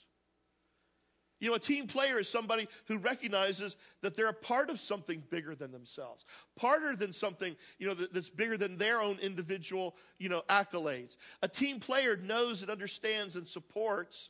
You 1.39 1.49
know, 1.49 1.55
a 1.55 1.59
team 1.59 1.87
player 1.87 2.19
is 2.19 2.29
somebody 2.29 2.67
who 2.87 2.97
recognizes 2.97 3.75
that 4.01 4.15
they're 4.15 4.29
a 4.29 4.33
part 4.33 4.69
of 4.69 4.79
something 4.79 5.21
bigger 5.29 5.55
than 5.55 5.71
themselves, 5.71 6.25
parter 6.59 6.97
than 6.97 7.11
something, 7.11 7.55
you 7.77 7.87
know, 7.87 7.93
that's 7.93 8.29
bigger 8.29 8.57
than 8.57 8.77
their 8.77 9.01
own 9.01 9.19
individual, 9.19 9.95
you 10.19 10.29
know, 10.29 10.41
accolades. 10.47 11.17
A 11.41 11.47
team 11.47 11.79
player 11.79 12.15
knows 12.15 12.61
and 12.61 12.71
understands 12.71 13.35
and 13.35 13.45
supports 13.45 14.29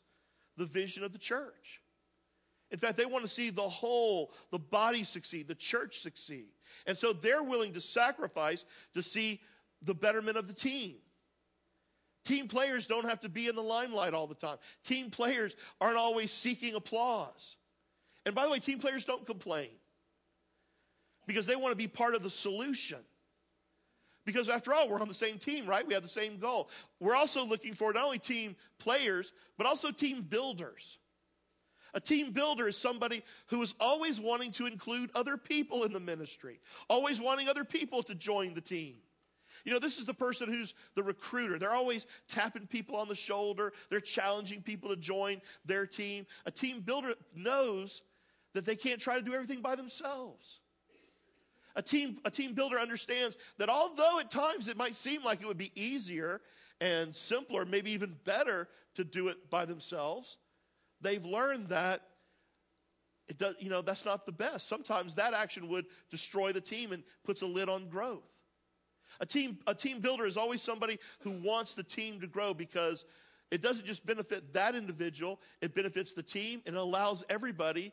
the 0.57 0.65
vision 0.65 1.03
of 1.03 1.13
the 1.13 1.19
church. 1.19 1.81
In 2.71 2.79
fact, 2.79 2.97
they 2.97 3.05
want 3.05 3.23
to 3.23 3.29
see 3.29 3.51
the 3.51 3.61
whole, 3.61 4.33
the 4.49 4.57
body 4.57 5.03
succeed, 5.03 5.47
the 5.47 5.53
church 5.53 5.99
succeed. 5.99 6.47
And 6.87 6.97
so 6.97 7.13
they're 7.13 7.43
willing 7.43 7.73
to 7.73 7.79
sacrifice 7.79 8.65
to 8.95 9.03
see 9.03 9.39
the 9.83 9.93
betterment 9.93 10.37
of 10.37 10.47
the 10.47 10.53
team. 10.53 10.95
Team 12.25 12.47
players 12.47 12.87
don't 12.87 13.05
have 13.05 13.19
to 13.21 13.29
be 13.29 13.47
in 13.47 13.55
the 13.55 13.61
limelight 13.61 14.13
all 14.13 14.27
the 14.27 14.35
time. 14.35 14.57
Team 14.83 15.09
players 15.09 15.55
aren't 15.81 15.97
always 15.97 16.31
seeking 16.31 16.75
applause. 16.75 17.57
And 18.25 18.33
by 18.33 18.45
the 18.45 18.51
way, 18.51 18.59
team 18.59 18.79
players 18.79 19.03
don't 19.03 19.25
complain 19.25 19.69
because 21.27 21.45
they 21.45 21.55
want 21.55 21.71
to 21.71 21.75
be 21.75 21.87
part 21.87 22.15
of 22.15 22.23
the 22.23 22.29
solution. 22.29 22.99
Because 24.25 24.47
after 24.47 24.73
all, 24.73 24.87
we're 24.87 25.01
on 25.01 25.09
the 25.09 25.13
same 25.13 25.37
team, 25.37 25.65
right? 25.65 25.85
We 25.85 25.93
have 25.93 26.03
the 26.03 26.09
same 26.09 26.37
goal. 26.37 26.69
We're 27.01 27.15
also 27.15 27.45
looking 27.45 27.73
for 27.73 27.91
not 27.91 28.05
only 28.05 28.19
team 28.19 28.55
players, 28.79 29.33
but 29.57 29.67
also 29.67 29.91
team 29.91 30.21
builders. 30.21 30.97
A 31.93 31.99
team 31.99 32.31
builder 32.31 32.67
is 32.67 32.77
somebody 32.77 33.21
who 33.47 33.61
is 33.61 33.75
always 33.79 34.19
wanting 34.19 34.51
to 34.53 34.65
include 34.65 35.11
other 35.13 35.35
people 35.35 35.83
in 35.83 35.91
the 35.91 35.99
ministry, 35.99 36.59
always 36.89 37.19
wanting 37.19 37.49
other 37.49 37.65
people 37.65 38.01
to 38.03 38.15
join 38.15 38.53
the 38.53 38.61
team. 38.61 38.95
You 39.63 39.71
know, 39.71 39.79
this 39.79 39.97
is 39.97 40.05
the 40.05 40.13
person 40.13 40.49
who's 40.49 40.73
the 40.95 41.03
recruiter. 41.03 41.57
They're 41.57 41.73
always 41.73 42.05
tapping 42.27 42.67
people 42.67 42.95
on 42.97 43.07
the 43.07 43.15
shoulder, 43.15 43.73
they're 43.89 44.01
challenging 44.01 44.61
people 44.61 44.89
to 44.89 44.95
join 44.95 45.41
their 45.65 45.85
team. 45.85 46.25
A 46.45 46.51
team 46.51 46.81
builder 46.81 47.13
knows 47.35 48.01
that 48.53 48.65
they 48.65 48.75
can't 48.75 48.99
try 48.99 49.15
to 49.15 49.21
do 49.21 49.33
everything 49.33 49.61
by 49.61 49.75
themselves. 49.75 50.59
A 51.75 51.81
team, 51.81 52.19
a 52.23 52.29
team 52.29 52.53
builder 52.53 52.77
understands 52.77 53.35
that 53.57 53.69
although 53.69 54.19
at 54.19 54.29
times 54.29 54.67
it 54.67 54.77
might 54.77 54.93
seem 54.93 55.23
like 55.23 55.41
it 55.41 55.47
would 55.47 55.57
be 55.57 55.71
easier 55.75 56.41
and 56.79 57.15
simpler, 57.15 57.65
maybe 57.65 57.91
even 57.91 58.15
better 58.25 58.67
to 58.95 59.03
do 59.03 59.29
it 59.29 59.49
by 59.49 59.65
themselves, 59.65 60.37
they've 61.01 61.25
learned 61.25 61.69
that 61.69 62.01
it 63.27 63.37
does, 63.37 63.55
you 63.59 63.69
know, 63.69 63.81
that's 63.81 64.05
not 64.05 64.25
the 64.25 64.31
best. 64.31 64.67
Sometimes 64.67 65.15
that 65.15 65.33
action 65.33 65.69
would 65.69 65.85
destroy 66.11 66.51
the 66.51 66.61
team 66.61 66.91
and 66.91 67.03
puts 67.23 67.41
a 67.41 67.47
lid 67.47 67.69
on 67.69 67.87
growth. 67.87 68.32
A 69.19 69.25
team, 69.25 69.59
a 69.67 69.75
team 69.75 69.99
builder 69.99 70.25
is 70.25 70.37
always 70.37 70.61
somebody 70.61 70.99
who 71.19 71.31
wants 71.31 71.73
the 71.73 71.83
team 71.83 72.19
to 72.21 72.27
grow 72.27 72.53
because 72.53 73.05
it 73.51 73.61
doesn't 73.61 73.85
just 73.85 74.05
benefit 74.05 74.53
that 74.53 74.75
individual, 74.75 75.39
it 75.61 75.75
benefits 75.75 76.13
the 76.13 76.23
team 76.23 76.61
and 76.65 76.75
it 76.75 76.79
allows 76.79 77.23
everybody 77.29 77.91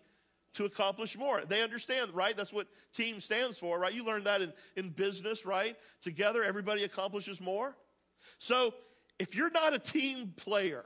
to 0.55 0.65
accomplish 0.65 1.17
more. 1.17 1.43
They 1.47 1.63
understand, 1.63 2.13
right? 2.13 2.37
That's 2.37 2.53
what 2.53 2.67
team 2.93 3.21
stands 3.21 3.59
for, 3.59 3.79
right? 3.79 3.93
You 3.93 4.05
learn 4.05 4.25
that 4.25 4.41
in, 4.41 4.53
in 4.77 4.91
business, 4.91 5.47
right? 5.47 5.77
Together, 6.03 6.43
everybody 6.43 6.85
accomplishes 6.85 7.41
more. 7.41 7.77
So 8.39 8.75
if 9.19 9.35
you're 9.35 9.51
not 9.51 9.75
a 9.75 9.79
team 9.79 10.33
player 10.37 10.85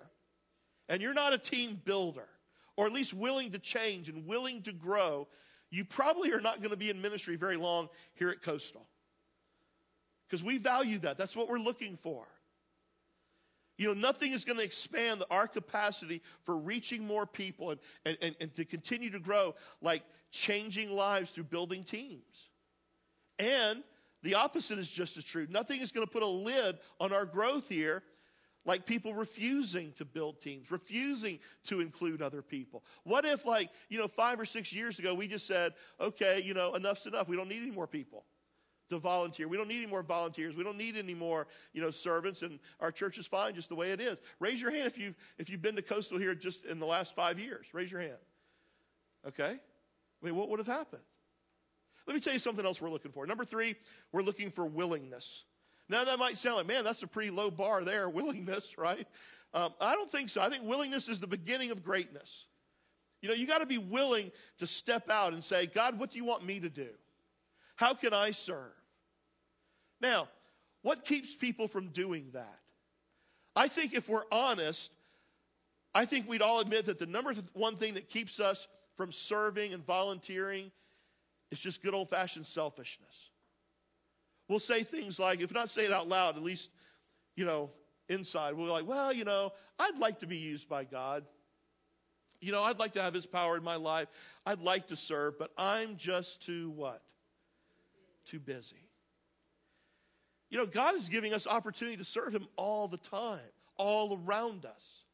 and 0.88 1.00
you're 1.00 1.14
not 1.14 1.32
a 1.32 1.38
team 1.38 1.80
builder, 1.84 2.28
or 2.76 2.86
at 2.86 2.92
least 2.92 3.14
willing 3.14 3.52
to 3.52 3.58
change 3.58 4.08
and 4.08 4.26
willing 4.26 4.60
to 4.62 4.72
grow, 4.72 5.28
you 5.70 5.84
probably 5.84 6.32
are 6.32 6.40
not 6.40 6.58
going 6.58 6.70
to 6.70 6.76
be 6.76 6.90
in 6.90 7.00
ministry 7.00 7.36
very 7.36 7.56
long 7.56 7.88
here 8.14 8.30
at 8.30 8.42
Coastal. 8.42 8.86
Because 10.34 10.42
we 10.42 10.58
value 10.58 10.98
that. 10.98 11.16
That's 11.16 11.36
what 11.36 11.48
we're 11.48 11.60
looking 11.60 11.96
for. 11.96 12.26
You 13.78 13.86
know, 13.86 13.94
nothing 13.94 14.32
is 14.32 14.44
going 14.44 14.58
to 14.58 14.64
expand 14.64 15.22
our 15.30 15.46
capacity 15.46 16.22
for 16.42 16.56
reaching 16.56 17.06
more 17.06 17.24
people 17.24 17.70
and, 17.70 17.78
and, 18.04 18.18
and, 18.20 18.34
and, 18.40 18.56
to 18.56 18.64
continue 18.64 19.10
to 19.10 19.20
grow 19.20 19.54
like 19.80 20.02
changing 20.32 20.90
lives 20.90 21.30
through 21.30 21.44
building 21.44 21.84
teams. 21.84 22.48
And 23.38 23.84
the 24.24 24.34
opposite 24.34 24.80
is 24.80 24.90
just 24.90 25.16
as 25.16 25.22
true. 25.22 25.46
Nothing 25.48 25.80
is 25.80 25.92
going 25.92 26.04
to 26.04 26.12
put 26.12 26.24
a 26.24 26.26
lid 26.26 26.78
on 26.98 27.12
our 27.12 27.26
growth 27.26 27.68
here 27.68 28.02
like 28.64 28.86
people 28.86 29.14
refusing 29.14 29.92
to 29.92 30.04
build 30.04 30.40
teams, 30.40 30.72
refusing 30.72 31.38
to 31.66 31.80
include 31.80 32.22
other 32.22 32.42
people. 32.42 32.82
What 33.04 33.24
if, 33.24 33.46
like, 33.46 33.70
you 33.88 33.98
know, 33.98 34.08
five 34.08 34.40
or 34.40 34.46
six 34.46 34.72
years 34.72 34.98
ago, 34.98 35.14
we 35.14 35.28
just 35.28 35.46
said, 35.46 35.74
okay, 36.00 36.42
you 36.44 36.54
know, 36.54 36.74
enough's 36.74 37.06
enough. 37.06 37.28
We 37.28 37.36
don't 37.36 37.48
need 37.48 37.62
any 37.62 37.70
more 37.70 37.86
people 37.86 38.24
to 38.90 38.98
volunteer. 38.98 39.48
We 39.48 39.56
don't 39.56 39.68
need 39.68 39.78
any 39.82 39.86
more 39.86 40.02
volunteers. 40.02 40.54
We 40.54 40.64
don't 40.64 40.76
need 40.76 40.96
any 40.96 41.14
more, 41.14 41.46
you 41.72 41.80
know, 41.80 41.90
servants. 41.90 42.42
And 42.42 42.58
our 42.80 42.92
church 42.92 43.18
is 43.18 43.26
fine 43.26 43.54
just 43.54 43.68
the 43.68 43.74
way 43.74 43.92
it 43.92 44.00
is. 44.00 44.18
Raise 44.40 44.60
your 44.60 44.70
hand 44.70 44.86
if 44.86 44.98
you 44.98 45.14
if 45.38 45.48
you've 45.48 45.62
been 45.62 45.76
to 45.76 45.82
Coastal 45.82 46.18
here 46.18 46.34
just 46.34 46.64
in 46.64 46.78
the 46.78 46.86
last 46.86 47.14
five 47.14 47.38
years. 47.38 47.66
Raise 47.72 47.90
your 47.90 48.00
hand. 48.00 48.18
Okay. 49.26 49.58
I 50.22 50.26
mean, 50.26 50.36
what 50.36 50.48
would 50.48 50.58
have 50.58 50.66
happened? 50.66 51.02
Let 52.06 52.14
me 52.14 52.20
tell 52.20 52.32
you 52.32 52.38
something 52.38 52.64
else 52.64 52.80
we're 52.80 52.90
looking 52.90 53.12
for. 53.12 53.26
Number 53.26 53.44
three, 53.44 53.76
we're 54.12 54.22
looking 54.22 54.50
for 54.50 54.66
willingness. 54.66 55.44
Now 55.88 56.04
that 56.04 56.18
might 56.18 56.36
sound 56.36 56.56
like, 56.56 56.66
man, 56.66 56.84
that's 56.84 57.02
a 57.02 57.06
pretty 57.06 57.30
low 57.30 57.50
bar 57.50 57.84
there, 57.84 58.08
willingness, 58.10 58.76
right? 58.76 59.06
Um, 59.52 59.72
I 59.80 59.94
don't 59.94 60.10
think 60.10 60.28
so. 60.28 60.40
I 60.40 60.48
think 60.48 60.64
willingness 60.64 61.08
is 61.08 61.20
the 61.20 61.26
beginning 61.26 61.70
of 61.70 61.82
greatness. 61.82 62.46
You 63.22 63.28
know, 63.28 63.34
you 63.34 63.46
got 63.46 63.58
to 63.58 63.66
be 63.66 63.78
willing 63.78 64.32
to 64.58 64.66
step 64.66 65.08
out 65.08 65.32
and 65.32 65.42
say, 65.42 65.66
God, 65.66 65.98
what 65.98 66.10
do 66.10 66.18
you 66.18 66.24
want 66.24 66.44
me 66.44 66.60
to 66.60 66.68
do? 66.68 66.88
How 67.76 67.94
can 67.94 68.12
I 68.12 68.30
serve? 68.30 68.72
Now, 70.00 70.28
what 70.82 71.04
keeps 71.04 71.34
people 71.34 71.66
from 71.68 71.88
doing 71.88 72.28
that? 72.32 72.60
I 73.56 73.68
think 73.68 73.94
if 73.94 74.08
we're 74.08 74.24
honest, 74.30 74.92
I 75.94 76.04
think 76.04 76.28
we'd 76.28 76.42
all 76.42 76.60
admit 76.60 76.86
that 76.86 76.98
the 76.98 77.06
number 77.06 77.32
one 77.52 77.76
thing 77.76 77.94
that 77.94 78.08
keeps 78.08 78.40
us 78.40 78.66
from 78.96 79.12
serving 79.12 79.72
and 79.72 79.84
volunteering 79.84 80.70
is 81.50 81.60
just 81.60 81.82
good 81.82 81.94
old 81.94 82.10
fashioned 82.10 82.46
selfishness. 82.46 83.30
We'll 84.48 84.60
say 84.60 84.82
things 84.82 85.18
like, 85.18 85.40
if 85.40 85.54
not 85.54 85.70
say 85.70 85.84
it 85.86 85.92
out 85.92 86.08
loud, 86.08 86.36
at 86.36 86.42
least, 86.42 86.70
you 87.36 87.44
know, 87.44 87.70
inside, 88.08 88.54
we're 88.54 88.66
like, 88.66 88.86
well, 88.86 89.12
you 89.12 89.24
know, 89.24 89.52
I'd 89.78 89.98
like 89.98 90.20
to 90.20 90.26
be 90.26 90.36
used 90.36 90.68
by 90.68 90.84
God. 90.84 91.24
You 92.40 92.52
know, 92.52 92.62
I'd 92.62 92.78
like 92.78 92.92
to 92.94 93.02
have 93.02 93.14
His 93.14 93.24
power 93.24 93.56
in 93.56 93.64
my 93.64 93.76
life. 93.76 94.08
I'd 94.44 94.60
like 94.60 94.88
to 94.88 94.96
serve, 94.96 95.38
but 95.38 95.50
I'm 95.56 95.96
just 95.96 96.42
too 96.42 96.70
what? 96.70 97.02
Too 98.26 98.40
busy. 98.40 98.88
You 100.50 100.58
know, 100.58 100.66
God 100.66 100.94
is 100.94 101.08
giving 101.08 101.32
us 101.32 101.46
opportunity 101.46 101.96
to 101.96 102.04
serve 102.04 102.34
Him 102.34 102.46
all 102.56 102.88
the 102.88 102.96
time, 102.96 103.40
all 103.76 104.20
around 104.24 104.64
us. 104.64 105.04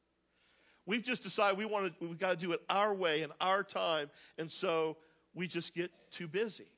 We've 0.86 1.02
just 1.02 1.22
decided 1.22 1.56
we 1.56 1.64
want 1.64 1.98
to, 1.98 2.06
we've 2.06 2.18
got 2.18 2.30
to 2.30 2.36
do 2.36 2.52
it 2.52 2.60
our 2.68 2.94
way 2.94 3.22
and 3.22 3.32
our 3.40 3.62
time, 3.62 4.10
and 4.38 4.50
so 4.50 4.96
we 5.34 5.46
just 5.46 5.74
get 5.74 5.90
too 6.10 6.28
busy. 6.28 6.68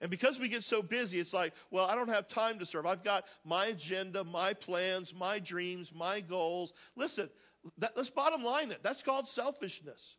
And 0.00 0.10
because 0.10 0.38
we 0.38 0.48
get 0.48 0.64
so 0.64 0.82
busy, 0.82 1.18
it's 1.18 1.32
like, 1.32 1.54
well, 1.70 1.86
I 1.86 1.94
don't 1.94 2.08
have 2.08 2.26
time 2.26 2.58
to 2.58 2.66
serve. 2.66 2.86
I've 2.86 3.04
got 3.04 3.24
my 3.44 3.66
agenda, 3.66 4.24
my 4.24 4.52
plans, 4.52 5.14
my 5.14 5.38
dreams, 5.38 5.92
my 5.94 6.20
goals. 6.20 6.72
Listen, 6.96 7.30
that, 7.78 7.96
let's 7.96 8.10
bottom 8.10 8.42
line 8.42 8.70
it. 8.70 8.82
That's 8.82 9.02
called 9.02 9.28
selfishness. 9.28 10.16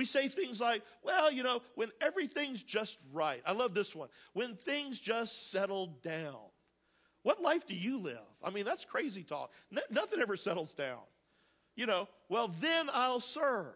We 0.00 0.06
say 0.06 0.28
things 0.28 0.62
like, 0.62 0.80
well, 1.02 1.30
you 1.30 1.42
know, 1.42 1.60
when 1.74 1.90
everything's 2.00 2.62
just 2.62 2.96
right. 3.12 3.42
I 3.44 3.52
love 3.52 3.74
this 3.74 3.94
one. 3.94 4.08
When 4.32 4.56
things 4.56 4.98
just 4.98 5.50
settle 5.50 5.88
down. 6.02 6.38
What 7.22 7.42
life 7.42 7.66
do 7.66 7.74
you 7.74 7.98
live? 7.98 8.16
I 8.42 8.48
mean, 8.48 8.64
that's 8.64 8.86
crazy 8.86 9.22
talk. 9.22 9.52
Nothing 9.90 10.22
ever 10.22 10.36
settles 10.36 10.72
down. 10.72 11.00
You 11.76 11.84
know, 11.84 12.08
well, 12.30 12.48
then 12.62 12.88
I'll 12.94 13.20
serve. 13.20 13.74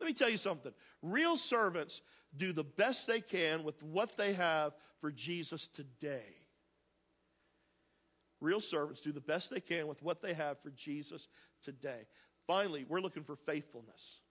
Let 0.00 0.06
me 0.06 0.14
tell 0.14 0.30
you 0.30 0.38
something. 0.38 0.72
Real 1.02 1.36
servants 1.36 2.00
do 2.34 2.54
the 2.54 2.64
best 2.64 3.06
they 3.06 3.20
can 3.20 3.64
with 3.64 3.82
what 3.82 4.16
they 4.16 4.32
have 4.32 4.72
for 5.02 5.10
Jesus 5.10 5.66
today. 5.66 6.38
Real 8.40 8.62
servants 8.62 9.02
do 9.02 9.12
the 9.12 9.20
best 9.20 9.50
they 9.50 9.60
can 9.60 9.88
with 9.88 10.02
what 10.02 10.22
they 10.22 10.32
have 10.32 10.58
for 10.62 10.70
Jesus 10.70 11.28
today. 11.62 12.06
Finally, 12.46 12.86
we're 12.88 13.02
looking 13.02 13.24
for 13.24 13.36
faithfulness. 13.36 14.21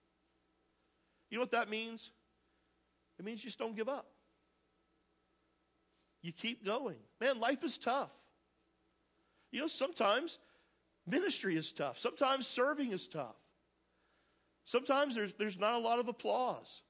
You 1.32 1.38
know 1.38 1.42
what 1.44 1.52
that 1.52 1.70
means? 1.70 2.10
It 3.18 3.24
means 3.24 3.42
you 3.42 3.48
just 3.48 3.58
don't 3.58 3.74
give 3.74 3.88
up. 3.88 4.06
You 6.20 6.30
keep 6.30 6.62
going. 6.62 6.98
Man, 7.22 7.40
life 7.40 7.64
is 7.64 7.78
tough. 7.78 8.12
You 9.50 9.60
know, 9.60 9.66
sometimes 9.66 10.38
ministry 11.06 11.56
is 11.56 11.72
tough. 11.72 11.98
Sometimes 11.98 12.46
serving 12.46 12.92
is 12.92 13.08
tough. 13.08 13.36
Sometimes 14.66 15.14
there's, 15.14 15.32
there's 15.38 15.58
not 15.58 15.72
a 15.72 15.78
lot 15.78 15.98
of 15.98 16.06
applause. 16.06 16.82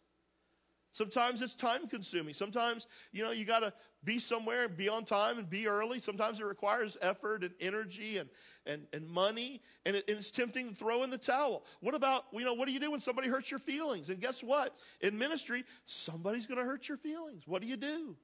Sometimes 0.92 1.40
it's 1.40 1.54
time 1.54 1.88
consuming. 1.88 2.34
Sometimes, 2.34 2.86
you 3.12 3.22
know, 3.22 3.30
you 3.30 3.46
got 3.46 3.60
to 3.60 3.72
be 4.04 4.18
somewhere 4.18 4.64
and 4.64 4.76
be 4.76 4.88
on 4.88 5.04
time 5.04 5.38
and 5.38 5.48
be 5.48 5.66
early. 5.66 6.00
Sometimes 6.00 6.38
it 6.38 6.44
requires 6.44 6.98
effort 7.00 7.42
and 7.44 7.52
energy 7.60 8.18
and, 8.18 8.28
and, 8.66 8.86
and 8.92 9.08
money, 9.08 9.62
and, 9.86 9.96
it, 9.96 10.04
and 10.06 10.18
it's 10.18 10.30
tempting 10.30 10.68
to 10.68 10.74
throw 10.74 11.02
in 11.02 11.08
the 11.08 11.16
towel. 11.16 11.64
What 11.80 11.94
about, 11.94 12.24
you 12.32 12.44
know, 12.44 12.52
what 12.52 12.66
do 12.66 12.72
you 12.72 12.80
do 12.80 12.90
when 12.90 13.00
somebody 13.00 13.28
hurts 13.28 13.50
your 13.50 13.58
feelings? 13.58 14.10
And 14.10 14.20
guess 14.20 14.42
what? 14.42 14.76
In 15.00 15.16
ministry, 15.16 15.64
somebody's 15.86 16.46
going 16.46 16.58
to 16.58 16.64
hurt 16.64 16.88
your 16.88 16.98
feelings. 16.98 17.44
What 17.46 17.62
do 17.62 17.68
you 17.68 17.76
do? 17.76 18.16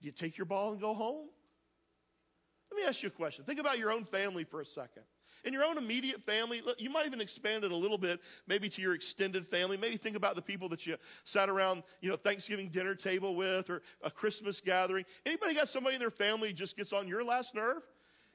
Do 0.00 0.06
you 0.06 0.12
take 0.12 0.38
your 0.38 0.46
ball 0.46 0.72
and 0.72 0.80
go 0.80 0.94
home? 0.94 1.26
Let 2.70 2.80
me 2.80 2.86
ask 2.86 3.02
you 3.02 3.08
a 3.08 3.12
question. 3.12 3.44
Think 3.44 3.58
about 3.58 3.78
your 3.78 3.92
own 3.92 4.04
family 4.04 4.44
for 4.44 4.60
a 4.60 4.66
second 4.66 5.02
in 5.44 5.52
your 5.52 5.64
own 5.64 5.78
immediate 5.78 6.22
family, 6.22 6.62
you 6.78 6.90
might 6.90 7.06
even 7.06 7.20
expand 7.20 7.64
it 7.64 7.72
a 7.72 7.76
little 7.76 7.98
bit, 7.98 8.20
maybe 8.46 8.68
to 8.68 8.82
your 8.82 8.94
extended 8.94 9.46
family. 9.46 9.76
Maybe 9.76 9.96
think 9.96 10.16
about 10.16 10.36
the 10.36 10.42
people 10.42 10.68
that 10.68 10.86
you 10.86 10.96
sat 11.24 11.48
around, 11.48 11.82
you 12.00 12.10
know, 12.10 12.16
Thanksgiving 12.16 12.68
dinner 12.68 12.94
table 12.94 13.34
with 13.34 13.68
or 13.70 13.82
a 14.02 14.10
Christmas 14.10 14.60
gathering. 14.60 15.04
Anybody 15.26 15.54
got 15.54 15.68
somebody 15.68 15.96
in 15.96 16.00
their 16.00 16.10
family 16.10 16.52
just 16.52 16.76
gets 16.76 16.92
on 16.92 17.08
your 17.08 17.24
last 17.24 17.54
nerve? 17.54 17.82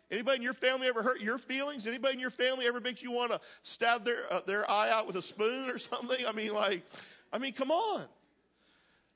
Anybody 0.09 0.37
in 0.37 0.41
your 0.41 0.53
family 0.53 0.87
ever 0.87 1.03
hurt 1.03 1.19
your 1.19 1.37
feelings? 1.37 1.85
Anybody 1.85 2.13
in 2.13 2.19
your 2.19 2.29
family 2.29 2.65
ever 2.65 2.79
makes 2.79 3.03
you 3.03 3.11
want 3.11 3.31
to 3.31 3.41
stab 3.63 4.05
their, 4.05 4.31
uh, 4.31 4.41
their 4.45 4.69
eye 4.69 4.89
out 4.89 5.05
with 5.05 5.17
a 5.17 5.21
spoon 5.21 5.69
or 5.69 5.77
something? 5.77 6.25
I 6.25 6.31
mean, 6.31 6.53
like, 6.53 6.83
I 7.31 7.37
mean, 7.37 7.53
come 7.53 7.71
on. 7.71 8.05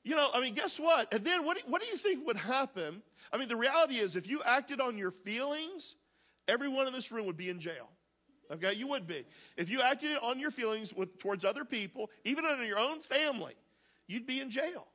You 0.04 0.16
know, 0.16 0.30
I 0.34 0.40
mean, 0.40 0.54
guess 0.54 0.80
what? 0.80 1.12
And 1.12 1.24
then 1.24 1.44
what, 1.44 1.58
what 1.66 1.80
do 1.80 1.88
you 1.88 1.96
think 1.96 2.26
would 2.26 2.36
happen? 2.36 3.02
I 3.32 3.36
mean, 3.36 3.48
the 3.48 3.56
reality 3.56 3.96
is 3.96 4.16
if 4.16 4.28
you 4.28 4.42
acted 4.44 4.80
on 4.80 4.98
your 4.98 5.12
feelings, 5.12 5.94
everyone 6.48 6.86
in 6.86 6.92
this 6.92 7.12
room 7.12 7.26
would 7.26 7.36
be 7.36 7.48
in 7.48 7.58
jail. 7.58 7.88
Okay, 8.50 8.74
you 8.74 8.86
would 8.88 9.06
be. 9.06 9.24
If 9.56 9.70
you 9.70 9.80
acted 9.80 10.18
on 10.22 10.38
your 10.38 10.50
feelings 10.50 10.92
with, 10.92 11.18
towards 11.18 11.44
other 11.44 11.64
people, 11.64 12.10
even 12.24 12.44
in 12.44 12.66
your 12.66 12.78
own 12.78 13.00
family, 13.00 13.54
you'd 14.06 14.26
be 14.26 14.40
in 14.40 14.50
jail. 14.50 14.86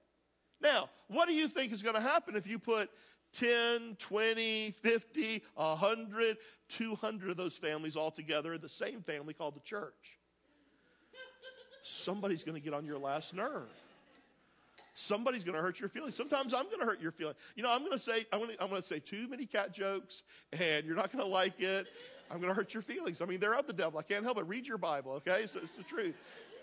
Now, 0.62 0.90
what 1.08 1.28
do 1.28 1.34
you 1.34 1.48
think 1.48 1.72
is 1.72 1.82
going 1.82 1.96
to 1.96 2.02
happen 2.02 2.36
if 2.36 2.48
you 2.48 2.60
put 2.60 2.90
10, 3.34 3.98
20, 4.00 4.72
50, 4.72 5.44
100, 5.56 6.38
200 6.70 7.30
of 7.30 7.38
those 7.38 7.56
families 7.56 7.96
all 7.96 8.12
together 8.12 8.54
in 8.54 8.62
the 8.62 8.70
same 8.70 9.02
family 9.02 9.34
called 9.34 9.56
the 9.56 9.62
church. 9.62 10.20
Somebody's 11.84 12.44
going 12.44 12.56
to 12.56 12.62
get 12.62 12.74
on 12.74 12.86
your 12.86 12.98
last 12.98 13.34
nerve. 13.34 13.70
Somebody's 15.00 15.44
going 15.44 15.56
to 15.56 15.62
hurt 15.62 15.80
your 15.80 15.90
feelings. 15.90 16.16
Sometimes 16.16 16.56
I'm 16.56 16.66
going 16.66 16.80
to 16.80 16.86
hurt 16.86 17.00
your 17.00 17.12
feelings. 17.12 17.38
You 17.56 17.62
know, 17.62 17.72
I'm 17.72 17.82
going 17.82 17.92
to 17.92 18.00
say 18.00 18.26
I'm 18.34 18.40
going 18.40 18.58
to, 18.58 18.82
say 18.82 18.98
too 18.98 19.28
many 19.28 19.46
cat 19.46 19.72
jokes, 19.72 20.24
and 20.52 20.88
you're 20.88 20.96
not 20.96 21.12
going 21.12 21.24
to 21.24 21.30
like 21.30 21.62
it. 21.62 21.86
I'm 22.32 22.38
going 22.38 22.50
to 22.50 22.56
hurt 22.56 22.74
your 22.74 22.82
feelings. 22.82 23.22
I 23.22 23.26
mean, 23.26 23.40
they're 23.40 23.54
of 23.54 23.68
the 23.68 23.74
devil. 23.74 24.00
I 24.00 24.02
can't 24.02 24.24
help 24.24 24.40
it. 24.40 24.48
Read 24.48 24.68
your 24.68 24.80
Bible, 24.80 25.12
okay? 25.14 25.46
So 25.46 25.60
it's 25.62 25.74
the 25.74 25.84
truth. 25.84 26.16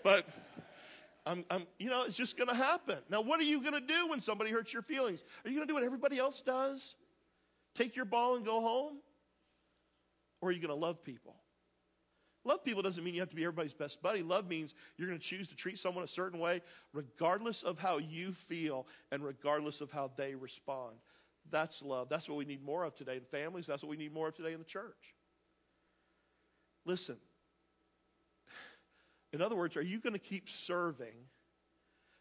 But 0.03 0.25
I'm, 1.25 1.45
I'm, 1.49 1.65
you 1.79 1.89
know, 1.89 2.03
it's 2.03 2.17
just 2.17 2.35
going 2.35 2.49
to 2.49 2.55
happen. 2.55 2.97
Now, 3.09 3.21
what 3.21 3.39
are 3.39 3.43
you 3.43 3.61
going 3.61 3.73
to 3.73 3.79
do 3.79 4.09
when 4.09 4.19
somebody 4.19 4.51
hurts 4.51 4.73
your 4.73 4.81
feelings? 4.81 5.23
Are 5.45 5.49
you 5.49 5.55
going 5.55 5.65
to 5.65 5.71
do 5.71 5.75
what 5.75 5.85
everybody 5.85 6.19
else 6.19 6.41
does? 6.41 6.95
Take 7.73 7.95
your 7.95 8.03
ball 8.03 8.35
and 8.35 8.45
go 8.45 8.59
home? 8.59 8.97
Or 10.41 10.49
are 10.49 10.51
you 10.51 10.59
going 10.59 10.77
to 10.77 10.85
love 10.85 11.05
people? 11.05 11.37
Love 12.45 12.63
people 12.63 12.83
doesn't 12.83 13.03
mean 13.03 13.15
you 13.15 13.19
have 13.19 13.29
to 13.29 13.35
be 13.35 13.43
everybody's 13.43 13.73
best 13.73 14.01
buddy. 14.03 14.21
Love 14.21 14.47
means 14.47 14.75
you're 14.97 15.07
going 15.07 15.19
to 15.19 15.25
choose 15.25 15.47
to 15.47 15.55
treat 15.55 15.79
someone 15.79 16.03
a 16.03 16.07
certain 16.07 16.39
way, 16.39 16.61
regardless 16.93 17.63
of 17.63 17.79
how 17.79 17.97
you 17.97 18.31
feel 18.31 18.85
and 19.11 19.23
regardless 19.23 19.81
of 19.81 19.91
how 19.91 20.11
they 20.15 20.35
respond. 20.35 20.95
That's 21.49 21.81
love. 21.81 22.07
That's 22.07 22.29
what 22.29 22.37
we 22.37 22.45
need 22.45 22.63
more 22.63 22.83
of 22.83 22.95
today 22.95 23.17
in 23.17 23.23
families. 23.23 23.65
That's 23.65 23.83
what 23.83 23.89
we 23.89 23.97
need 23.97 24.13
more 24.13 24.27
of 24.27 24.35
today 24.35 24.53
in 24.53 24.59
the 24.59 24.65
church. 24.65 25.15
Listen. 26.85 27.17
In 29.33 29.41
other 29.41 29.55
words, 29.55 29.75
are 29.75 29.81
you 29.81 29.99
going 29.99 30.13
to 30.13 30.19
keep 30.19 30.47
serving 30.47 31.15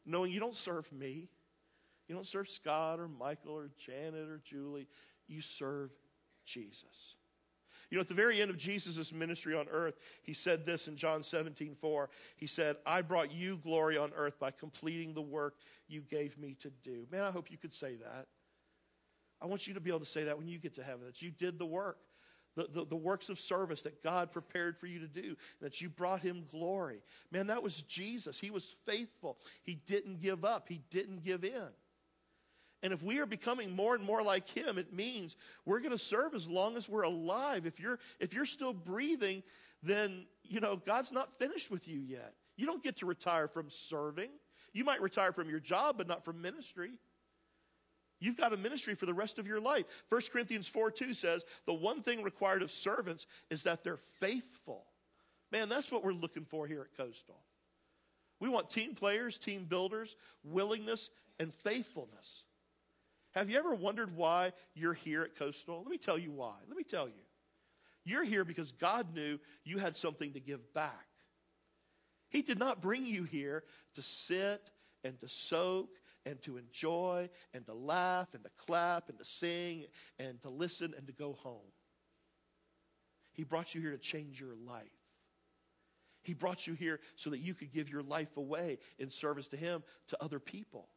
knowing 0.07 0.33
you 0.33 0.41
don't 0.41 0.55
serve 0.57 0.91
me? 0.91 1.29
You 2.09 2.15
don't 2.15 2.27
serve 2.27 2.49
Scott 2.49 2.99
or 2.99 3.09
Michael 3.09 3.53
or 3.53 3.71
Janet 3.79 4.29
or 4.29 4.41
Julie. 4.43 4.89
You 5.27 5.43
serve 5.43 5.91
Jesus. 6.45 7.17
You 7.95 7.99
know, 7.99 8.03
at 8.03 8.09
the 8.09 8.15
very 8.15 8.43
end 8.43 8.51
of 8.51 8.57
Jesus' 8.57 9.13
ministry 9.13 9.55
on 9.55 9.69
earth, 9.71 9.95
he 10.25 10.35
said 10.35 10.67
this 10.67 10.89
in 10.89 10.97
John 10.97 11.23
17, 11.23 11.77
4. 11.81 12.11
He 12.35 12.49
said, 12.49 12.75
I 12.85 13.03
brought 13.03 13.33
you 13.33 13.57
glory 13.59 13.97
on 13.97 14.11
earth 14.17 14.37
by 14.41 14.51
completing 14.51 15.15
the 15.15 15.23
work 15.23 15.55
you 15.87 16.01
gave 16.01 16.37
me 16.37 16.57
to 16.59 16.73
do. 16.83 17.07
Man, 17.13 17.23
I 17.23 17.31
hope 17.31 17.53
you 17.53 17.57
could 17.57 17.73
say 17.73 17.95
that. 17.95 18.27
I 19.41 19.47
want 19.47 19.69
you 19.69 19.75
to 19.75 19.81
be 19.81 19.91
able 19.91 20.01
to 20.01 20.07
say 20.07 20.25
that 20.25 20.37
when 20.37 20.49
you 20.49 20.59
get 20.59 20.75
to 20.75 20.83
heaven, 20.83 21.07
that 21.07 21.23
you 21.23 21.31
did 21.31 21.57
the 21.57 21.67
work. 21.67 21.99
The, 22.57 22.67
the, 22.73 22.85
the, 22.85 22.97
works 22.97 23.29
of 23.29 23.39
service 23.39 23.83
that 23.83 24.03
God 24.03 24.33
prepared 24.33 24.77
for 24.77 24.87
you 24.87 24.99
to 24.99 25.09
do, 25.09 25.37
that 25.61 25.81
you 25.81 25.89
brought 25.89 26.21
him 26.21 26.47
glory. 26.51 27.01
Man, 27.31 27.47
that 27.49 27.63
was 27.63 27.83
Jesus. 27.83 28.41
He 28.41 28.51
was 28.51 28.75
faithful. 28.87 29.39
He 29.63 29.75
didn't 29.87 30.21
give 30.21 30.45
up, 30.45 30.69
he 30.69 30.81
didn't 30.91 31.25
give 31.25 31.45
in. 31.45 31.69
And 32.85 32.93
if 32.93 33.03
we 33.03 33.19
are 33.19 33.27
becoming 33.27 33.75
more 33.75 33.95
and 33.95 34.05
more 34.05 34.23
like 34.23 34.47
him, 34.47 34.77
it 34.77 34.93
means 34.93 35.37
we're 35.65 35.81
going 35.81 35.93
to 35.93 35.99
serve 35.99 36.35
as 36.35 36.47
long 36.47 36.77
as 36.77 36.87
we're 36.87 37.03
alive. 37.03 37.65
If 37.65 37.81
you're 37.81 37.99
if 38.21 38.35
you're 38.35 38.45
still 38.45 38.75
breathing, 38.75 39.43
then 39.83 40.27
you 40.43 40.61
know 40.61 40.77
God's 40.77 41.11
not 41.11 41.33
finished 41.33 41.71
with 41.71 41.89
you 41.89 41.99
yet. 41.99 42.35
You 42.57 42.67
don't 42.67 42.83
get 42.83 42.99
to 42.99 43.07
retire 43.07 43.49
from 43.49 43.71
serving. 43.71 44.29
You 44.75 44.85
might 44.85 45.01
retire 45.01 45.33
from 45.33 45.49
your 45.49 45.61
job, 45.61 45.97
but 45.97 46.07
not 46.07 46.27
from 46.27 46.43
ministry. 46.43 46.93
You've 48.21 48.37
got 48.37 48.53
a 48.53 48.57
ministry 48.59 48.95
for 48.95 49.07
the 49.07 49.15
rest 49.15 49.39
of 49.39 49.47
your 49.47 49.61
life. 49.61 49.87
1 50.11 50.21
Corinthians 50.31 50.69
4 50.69 50.91
2 50.91 51.15
says, 51.15 51.43
The 51.65 51.73
one 51.73 52.03
thing 52.03 52.23
required 52.23 52.61
of 52.61 52.71
servants 52.71 53.27
is 53.49 53.63
that 53.63 53.83
they're 53.83 53.97
faithful. 53.97 54.85
Man, 55.51 55.71
that's 55.71 55.91
what 55.91 56.05
we're 56.05 56.13
looking 56.13 56.45
for 56.45 56.67
here 56.67 56.83
at 56.83 56.95
Coastal. 56.99 57.41
We 58.41 58.51
want 58.51 58.69
team 58.69 58.95
players, 58.95 59.39
team 59.39 59.65
builders, 59.65 60.17
willingness, 60.43 61.09
and 61.41 61.51
faithfulness. 61.51 62.45
Have 63.35 63.51
you 63.51 63.59
ever 63.59 63.75
wondered 63.75 64.17
why 64.17 64.53
you're 64.75 64.95
here 64.95 65.23
at 65.23 65.37
Coastal? 65.37 65.79
Let 65.79 65.91
me 65.91 65.99
tell 65.99 66.19
you 66.19 66.31
why. 66.31 66.55
Let 66.69 66.77
me 66.77 66.85
tell 66.85 67.09
you. 67.09 67.15
You're 68.05 68.25
here 68.25 68.45
because 68.45 68.71
God 68.71 69.15
knew 69.15 69.39
you 69.65 69.79
had 69.79 69.97
something 69.97 70.33
to 70.35 70.41
give 70.41 70.73
back. 70.73 71.07
He 72.29 72.43
did 72.43 72.59
not 72.59 72.83
bring 72.83 73.07
you 73.07 73.25
here 73.25 73.65
to 73.95 74.03
sit 74.03 74.71
and 75.03 75.19
to 75.21 75.29
soak 75.29 75.89
and 76.27 76.41
to 76.43 76.57
enjoy 76.57 77.29
and 77.53 77.67
to 77.67 77.75
laugh 77.75 78.35
and 78.35 78.45
to 78.45 78.51
clap 78.57 79.09
and 79.09 79.19
to 79.19 79.25
sing 79.25 79.87
and 80.19 80.41
to 80.43 80.51
listen 80.51 80.95
and 80.97 81.07
to 81.07 81.13
go 81.13 81.33
home. 81.33 81.73
He 83.33 83.43
brought 83.43 83.75
you 83.75 83.81
here 83.81 83.91
to 83.91 83.99
change 83.99 84.41
your 84.41 84.55
life. 84.67 84.85
He 86.23 86.35
brought 86.35 86.67
you 86.67 86.75
here 86.75 87.01
so 87.17 87.31
that 87.31 87.39
you 87.39 87.53
could 87.53 87.73
give 87.73 87.89
your 87.91 88.03
life 88.03 88.37
away 88.37 88.79
in 88.99 89.11
service 89.11 89.49
to 89.49 89.57
Him 89.57 89.83
to 90.09 90.23
other 90.23 90.39
people. 90.39 90.89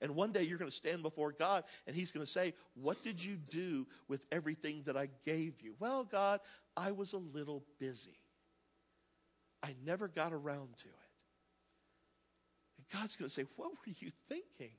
And 0.00 0.14
one 0.14 0.32
day 0.32 0.42
you're 0.42 0.58
going 0.58 0.70
to 0.70 0.76
stand 0.76 1.02
before 1.02 1.32
God 1.32 1.64
and 1.86 1.94
He's 1.94 2.10
going 2.10 2.24
to 2.24 2.30
say, 2.30 2.54
What 2.74 3.02
did 3.02 3.22
you 3.22 3.36
do 3.36 3.86
with 4.08 4.24
everything 4.32 4.82
that 4.86 4.96
I 4.96 5.08
gave 5.24 5.60
you? 5.60 5.74
Well, 5.78 6.04
God, 6.04 6.40
I 6.76 6.92
was 6.92 7.12
a 7.12 7.18
little 7.18 7.64
busy. 7.78 8.18
I 9.62 9.74
never 9.84 10.08
got 10.08 10.32
around 10.32 10.76
to 10.78 10.88
it. 10.88 11.10
And 12.78 13.00
God's 13.00 13.16
going 13.16 13.28
to 13.28 13.34
say, 13.34 13.44
What 13.56 13.70
were 13.70 13.94
you 13.98 14.10
thinking? 14.28 14.76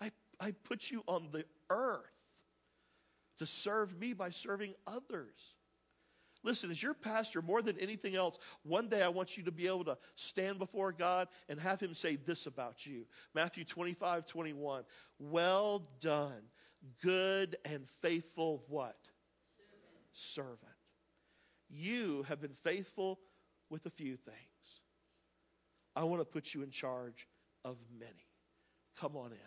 I, 0.00 0.10
I 0.40 0.52
put 0.52 0.90
you 0.90 1.02
on 1.06 1.28
the 1.32 1.44
earth 1.70 2.00
to 3.38 3.46
serve 3.46 3.98
me 3.98 4.12
by 4.12 4.30
serving 4.30 4.74
others. 4.86 5.56
Listen, 6.44 6.70
as 6.70 6.82
your 6.82 6.92
pastor, 6.92 7.40
more 7.40 7.62
than 7.62 7.78
anything 7.78 8.14
else, 8.14 8.38
one 8.62 8.88
day 8.88 9.02
I 9.02 9.08
want 9.08 9.36
you 9.36 9.42
to 9.44 9.50
be 9.50 9.66
able 9.66 9.86
to 9.86 9.96
stand 10.14 10.58
before 10.58 10.92
God 10.92 11.28
and 11.48 11.58
have 11.58 11.80
Him 11.80 11.94
say 11.94 12.16
this 12.16 12.46
about 12.46 12.86
you 12.86 13.06
Matthew 13.34 13.64
25, 13.64 14.26
21. 14.26 14.84
Well 15.18 15.88
done, 16.00 16.42
good 17.02 17.56
and 17.64 17.88
faithful 17.88 18.62
what? 18.68 18.96
Servant. 20.12 20.58
Servant. 20.60 20.76
You 21.70 22.24
have 22.28 22.40
been 22.40 22.52
faithful 22.52 23.18
with 23.70 23.86
a 23.86 23.90
few 23.90 24.16
things. 24.16 24.36
I 25.96 26.04
want 26.04 26.20
to 26.20 26.26
put 26.26 26.54
you 26.54 26.62
in 26.62 26.70
charge 26.70 27.26
of 27.64 27.78
many. 27.98 28.28
Come 29.00 29.16
on 29.16 29.32
in. 29.32 29.38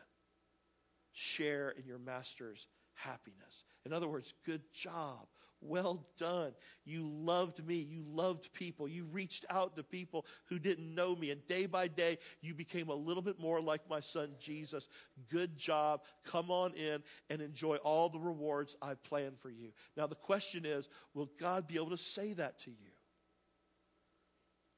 Share 1.11 1.69
in 1.69 1.85
your 1.85 1.99
master's 1.99 2.67
happiness. 2.95 3.65
In 3.85 3.93
other 3.93 4.07
words, 4.07 4.33
good 4.45 4.61
job. 4.73 5.27
Well 5.59 6.05
done. 6.17 6.53
You 6.85 7.09
loved 7.09 7.65
me. 7.65 7.75
You 7.75 8.03
loved 8.07 8.53
people. 8.53 8.87
You 8.87 9.05
reached 9.05 9.45
out 9.49 9.75
to 9.75 9.83
people 9.83 10.25
who 10.45 10.59
didn't 10.59 10.93
know 10.93 11.15
me. 11.15 11.31
And 11.31 11.45
day 11.47 11.65
by 11.65 11.87
day, 11.87 12.19
you 12.41 12.53
became 12.53 12.89
a 12.89 12.95
little 12.95 13.23
bit 13.23 13.39
more 13.39 13.59
like 13.59 13.81
my 13.89 13.99
son 13.99 14.35
Jesus. 14.39 14.87
Good 15.29 15.57
job. 15.57 16.01
Come 16.23 16.51
on 16.51 16.73
in 16.73 17.01
and 17.29 17.41
enjoy 17.41 17.77
all 17.77 18.09
the 18.09 18.19
rewards 18.19 18.75
I've 18.81 19.01
planned 19.03 19.39
for 19.39 19.49
you. 19.49 19.71
Now, 19.95 20.05
the 20.05 20.15
question 20.15 20.65
is 20.65 20.89
will 21.13 21.29
God 21.39 21.67
be 21.67 21.75
able 21.75 21.89
to 21.89 21.97
say 21.97 22.33
that 22.33 22.59
to 22.59 22.69
you? 22.69 22.91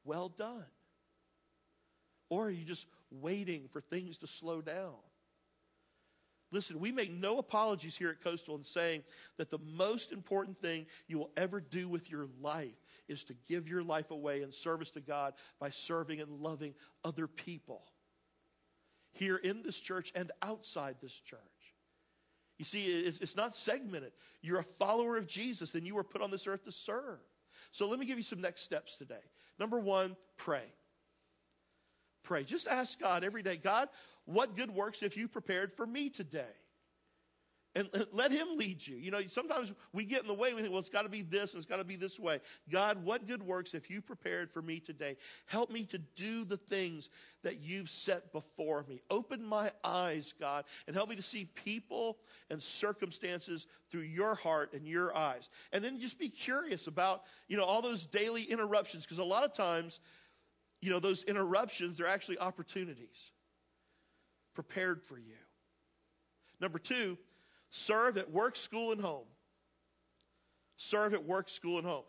Well 0.06 0.30
done. 0.30 0.65
Or 2.30 2.46
are 2.46 2.52
you 2.52 2.63
just 2.63 2.86
waiting 3.12 3.68
for 3.72 3.82
things 3.82 4.20
to 4.20 4.28
slow 4.28 4.62
down? 4.62 4.96
Listen, 6.52 6.80
we 6.80 6.92
make 6.92 7.12
no 7.12 7.38
apologies 7.38 7.96
here 7.96 8.10
at 8.10 8.22
Coastal 8.22 8.56
in 8.56 8.64
saying 8.64 9.04
that 9.38 9.52
the 9.52 9.60
most 9.60 10.12
important 10.12 10.60
thing 10.60 10.88
you 11.08 11.20
will 11.20 11.30
ever 11.38 11.62
do 11.62 11.88
with 11.88 12.10
your 12.10 12.28
life 12.42 12.76
is 13.08 13.24
to 13.26 13.36
give 13.48 13.68
your 13.68 13.84
life 13.84 14.10
away 14.12 14.42
in 14.42 14.52
service 14.52 14.92
to 14.92 15.02
God 15.02 15.34
by 15.60 15.70
serving 15.70 16.20
and 16.20 16.42
loving 16.42 16.74
other 17.04 17.28
people 17.28 17.84
here 19.12 19.38
in 19.38 19.62
this 19.64 19.80
church 19.80 20.12
and 20.16 20.32
outside 20.42 20.96
this 21.02 21.14
church. 21.14 21.40
You 22.58 22.66
see, 22.66 22.86
it's 22.86 23.36
not 23.36 23.56
segmented. 23.56 24.12
You're 24.42 24.60
a 24.60 24.64
follower 24.64 25.18
of 25.18 25.28
Jesus, 25.28 25.74
and 25.76 25.88
you 25.88 25.96
were 25.96 26.04
put 26.04 26.22
on 26.22 26.30
this 26.30 26.46
earth 26.46 26.66
to 26.66 26.72
serve. 26.72 27.20
So 27.72 27.88
let 27.88 28.00
me 28.00 28.06
give 28.06 28.18
you 28.18 28.24
some 28.24 28.42
next 28.42 28.64
steps 28.64 28.98
today. 28.98 29.16
Number 29.60 29.80
one, 29.80 30.18
pray. 30.36 30.64
Pray. 32.24 32.44
Just 32.44 32.68
ask 32.68 33.00
God 33.00 33.24
every 33.24 33.44
day 33.44 33.58
God, 33.58 33.90
what 34.26 34.56
good 34.56 34.72
works 34.72 35.04
if 35.04 35.18
you 35.18 35.28
prepared 35.28 35.72
for 35.72 35.86
me 35.86 36.10
today? 36.10 36.46
And 37.76 37.88
let 38.12 38.32
him 38.32 38.58
lead 38.58 38.86
you. 38.86 38.98
You 38.98 39.12
know, 39.12 39.22
sometimes 39.28 39.72
we 39.94 40.04
get 40.04 40.22
in 40.22 40.28
the 40.28 40.34
way. 40.34 40.54
We 40.54 40.62
think, 40.62 40.72
well, 40.72 40.80
it's 40.80 40.90
got 40.90 41.04
to 41.04 41.10
be 41.10 41.22
this 41.22 41.54
and 41.54 41.62
it's 41.62 41.70
got 41.70 41.78
to 41.78 41.84
be 41.84 41.96
this 41.96 42.20
way. 42.20 42.40
God, 42.70 43.06
what 43.06 43.28
good 43.28 43.44
works 43.44 43.76
if 43.76 43.92
you 43.92 44.02
prepared 44.02 44.52
for 44.52 44.62
me 44.64 44.80
today? 44.80 45.18
Help 45.46 45.70
me 45.70 45.84
to 45.86 46.00
do 46.00 46.46
the 46.46 46.58
things 46.58 47.10
that 47.44 47.62
you've 47.62 47.90
set 47.90 48.32
before 48.32 48.86
me. 48.90 49.02
Open 49.12 49.46
my 49.46 49.72
eyes, 49.84 50.34
God, 50.40 50.66
and 50.88 50.96
help 50.96 51.10
me 51.10 51.16
to 51.16 51.22
see 51.22 51.46
people 51.46 52.18
and 52.50 52.62
circumstances 52.62 53.68
through 53.92 54.02
your 54.02 54.34
heart 54.34 54.74
and 54.74 54.88
your 54.88 55.16
eyes. 55.16 55.50
And 55.72 55.84
then 55.84 56.00
just 56.00 56.18
be 56.18 56.30
curious 56.30 56.88
about, 56.88 57.22
you 57.48 57.56
know, 57.56 57.66
all 57.66 57.84
those 57.84 58.08
daily 58.08 58.44
interruptions 58.44 59.06
because 59.06 59.20
a 59.20 59.24
lot 59.24 59.46
of 59.46 59.54
times, 59.54 60.00
you 60.82 60.89
know, 60.89 61.00
those 61.00 61.24
interruptions, 61.24 61.98
they're 61.98 62.08
actually 62.08 62.39
opportunities 62.39 63.32
prepared 64.54 65.02
for 65.02 65.18
you. 65.18 65.36
Number 66.60 66.80
two, 66.80 67.18
serve 67.70 68.18
at 68.18 68.32
work, 68.32 68.56
school, 68.56 68.92
and 68.92 69.00
home. 69.00 69.28
Serve 70.78 71.13
at 71.13 71.26
work, 71.26 71.50
school, 71.50 71.78
and 71.78 71.88
home. 71.88 72.04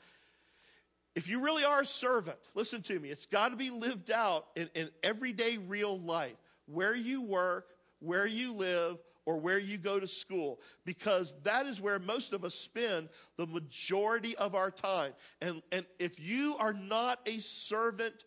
If 1.15 1.29
you 1.29 1.43
really 1.43 1.65
are 1.65 1.81
a 1.81 1.87
servant, 1.87 2.39
listen 2.55 2.83
to 2.83 2.99
me, 2.99 3.11
it's 3.11 3.27
got 3.27 3.51
to 3.51 3.57
be 3.57 3.71
lived 3.71 4.11
out 4.11 4.47
in, 4.57 4.69
in 4.75 4.91
everyday 5.03 5.59
real 5.59 5.99
life. 5.99 6.37
Where 6.67 6.95
you 6.95 7.23
work, 7.23 7.67
where 7.99 8.27
you 8.27 8.53
live, 8.53 8.99
or 9.27 9.37
where 9.37 9.59
you 9.59 9.79
go 9.79 10.01
to 10.01 10.07
school 10.07 10.61
because 10.85 11.33
that 11.45 11.67
is 11.67 11.81
where 11.81 11.99
most 11.99 12.33
of 12.33 12.45
us 12.45 12.55
spend 12.55 13.09
the 13.37 13.47
majority 13.47 14.37
of 14.37 14.55
our 14.55 14.71
time. 14.71 15.13
And, 15.41 15.63
and 15.71 15.85
if 15.99 16.19
you 16.19 16.57
are 16.59 16.73
not 16.73 17.21
a 17.27 17.39
servant 17.39 18.25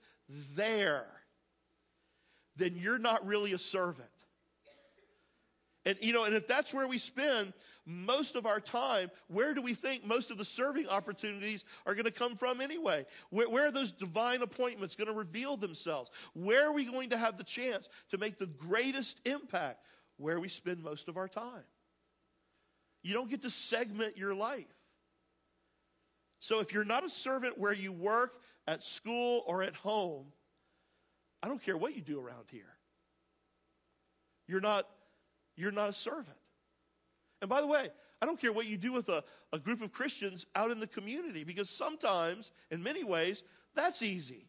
there, 0.56 1.06
then 2.56 2.76
you're 2.76 3.00
not 3.00 3.26
really 3.26 3.54
a 3.54 3.60
servant. 3.60 4.10
And 5.86 5.98
you 6.02 6.14
know, 6.14 6.24
and 6.24 6.36
if 6.36 6.48
that's 6.48 6.74
where 6.74 6.88
we 6.88 6.98
spend 6.98 7.54
most 7.86 8.36
of 8.36 8.46
our 8.46 8.62
time, 8.62 9.12
where 9.28 9.54
do 9.54 9.62
we 9.62 9.74
think 9.74 10.06
most 10.06 10.32
of 10.32 10.38
the 10.38 10.46
serving 10.46 10.88
opportunities 10.88 11.66
are 11.86 11.94
going 11.94 12.06
to 12.06 12.12
come 12.12 12.38
from 12.38 12.62
anyway? 12.62 13.06
Where, 13.30 13.50
where, 13.50 13.68
are 13.68 13.72
those 13.72 13.92
divine 13.92 14.42
appointments 14.42 14.96
going 14.96 15.10
to 15.10 15.14
reveal 15.14 15.58
themselves? 15.58 16.10
Where 16.34 16.68
are 16.68 16.74
we 16.74 16.86
going 16.86 17.10
to 17.10 17.18
have 17.18 17.38
the 17.38 17.44
chance 17.44 17.90
to 18.12 18.18
make 18.18 18.38
the 18.38 18.48
greatest 18.48 19.20
impact? 19.26 19.80
Where 20.18 20.40
we 20.40 20.48
spend 20.48 20.82
most 20.82 21.10
of 21.10 21.18
our 21.18 21.28
time. 21.28 21.64
You 23.02 23.14
don't 23.14 23.30
get 23.30 23.42
to 23.42 23.50
segment 23.50 24.18
your 24.18 24.34
life. 24.34 24.66
So 26.40 26.60
if 26.60 26.74
you're 26.74 26.86
not 26.86 27.06
a 27.06 27.10
servant 27.10 27.58
where 27.58 27.74
you 27.74 27.92
work, 27.92 28.36
at 28.68 28.84
school, 28.84 29.44
or 29.46 29.64
at 29.64 29.76
home, 29.76 30.28
I 31.42 31.48
don't 31.48 31.62
care 31.62 31.78
what 31.78 31.96
you 31.96 32.02
do 32.02 32.20
around 32.20 32.46
here. 32.50 32.78
You're 34.48 34.62
not, 34.62 34.88
you're 35.56 35.72
not 35.72 35.90
a 35.90 35.94
servant. 35.94 36.38
And 37.42 37.50
by 37.50 37.62
the 37.62 37.68
way, 37.68 37.90
I 38.22 38.26
don't 38.26 38.40
care 38.40 38.54
what 38.54 38.68
you 38.68 38.78
do 38.78 38.94
with 38.94 39.10
a, 39.10 39.24
a 39.52 39.60
group 39.60 39.82
of 39.82 39.92
Christians 39.92 40.46
out 40.56 40.72
in 40.72 40.80
the 40.80 40.88
community 40.88 41.44
because 41.44 41.70
sometimes, 41.70 42.52
in 42.72 42.82
many 42.82 43.04
ways, 43.04 43.44
that's 43.76 44.02
easy. 44.02 44.48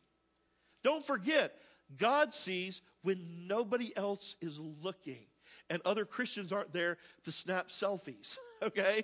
Don't 0.85 1.05
forget, 1.05 1.57
God 1.96 2.33
sees 2.33 2.83
when 3.03 3.46
nobody 3.48 3.96
else 3.96 4.37
is 4.40 4.61
looking 4.61 5.27
and 5.70 5.83
other 5.85 6.05
Christians 6.05 6.53
aren't 6.53 6.72
there 6.72 6.98
to 7.24 7.33
snap 7.33 7.68
selfies, 7.68 8.38
okay? 8.62 9.03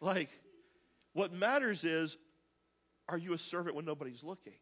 Like, 0.00 0.30
what 1.12 1.32
matters 1.32 1.84
is 1.84 2.16
are 3.10 3.18
you 3.18 3.32
a 3.32 3.38
servant 3.38 3.74
when 3.74 3.84
nobody's 3.84 4.22
looking? 4.22 4.54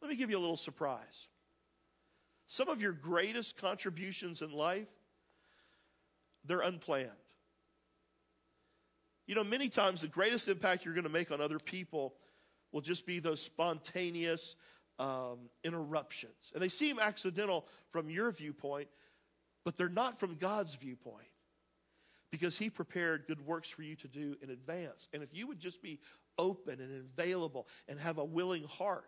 Let 0.00 0.10
me 0.10 0.16
give 0.16 0.30
you 0.30 0.38
a 0.38 0.40
little 0.40 0.56
surprise. 0.56 1.28
Some 2.48 2.68
of 2.68 2.80
your 2.80 2.92
greatest 2.92 3.56
contributions 3.56 4.40
in 4.40 4.50
life, 4.50 4.88
they're 6.44 6.60
unplanned. 6.60 7.10
You 9.26 9.34
know, 9.34 9.44
many 9.44 9.68
times 9.68 10.00
the 10.00 10.08
greatest 10.08 10.48
impact 10.48 10.84
you're 10.84 10.94
going 10.94 11.04
to 11.04 11.10
make 11.10 11.30
on 11.30 11.40
other 11.40 11.58
people 11.58 12.14
will 12.72 12.80
just 12.80 13.06
be 13.06 13.18
those 13.18 13.42
spontaneous 13.42 14.54
um, 14.98 15.50
interruptions. 15.64 16.52
And 16.54 16.62
they 16.62 16.68
seem 16.68 16.98
accidental 16.98 17.66
from 17.90 18.08
your 18.08 18.30
viewpoint, 18.30 18.88
but 19.64 19.76
they're 19.76 19.88
not 19.88 20.18
from 20.18 20.36
God's 20.36 20.76
viewpoint 20.76 21.26
because 22.30 22.56
He 22.56 22.70
prepared 22.70 23.26
good 23.26 23.44
works 23.44 23.68
for 23.68 23.82
you 23.82 23.96
to 23.96 24.08
do 24.08 24.36
in 24.40 24.50
advance. 24.50 25.08
And 25.12 25.22
if 25.22 25.34
you 25.34 25.48
would 25.48 25.58
just 25.58 25.82
be 25.82 25.98
open 26.38 26.80
and 26.80 27.04
available 27.18 27.66
and 27.88 27.98
have 28.00 28.18
a 28.18 28.24
willing 28.24 28.64
heart, 28.64 29.04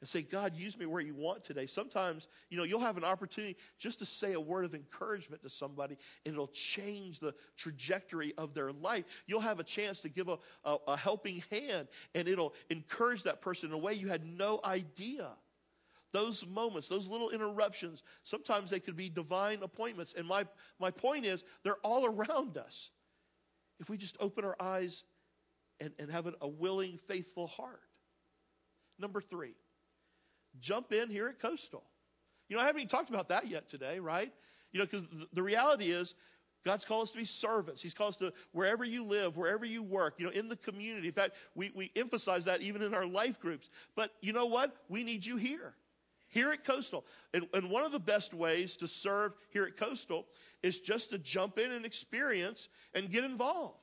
and 0.00 0.08
say, 0.08 0.22
God, 0.22 0.54
use 0.54 0.78
me 0.78 0.86
where 0.86 1.02
you 1.02 1.12
want 1.12 1.42
today. 1.42 1.66
Sometimes, 1.66 2.28
you 2.50 2.56
know, 2.56 2.62
you'll 2.62 2.78
have 2.78 2.96
an 2.96 3.04
opportunity 3.04 3.56
just 3.78 3.98
to 3.98 4.06
say 4.06 4.34
a 4.34 4.40
word 4.40 4.64
of 4.64 4.72
encouragement 4.72 5.42
to 5.42 5.50
somebody, 5.50 5.96
and 6.24 6.34
it'll 6.34 6.46
change 6.46 7.18
the 7.18 7.34
trajectory 7.56 8.32
of 8.38 8.54
their 8.54 8.70
life. 8.70 9.04
You'll 9.26 9.40
have 9.40 9.58
a 9.58 9.64
chance 9.64 9.98
to 10.02 10.08
give 10.08 10.28
a, 10.28 10.38
a, 10.64 10.78
a 10.86 10.96
helping 10.96 11.42
hand, 11.50 11.88
and 12.14 12.28
it'll 12.28 12.54
encourage 12.70 13.24
that 13.24 13.40
person 13.40 13.70
in 13.70 13.74
a 13.74 13.78
way 13.78 13.94
you 13.94 14.06
had 14.06 14.24
no 14.24 14.60
idea. 14.64 15.30
Those 16.12 16.46
moments, 16.46 16.86
those 16.86 17.08
little 17.08 17.30
interruptions, 17.30 18.04
sometimes 18.22 18.70
they 18.70 18.78
could 18.78 18.96
be 18.96 19.08
divine 19.08 19.64
appointments. 19.64 20.14
And 20.16 20.28
my, 20.28 20.46
my 20.78 20.92
point 20.92 21.26
is, 21.26 21.42
they're 21.64 21.74
all 21.82 22.06
around 22.06 22.56
us. 22.56 22.90
If 23.80 23.90
we 23.90 23.96
just 23.96 24.16
open 24.20 24.44
our 24.44 24.56
eyes 24.60 25.02
and, 25.80 25.92
and 25.98 26.10
have 26.10 26.32
a 26.40 26.48
willing, 26.48 26.98
faithful 27.06 27.46
heart. 27.46 27.80
Number 28.98 29.20
three, 29.20 29.54
jump 30.60 30.92
in 30.92 31.08
here 31.08 31.28
at 31.28 31.38
Coastal. 31.38 31.84
You 32.48 32.56
know, 32.56 32.62
I 32.62 32.66
haven't 32.66 32.80
even 32.80 32.88
talked 32.88 33.10
about 33.10 33.28
that 33.28 33.48
yet 33.48 33.68
today, 33.68 33.98
right? 33.98 34.32
You 34.72 34.80
know, 34.80 34.86
because 34.86 35.06
the 35.32 35.42
reality 35.42 35.90
is, 35.90 36.14
God's 36.64 36.84
called 36.84 37.04
us 37.04 37.10
to 37.12 37.18
be 37.18 37.24
servants. 37.24 37.80
He's 37.80 37.94
called 37.94 38.14
us 38.14 38.16
to 38.16 38.32
wherever 38.52 38.84
you 38.84 39.04
live, 39.04 39.36
wherever 39.36 39.64
you 39.64 39.82
work, 39.82 40.14
you 40.18 40.26
know, 40.26 40.32
in 40.32 40.48
the 40.48 40.56
community. 40.56 41.06
In 41.06 41.14
fact, 41.14 41.34
we, 41.54 41.70
we 41.74 41.92
emphasize 41.94 42.44
that 42.44 42.62
even 42.62 42.82
in 42.82 42.94
our 42.94 43.06
life 43.06 43.38
groups. 43.40 43.70
But 43.94 44.10
you 44.20 44.32
know 44.32 44.46
what? 44.46 44.76
We 44.88 45.04
need 45.04 45.24
you 45.24 45.36
here, 45.36 45.74
here 46.26 46.50
at 46.50 46.64
Coastal. 46.64 47.06
And, 47.32 47.46
and 47.54 47.70
one 47.70 47.84
of 47.84 47.92
the 47.92 48.00
best 48.00 48.34
ways 48.34 48.76
to 48.78 48.88
serve 48.88 49.34
here 49.50 49.64
at 49.64 49.76
Coastal 49.76 50.26
is 50.62 50.80
just 50.80 51.10
to 51.10 51.18
jump 51.18 51.58
in 51.58 51.70
and 51.70 51.86
experience 51.86 52.68
and 52.92 53.08
get 53.08 53.24
involved. 53.24 53.78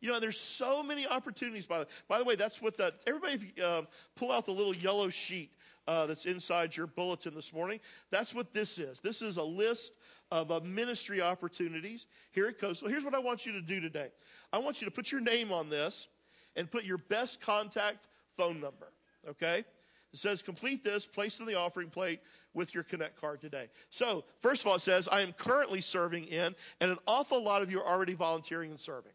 You 0.00 0.12
know, 0.12 0.20
there's 0.20 0.38
so 0.38 0.82
many 0.82 1.06
opportunities. 1.06 1.66
By 1.66 1.80
the, 1.80 1.86
by 2.08 2.18
the 2.18 2.24
way, 2.24 2.34
that's 2.34 2.60
what 2.60 2.76
that, 2.76 2.94
everybody 3.06 3.52
uh, 3.62 3.82
pull 4.14 4.30
out 4.30 4.44
the 4.44 4.52
little 4.52 4.74
yellow 4.74 5.08
sheet 5.08 5.52
uh, 5.88 6.06
that's 6.06 6.26
inside 6.26 6.76
your 6.76 6.86
bulletin 6.86 7.34
this 7.34 7.52
morning. 7.52 7.80
That's 8.10 8.34
what 8.34 8.52
this 8.52 8.78
is. 8.78 9.00
This 9.00 9.22
is 9.22 9.36
a 9.36 9.42
list 9.42 9.92
of 10.30 10.50
uh, 10.50 10.60
ministry 10.60 11.22
opportunities 11.22 12.06
here 12.32 12.46
at 12.46 12.58
Coastal. 12.58 12.88
Here's 12.88 13.04
what 13.04 13.14
I 13.14 13.18
want 13.18 13.46
you 13.46 13.52
to 13.52 13.62
do 13.62 13.80
today 13.80 14.08
I 14.52 14.58
want 14.58 14.80
you 14.80 14.86
to 14.86 14.90
put 14.90 15.12
your 15.12 15.20
name 15.20 15.52
on 15.52 15.70
this 15.70 16.08
and 16.56 16.70
put 16.70 16.84
your 16.84 16.98
best 16.98 17.40
contact 17.40 18.08
phone 18.36 18.60
number, 18.60 18.92
okay? 19.28 19.64
It 20.12 20.18
says, 20.18 20.42
complete 20.42 20.82
this, 20.82 21.04
place 21.04 21.40
in 21.40 21.46
the 21.46 21.54
offering 21.54 21.90
plate 21.90 22.20
with 22.54 22.74
your 22.74 22.84
Connect 22.84 23.20
card 23.20 23.40
today. 23.40 23.68
So, 23.90 24.24
first 24.40 24.62
of 24.62 24.66
all, 24.66 24.76
it 24.76 24.82
says, 24.82 25.08
I 25.08 25.20
am 25.20 25.32
currently 25.32 25.82
serving 25.82 26.24
in, 26.24 26.54
and 26.80 26.90
an 26.90 26.96
awful 27.06 27.42
lot 27.42 27.60
of 27.60 27.70
you 27.70 27.80
are 27.80 27.86
already 27.86 28.14
volunteering 28.14 28.70
and 28.70 28.80
serving. 28.80 29.12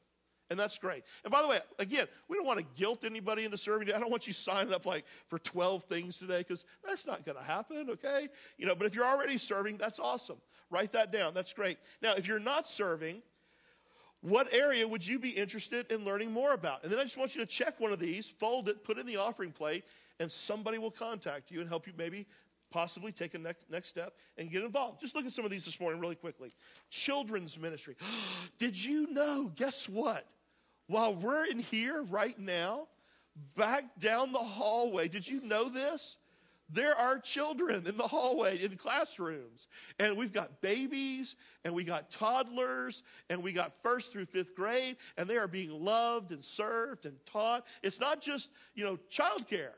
And 0.52 0.60
that's 0.60 0.78
great. 0.78 1.06
And 1.24 1.32
by 1.32 1.42
the 1.42 1.48
way, 1.48 1.60
again, 1.80 2.08
we 2.28 2.36
don't 2.36 2.46
want 2.46 2.60
to 2.60 2.66
guilt 2.76 3.06
anybody 3.06 3.46
into 3.46 3.58
serving. 3.58 3.94
I 3.94 4.00
don't 4.00 4.12
want 4.12 4.28
you 4.28 4.34
signing 4.34 4.74
up 4.74 4.86
like 4.86 5.06
for 5.28 5.40
12 5.40 5.86
things 5.86 6.18
today 6.18 6.40
because 6.40 6.66
that's 6.86 7.08
not 7.08 7.26
going 7.26 7.38
to 7.38 7.44
happen, 7.44 7.90
okay? 7.92 8.28
You 8.58 8.66
know, 8.66 8.76
but 8.76 8.86
if 8.86 8.94
you're 8.94 9.06
already 9.06 9.38
serving, 9.38 9.78
that's 9.78 9.98
awesome. 9.98 10.36
Write 10.70 10.92
that 10.92 11.10
down. 11.14 11.34
That's 11.34 11.54
great. 11.54 11.78
Now, 12.02 12.16
if 12.18 12.28
you're 12.28 12.38
not 12.38 12.68
serving, 12.68 13.22
what 14.20 14.54
area 14.54 14.86
would 14.86 15.08
you 15.08 15.20
be 15.20 15.30
interested 15.30 15.90
in 15.90 16.04
learning 16.04 16.34
more 16.34 16.52
about? 16.52 16.84
And 16.84 16.92
then 16.92 17.00
I 17.00 17.04
just 17.04 17.18
want 17.18 17.34
you 17.34 17.40
to 17.40 17.48
check 17.48 17.80
one 17.80 17.94
of 17.94 18.00
these, 18.00 18.28
fold 18.28 18.68
it, 18.68 18.84
put 18.84 18.98
it 18.98 19.00
in 19.00 19.08
the 19.08 19.18
offering 19.18 19.54
plate, 19.54 19.86
and 20.20 20.30
somebody 20.30 20.80
will 20.80 20.92
contact 20.92 21.50
you 21.50 21.62
and 21.62 21.70
help 21.70 21.88
you 21.88 21.94
maybe 21.98 22.28
possibly 22.72 23.12
take 23.12 23.34
a 23.36 23.38
next, 23.38 23.70
next 23.70 23.90
step 23.90 24.16
and 24.38 24.50
get 24.50 24.64
involved. 24.64 25.00
Just 25.02 25.14
look 25.14 25.26
at 25.26 25.32
some 25.32 25.46
of 25.46 25.52
these 25.52 25.66
this 25.66 25.80
morning 25.80 26.00
really 26.00 26.16
quickly. 26.16 26.52
Children's 26.90 27.60
ministry. 27.60 27.96
Did 28.58 28.82
you 28.82 29.12
know? 29.12 29.52
Guess 29.56 29.88
what? 29.88 30.26
While 30.92 31.16
we're 31.16 31.46
in 31.46 31.60
here 31.60 32.04
right 32.04 32.38
now, 32.38 32.88
back 33.56 33.98
down 33.98 34.34
the 34.34 34.40
hallway, 34.40 35.08
did 35.08 35.26
you 35.26 35.42
know 35.42 35.70
this? 35.70 36.18
There 36.70 36.98
are 36.98 37.18
children 37.18 37.88
in 37.88 37.98
the 37.98 38.08
hallway, 38.08 38.62
in 38.62 38.72
the 38.72 38.78
classrooms. 38.78 39.68
And 40.00 40.18
we've 40.18 40.34
got 40.34 40.62
babies, 40.62 41.36
and 41.64 41.74
we 41.74 41.86
got 41.86 42.12
toddlers, 42.12 43.04
and 43.30 43.42
we 43.42 43.54
got 43.54 43.74
first 43.82 44.12
through 44.12 44.26
fifth 44.26 44.54
grade, 44.54 44.98
and 45.18 45.30
they 45.30 45.38
are 45.38 45.48
being 45.48 45.72
loved 45.72 46.32
and 46.32 46.44
served 46.44 47.06
and 47.06 47.16
taught. 47.26 47.66
It's 47.84 48.00
not 48.00 48.22
just, 48.22 48.50
you 48.76 48.84
know, 48.84 49.00
childcare. 49.10 49.76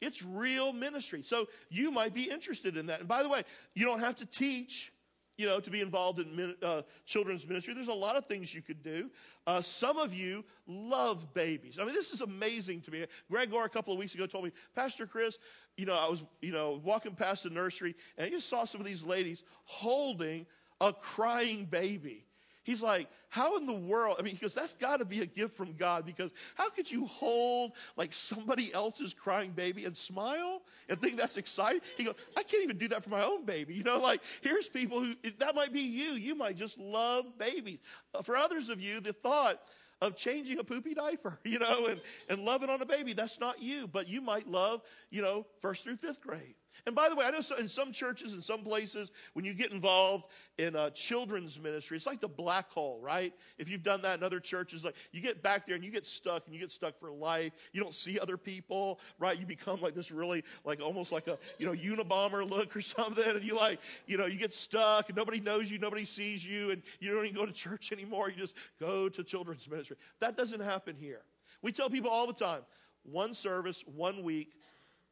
It's 0.00 0.22
real 0.22 0.72
ministry. 0.72 1.22
So 1.22 1.46
you 1.68 1.90
might 1.90 2.14
be 2.14 2.30
interested 2.30 2.78
in 2.78 2.86
that. 2.86 3.00
And 3.00 3.08
by 3.08 3.22
the 3.22 3.28
way, 3.28 3.42
you 3.74 3.84
don't 3.84 4.00
have 4.00 4.16
to 4.16 4.26
teach 4.26 4.92
you 5.36 5.46
know, 5.46 5.60
to 5.60 5.70
be 5.70 5.80
involved 5.80 6.20
in 6.20 6.54
uh, 6.62 6.82
children's 7.04 7.46
ministry. 7.46 7.74
There's 7.74 7.88
a 7.88 7.92
lot 7.92 8.16
of 8.16 8.26
things 8.26 8.54
you 8.54 8.62
could 8.62 8.82
do. 8.82 9.10
Uh, 9.46 9.60
some 9.60 9.98
of 9.98 10.14
you 10.14 10.44
love 10.66 11.34
babies. 11.34 11.78
I 11.80 11.84
mean, 11.84 11.94
this 11.94 12.12
is 12.12 12.20
amazing 12.20 12.80
to 12.82 12.90
me. 12.90 13.06
Greg 13.30 13.50
Gore 13.50 13.64
a 13.64 13.68
couple 13.68 13.92
of 13.92 13.98
weeks 13.98 14.14
ago 14.14 14.26
told 14.26 14.44
me, 14.44 14.52
Pastor 14.74 15.06
Chris, 15.06 15.38
you 15.76 15.86
know, 15.86 15.94
I 15.94 16.08
was, 16.08 16.24
you 16.40 16.52
know, 16.52 16.80
walking 16.84 17.14
past 17.14 17.44
the 17.44 17.50
nursery 17.50 17.94
and 18.16 18.26
I 18.26 18.30
just 18.30 18.48
saw 18.48 18.64
some 18.64 18.80
of 18.80 18.86
these 18.86 19.02
ladies 19.02 19.42
holding 19.64 20.46
a 20.80 20.92
crying 20.92 21.64
baby. 21.64 22.24
He's 22.64 22.82
like, 22.82 23.08
how 23.28 23.58
in 23.58 23.66
the 23.66 23.74
world? 23.74 24.16
I 24.18 24.22
mean, 24.22 24.34
he 24.34 24.40
goes, 24.40 24.54
that's 24.54 24.72
got 24.72 24.98
to 24.98 25.04
be 25.04 25.20
a 25.20 25.26
gift 25.26 25.54
from 25.54 25.74
God 25.74 26.06
because 26.06 26.32
how 26.54 26.70
could 26.70 26.90
you 26.90 27.06
hold 27.06 27.72
like 27.96 28.12
somebody 28.12 28.72
else's 28.72 29.12
crying 29.12 29.50
baby 29.50 29.84
and 29.84 29.94
smile 29.94 30.62
and 30.88 31.00
think 31.00 31.18
that's 31.18 31.36
exciting? 31.36 31.82
He 31.96 32.04
goes, 32.04 32.14
I 32.36 32.42
can't 32.42 32.64
even 32.64 32.78
do 32.78 32.88
that 32.88 33.04
for 33.04 33.10
my 33.10 33.22
own 33.22 33.44
baby. 33.44 33.74
You 33.74 33.82
know, 33.82 34.00
like 34.00 34.22
here's 34.40 34.66
people 34.66 35.00
who, 35.00 35.14
that 35.38 35.54
might 35.54 35.74
be 35.74 35.82
you. 35.82 36.12
You 36.12 36.34
might 36.34 36.56
just 36.56 36.78
love 36.78 37.38
babies. 37.38 37.80
Uh, 38.14 38.22
for 38.22 38.34
others 38.34 38.70
of 38.70 38.80
you, 38.80 39.00
the 39.00 39.12
thought 39.12 39.60
of 40.00 40.16
changing 40.16 40.58
a 40.58 40.64
poopy 40.64 40.94
diaper, 40.94 41.38
you 41.44 41.58
know, 41.58 41.86
and, 41.86 42.00
and 42.30 42.44
loving 42.46 42.70
on 42.70 42.80
a 42.80 42.86
baby, 42.86 43.12
that's 43.12 43.38
not 43.38 43.60
you, 43.60 43.86
but 43.86 44.08
you 44.08 44.22
might 44.22 44.48
love, 44.48 44.80
you 45.10 45.20
know, 45.20 45.44
first 45.60 45.84
through 45.84 45.96
fifth 45.96 46.22
grade. 46.22 46.54
And 46.86 46.94
by 46.94 47.08
the 47.08 47.14
way, 47.14 47.24
I 47.24 47.30
know 47.30 47.40
in 47.58 47.68
some 47.68 47.92
churches, 47.92 48.34
in 48.34 48.42
some 48.42 48.62
places, 48.62 49.10
when 49.32 49.44
you 49.44 49.54
get 49.54 49.72
involved 49.72 50.26
in 50.58 50.76
a 50.76 50.90
children's 50.90 51.58
ministry, 51.58 51.96
it's 51.96 52.06
like 52.06 52.20
the 52.20 52.28
black 52.28 52.70
hole, 52.70 52.98
right? 53.00 53.32
If 53.58 53.70
you've 53.70 53.82
done 53.82 54.02
that 54.02 54.18
in 54.18 54.24
other 54.24 54.40
churches, 54.40 54.84
like 54.84 54.94
you 55.12 55.20
get 55.20 55.42
back 55.42 55.66
there 55.66 55.76
and 55.76 55.84
you 55.84 55.90
get 55.90 56.04
stuck 56.04 56.44
and 56.46 56.54
you 56.54 56.60
get 56.60 56.70
stuck 56.70 56.98
for 56.98 57.10
life. 57.10 57.52
You 57.72 57.80
don't 57.80 57.94
see 57.94 58.18
other 58.18 58.36
people, 58.36 59.00
right? 59.18 59.38
You 59.38 59.46
become 59.46 59.80
like 59.80 59.94
this 59.94 60.10
really, 60.10 60.44
like 60.64 60.80
almost 60.80 61.12
like 61.12 61.26
a, 61.26 61.38
you 61.58 61.66
know, 61.66 61.72
Unabomber 61.72 62.48
look 62.48 62.76
or 62.76 62.80
something. 62.82 63.24
And 63.24 63.44
you 63.44 63.56
like, 63.56 63.80
you 64.06 64.16
know, 64.16 64.26
you 64.26 64.38
get 64.38 64.52
stuck 64.52 65.08
and 65.08 65.16
nobody 65.16 65.40
knows 65.40 65.70
you, 65.70 65.78
nobody 65.78 66.04
sees 66.04 66.44
you, 66.44 66.70
and 66.70 66.82
you 67.00 67.14
don't 67.14 67.24
even 67.24 67.36
go 67.36 67.46
to 67.46 67.52
church 67.52 67.92
anymore. 67.92 68.30
You 68.30 68.36
just 68.36 68.54
go 68.80 69.08
to 69.08 69.24
children's 69.24 69.68
ministry. 69.68 69.96
That 70.20 70.36
doesn't 70.36 70.60
happen 70.60 70.96
here. 70.98 71.22
We 71.62 71.72
tell 71.72 71.88
people 71.88 72.10
all 72.10 72.26
the 72.26 72.34
time 72.34 72.62
one 73.04 73.34
service, 73.34 73.84
one 73.86 74.22
week, 74.22 74.52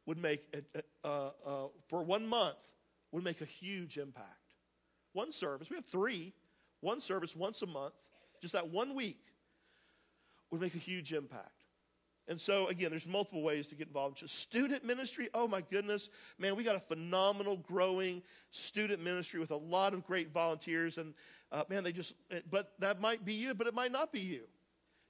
would 0.05 0.17
make, 0.17 0.43
a, 0.53 1.07
uh, 1.07 1.29
uh, 1.45 1.67
for 1.87 2.03
one 2.03 2.27
month, 2.27 2.57
would 3.11 3.23
make 3.23 3.41
a 3.41 3.45
huge 3.45 3.97
impact. 3.97 4.27
One 5.13 5.31
service, 5.31 5.69
we 5.69 5.75
have 5.75 5.85
three, 5.85 6.33
one 6.81 6.99
service 6.99 7.35
once 7.35 7.61
a 7.61 7.67
month, 7.67 7.93
just 8.41 8.53
that 8.53 8.69
one 8.69 8.95
week 8.95 9.21
would 10.51 10.59
make 10.59 10.75
a 10.75 10.79
huge 10.79 11.13
impact. 11.13 11.49
And 12.27 12.39
so, 12.39 12.67
again, 12.67 12.89
there's 12.89 13.05
multiple 13.05 13.43
ways 13.43 13.67
to 13.67 13.75
get 13.75 13.87
involved. 13.87 14.17
Just 14.17 14.39
student 14.39 14.85
ministry, 14.85 15.29
oh 15.33 15.47
my 15.47 15.61
goodness, 15.61 16.09
man, 16.39 16.55
we 16.55 16.63
got 16.63 16.75
a 16.75 16.79
phenomenal, 16.79 17.57
growing 17.57 18.21
student 18.49 19.03
ministry 19.03 19.41
with 19.41 19.51
a 19.51 19.57
lot 19.57 19.93
of 19.93 20.05
great 20.05 20.31
volunteers. 20.31 20.97
And 20.97 21.13
uh, 21.51 21.63
man, 21.69 21.83
they 21.83 21.91
just, 21.91 22.13
but 22.49 22.73
that 22.79 23.01
might 23.01 23.25
be 23.25 23.33
you, 23.33 23.53
but 23.53 23.67
it 23.67 23.73
might 23.73 23.91
not 23.91 24.13
be 24.13 24.21
you. 24.21 24.43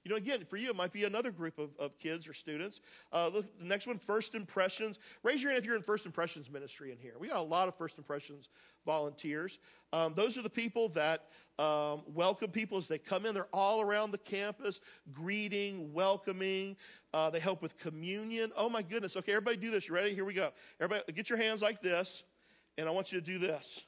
You 0.04 0.10
know, 0.10 0.16
again, 0.16 0.44
for 0.44 0.58
you, 0.58 0.68
it 0.68 0.76
might 0.76 0.92
be 0.92 1.04
another 1.04 1.30
group 1.30 1.58
of, 1.58 1.70
of 1.78 1.98
kids 1.98 2.28
or 2.28 2.34
students. 2.34 2.80
Uh, 3.10 3.28
look, 3.28 3.58
the 3.58 3.64
next 3.64 3.86
one, 3.86 3.98
First 3.98 4.34
Impressions. 4.34 4.98
Raise 5.22 5.42
your 5.42 5.50
hand 5.50 5.62
if 5.62 5.66
you're 5.66 5.76
in 5.76 5.82
First 5.82 6.04
Impressions 6.04 6.50
ministry 6.50 6.92
in 6.92 6.98
here. 6.98 7.14
We 7.18 7.28
got 7.28 7.38
a 7.38 7.42
lot 7.42 7.68
of 7.68 7.74
First 7.76 7.96
Impressions 7.96 8.50
volunteers. 8.84 9.58
Um, 9.94 10.12
those 10.14 10.36
are 10.36 10.42
the 10.42 10.50
people 10.50 10.90
that 10.90 11.28
um, 11.58 12.02
welcome 12.12 12.50
people 12.50 12.76
as 12.76 12.86
they 12.86 12.98
come 12.98 13.24
in. 13.24 13.34
They're 13.34 13.46
all 13.50 13.80
around 13.80 14.10
the 14.10 14.18
campus, 14.18 14.82
greeting, 15.10 15.90
welcoming. 15.94 16.76
Uh, 17.14 17.30
they 17.30 17.40
help 17.40 17.62
with 17.62 17.78
communion. 17.78 18.52
Oh, 18.56 18.68
my 18.68 18.82
goodness. 18.82 19.16
Okay, 19.16 19.32
everybody 19.32 19.56
do 19.56 19.70
this. 19.70 19.88
You 19.88 19.94
ready? 19.94 20.14
Here 20.14 20.26
we 20.26 20.34
go. 20.34 20.50
Everybody, 20.80 21.12
get 21.12 21.30
your 21.30 21.38
hands 21.38 21.62
like 21.62 21.80
this, 21.80 22.24
and 22.76 22.86
I 22.86 22.90
want 22.90 23.10
you 23.10 23.20
to 23.20 23.24
do 23.24 23.38
this. 23.38 23.84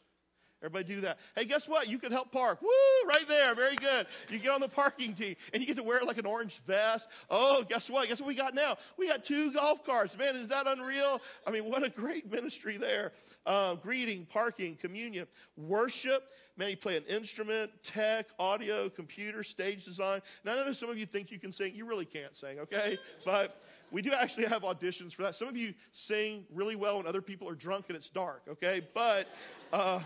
Everybody 0.63 0.95
do 0.95 1.01
that. 1.03 1.19
Hey, 1.35 1.45
guess 1.45 1.69
what? 1.69 1.89
You 1.89 1.99
can 1.99 2.11
help 2.11 2.33
park. 2.33 2.63
Woo! 2.63 2.69
Right 3.07 3.27
there. 3.29 3.55
Very 3.55 3.77
good. 3.77 4.07
You 4.31 4.39
get 4.39 4.53
on 4.53 4.61
the 4.61 4.69
parking 4.69 5.15
team 5.15 5.37
and 5.53 5.63
you 5.63 5.67
get 5.67 5.77
to 5.77 5.83
wear 5.83 6.01
like 6.03 6.19
an 6.19 6.27
orange 6.27 6.61
vest. 6.67 7.09
Oh, 7.29 7.63
guess 7.69 7.91
what? 7.91 8.09
Guess 8.09 8.21
what 8.21 8.27
we 8.27 8.35
got 8.35 8.55
now? 8.55 8.77
We 8.97 9.07
got 9.07 9.23
two 9.23 9.53
golf 9.53 9.85
carts. 9.85 10.17
Man, 10.17 10.35
is 10.35 10.49
that 10.49 10.67
unreal? 10.67 11.21
I 11.47 11.51
mean, 11.51 11.67
what 11.67 11.85
a 11.85 11.91
great 11.91 12.31
ministry 12.33 12.79
there. 12.79 13.13
Uh, 13.45 13.75
greeting, 13.75 14.27
parking, 14.27 14.77
communion, 14.77 15.27
worship. 15.57 16.33
Man, 16.57 16.71
you 16.71 16.77
play 16.79 16.97
an 16.97 17.05
instrument, 17.05 17.71
tech, 17.83 18.27
audio, 18.39 18.89
computer, 18.89 19.43
stage 19.43 19.85
design. 19.85 20.23
Now, 20.43 20.53
I 20.53 20.67
know 20.67 20.73
some 20.73 20.89
of 20.89 20.99
you 20.99 21.05
think 21.05 21.31
you 21.31 21.39
can 21.39 21.53
sing. 21.53 21.75
You 21.75 21.85
really 21.85 22.07
can't 22.07 22.35
sing, 22.35 22.59
okay? 22.61 22.99
But 23.27 23.63
we 23.91 24.01
do 24.01 24.13
actually 24.13 24.47
have 24.47 24.63
auditions 24.63 25.13
for 25.13 25.23
that. 25.23 25.35
Some 25.35 25.49
of 25.49 25.57
you 25.57 25.75
sing 25.93 26.47
really 26.53 26.75
well 26.75 26.97
when 26.97 27.07
other 27.07 27.21
people 27.21 27.47
are 27.47 27.55
drunk 27.55 27.85
and 27.89 27.97
it's 27.97 28.09
dark, 28.09 28.43
okay? 28.49 28.81
But, 28.95 29.29
uh, 29.71 30.01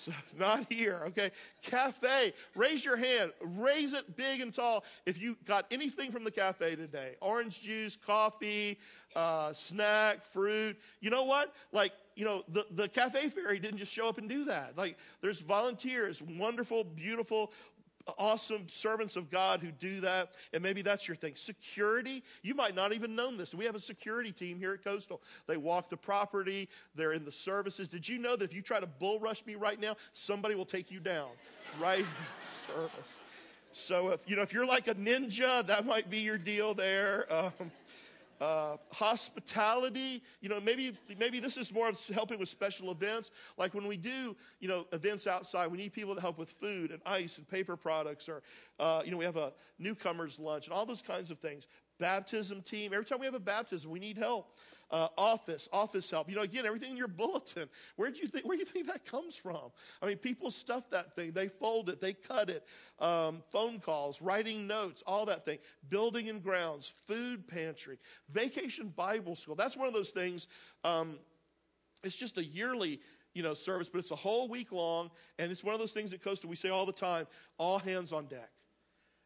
so 0.00 0.12
not 0.38 0.66
here, 0.72 1.02
okay? 1.06 1.30
Cafe, 1.62 2.32
raise 2.54 2.84
your 2.84 2.96
hand. 2.96 3.32
Raise 3.40 3.92
it 3.92 4.16
big 4.16 4.40
and 4.40 4.52
tall 4.52 4.84
if 5.06 5.20
you 5.20 5.36
got 5.44 5.66
anything 5.70 6.10
from 6.10 6.24
the 6.24 6.30
cafe 6.30 6.76
today 6.76 7.16
orange 7.20 7.60
juice, 7.60 7.96
coffee, 7.96 8.78
uh, 9.14 9.52
snack, 9.52 10.24
fruit. 10.32 10.78
You 11.00 11.10
know 11.10 11.24
what? 11.24 11.54
Like, 11.72 11.92
you 12.16 12.24
know, 12.24 12.44
the, 12.48 12.66
the 12.72 12.88
cafe 12.88 13.28
fairy 13.28 13.58
didn't 13.58 13.78
just 13.78 13.92
show 13.92 14.08
up 14.08 14.18
and 14.18 14.28
do 14.28 14.44
that. 14.46 14.76
Like, 14.76 14.96
there's 15.20 15.40
volunteers, 15.40 16.22
wonderful, 16.22 16.84
beautiful 16.84 17.52
awesome 18.18 18.66
servants 18.70 19.16
of 19.16 19.30
God 19.30 19.60
who 19.60 19.70
do 19.70 20.00
that, 20.00 20.32
and 20.52 20.62
maybe 20.62 20.82
that's 20.82 21.06
your 21.06 21.16
thing. 21.16 21.34
Security, 21.36 22.22
you 22.42 22.54
might 22.54 22.74
not 22.74 22.92
even 22.92 23.14
know 23.14 23.34
this. 23.36 23.54
We 23.54 23.64
have 23.64 23.74
a 23.74 23.80
security 23.80 24.32
team 24.32 24.58
here 24.58 24.72
at 24.72 24.84
Coastal. 24.84 25.20
They 25.46 25.56
walk 25.56 25.88
the 25.88 25.96
property, 25.96 26.68
they're 26.94 27.12
in 27.12 27.24
the 27.24 27.32
services. 27.32 27.88
Did 27.88 28.08
you 28.08 28.18
know 28.18 28.36
that 28.36 28.44
if 28.44 28.54
you 28.54 28.62
try 28.62 28.80
to 28.80 28.86
bull 28.86 29.20
rush 29.20 29.44
me 29.46 29.54
right 29.54 29.80
now, 29.80 29.96
somebody 30.12 30.54
will 30.54 30.66
take 30.66 30.90
you 30.90 31.00
down 31.00 31.30
right 31.80 32.06
service? 32.66 33.14
So 33.72 34.08
if 34.08 34.28
you 34.28 34.36
know 34.36 34.42
if 34.42 34.52
you're 34.52 34.66
like 34.66 34.88
a 34.88 34.94
ninja, 34.94 35.64
that 35.66 35.86
might 35.86 36.10
be 36.10 36.18
your 36.18 36.38
deal 36.38 36.74
there. 36.74 37.26
Um, 37.32 37.70
uh, 38.40 38.76
hospitality. 38.92 40.22
You 40.40 40.48
know, 40.48 40.60
maybe 40.60 40.96
maybe 41.18 41.40
this 41.40 41.56
is 41.56 41.72
more 41.72 41.88
of 41.88 42.06
helping 42.08 42.38
with 42.38 42.48
special 42.48 42.90
events. 42.90 43.30
Like 43.58 43.74
when 43.74 43.86
we 43.86 43.96
do, 43.96 44.36
you 44.60 44.68
know, 44.68 44.86
events 44.92 45.26
outside, 45.26 45.70
we 45.70 45.78
need 45.78 45.92
people 45.92 46.14
to 46.14 46.20
help 46.20 46.38
with 46.38 46.50
food 46.50 46.90
and 46.90 47.00
ice 47.04 47.38
and 47.38 47.48
paper 47.48 47.76
products, 47.76 48.28
or 48.28 48.42
uh, 48.78 49.02
you 49.04 49.10
know, 49.10 49.16
we 49.16 49.24
have 49.24 49.36
a 49.36 49.52
newcomers 49.78 50.38
lunch 50.38 50.66
and 50.66 50.74
all 50.74 50.86
those 50.86 51.02
kinds 51.02 51.30
of 51.30 51.38
things. 51.38 51.66
Baptism 51.98 52.62
team. 52.62 52.92
Every 52.92 53.04
time 53.04 53.20
we 53.20 53.26
have 53.26 53.34
a 53.34 53.40
baptism, 53.40 53.90
we 53.90 53.98
need 53.98 54.16
help 54.16 54.56
uh, 54.90 55.08
office, 55.16 55.68
office 55.72 56.10
help. 56.10 56.28
You 56.28 56.36
know, 56.36 56.42
again, 56.42 56.66
everything 56.66 56.90
in 56.92 56.96
your 56.96 57.08
bulletin. 57.08 57.68
Where 57.96 58.10
do 58.10 58.20
you 58.20 58.28
think? 58.28 58.44
Where 58.44 58.56
do 58.56 58.60
you 58.60 58.66
think 58.66 58.86
that 58.86 59.04
comes 59.04 59.36
from? 59.36 59.70
I 60.02 60.06
mean, 60.06 60.16
people 60.16 60.50
stuff 60.50 60.90
that 60.90 61.14
thing. 61.14 61.32
They 61.32 61.48
fold 61.48 61.88
it. 61.88 62.00
They 62.00 62.12
cut 62.12 62.50
it. 62.50 62.66
Um, 62.98 63.42
phone 63.50 63.80
calls, 63.80 64.20
writing 64.20 64.66
notes, 64.66 65.02
all 65.06 65.26
that 65.26 65.44
thing. 65.44 65.58
Building 65.88 66.28
and 66.28 66.42
grounds, 66.42 66.92
food 67.06 67.46
pantry, 67.46 67.98
vacation 68.32 68.92
Bible 68.96 69.36
school. 69.36 69.54
That's 69.54 69.76
one 69.76 69.88
of 69.88 69.94
those 69.94 70.10
things. 70.10 70.46
Um, 70.84 71.18
it's 72.02 72.16
just 72.16 72.38
a 72.38 72.44
yearly 72.44 73.00
you 73.34 73.42
know 73.42 73.54
service, 73.54 73.88
but 73.88 73.98
it's 73.98 74.10
a 74.10 74.16
whole 74.16 74.48
week 74.48 74.72
long, 74.72 75.10
and 75.38 75.52
it's 75.52 75.62
one 75.62 75.74
of 75.74 75.80
those 75.80 75.92
things 75.92 76.12
at 76.12 76.22
Coastal 76.22 76.50
we 76.50 76.56
say 76.56 76.68
all 76.68 76.86
the 76.86 76.92
time: 76.92 77.26
all 77.58 77.78
hands 77.78 78.12
on 78.12 78.26
deck. 78.26 78.50